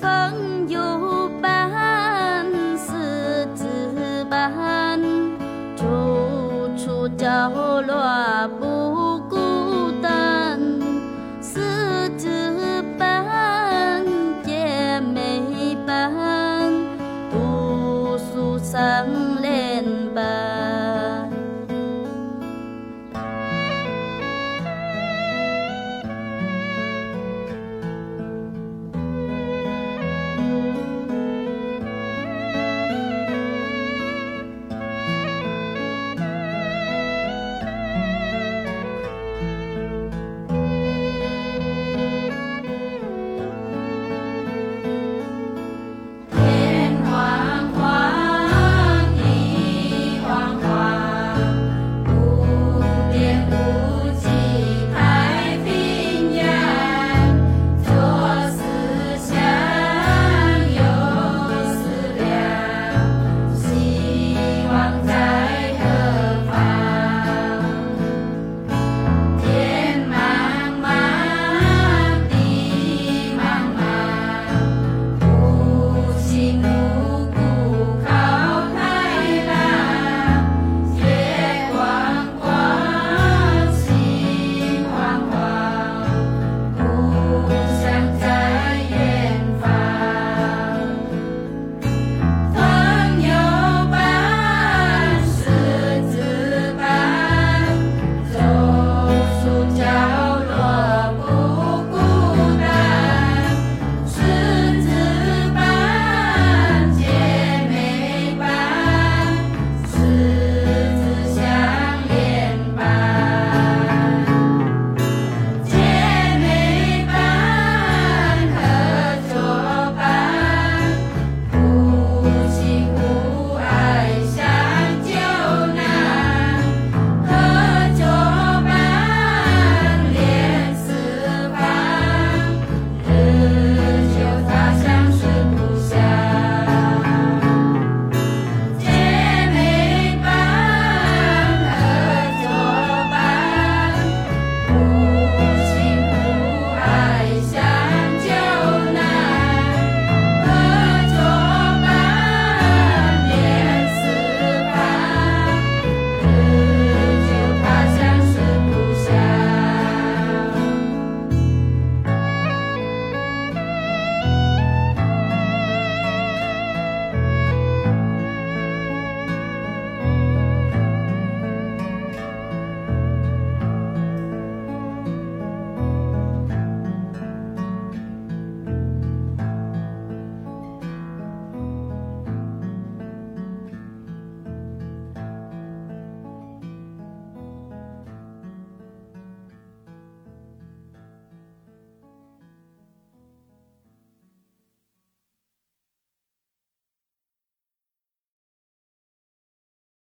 [0.00, 2.46] 风有伴，
[2.76, 5.00] 狮子伴，
[5.76, 7.50] 处处角
[7.82, 8.87] 落不。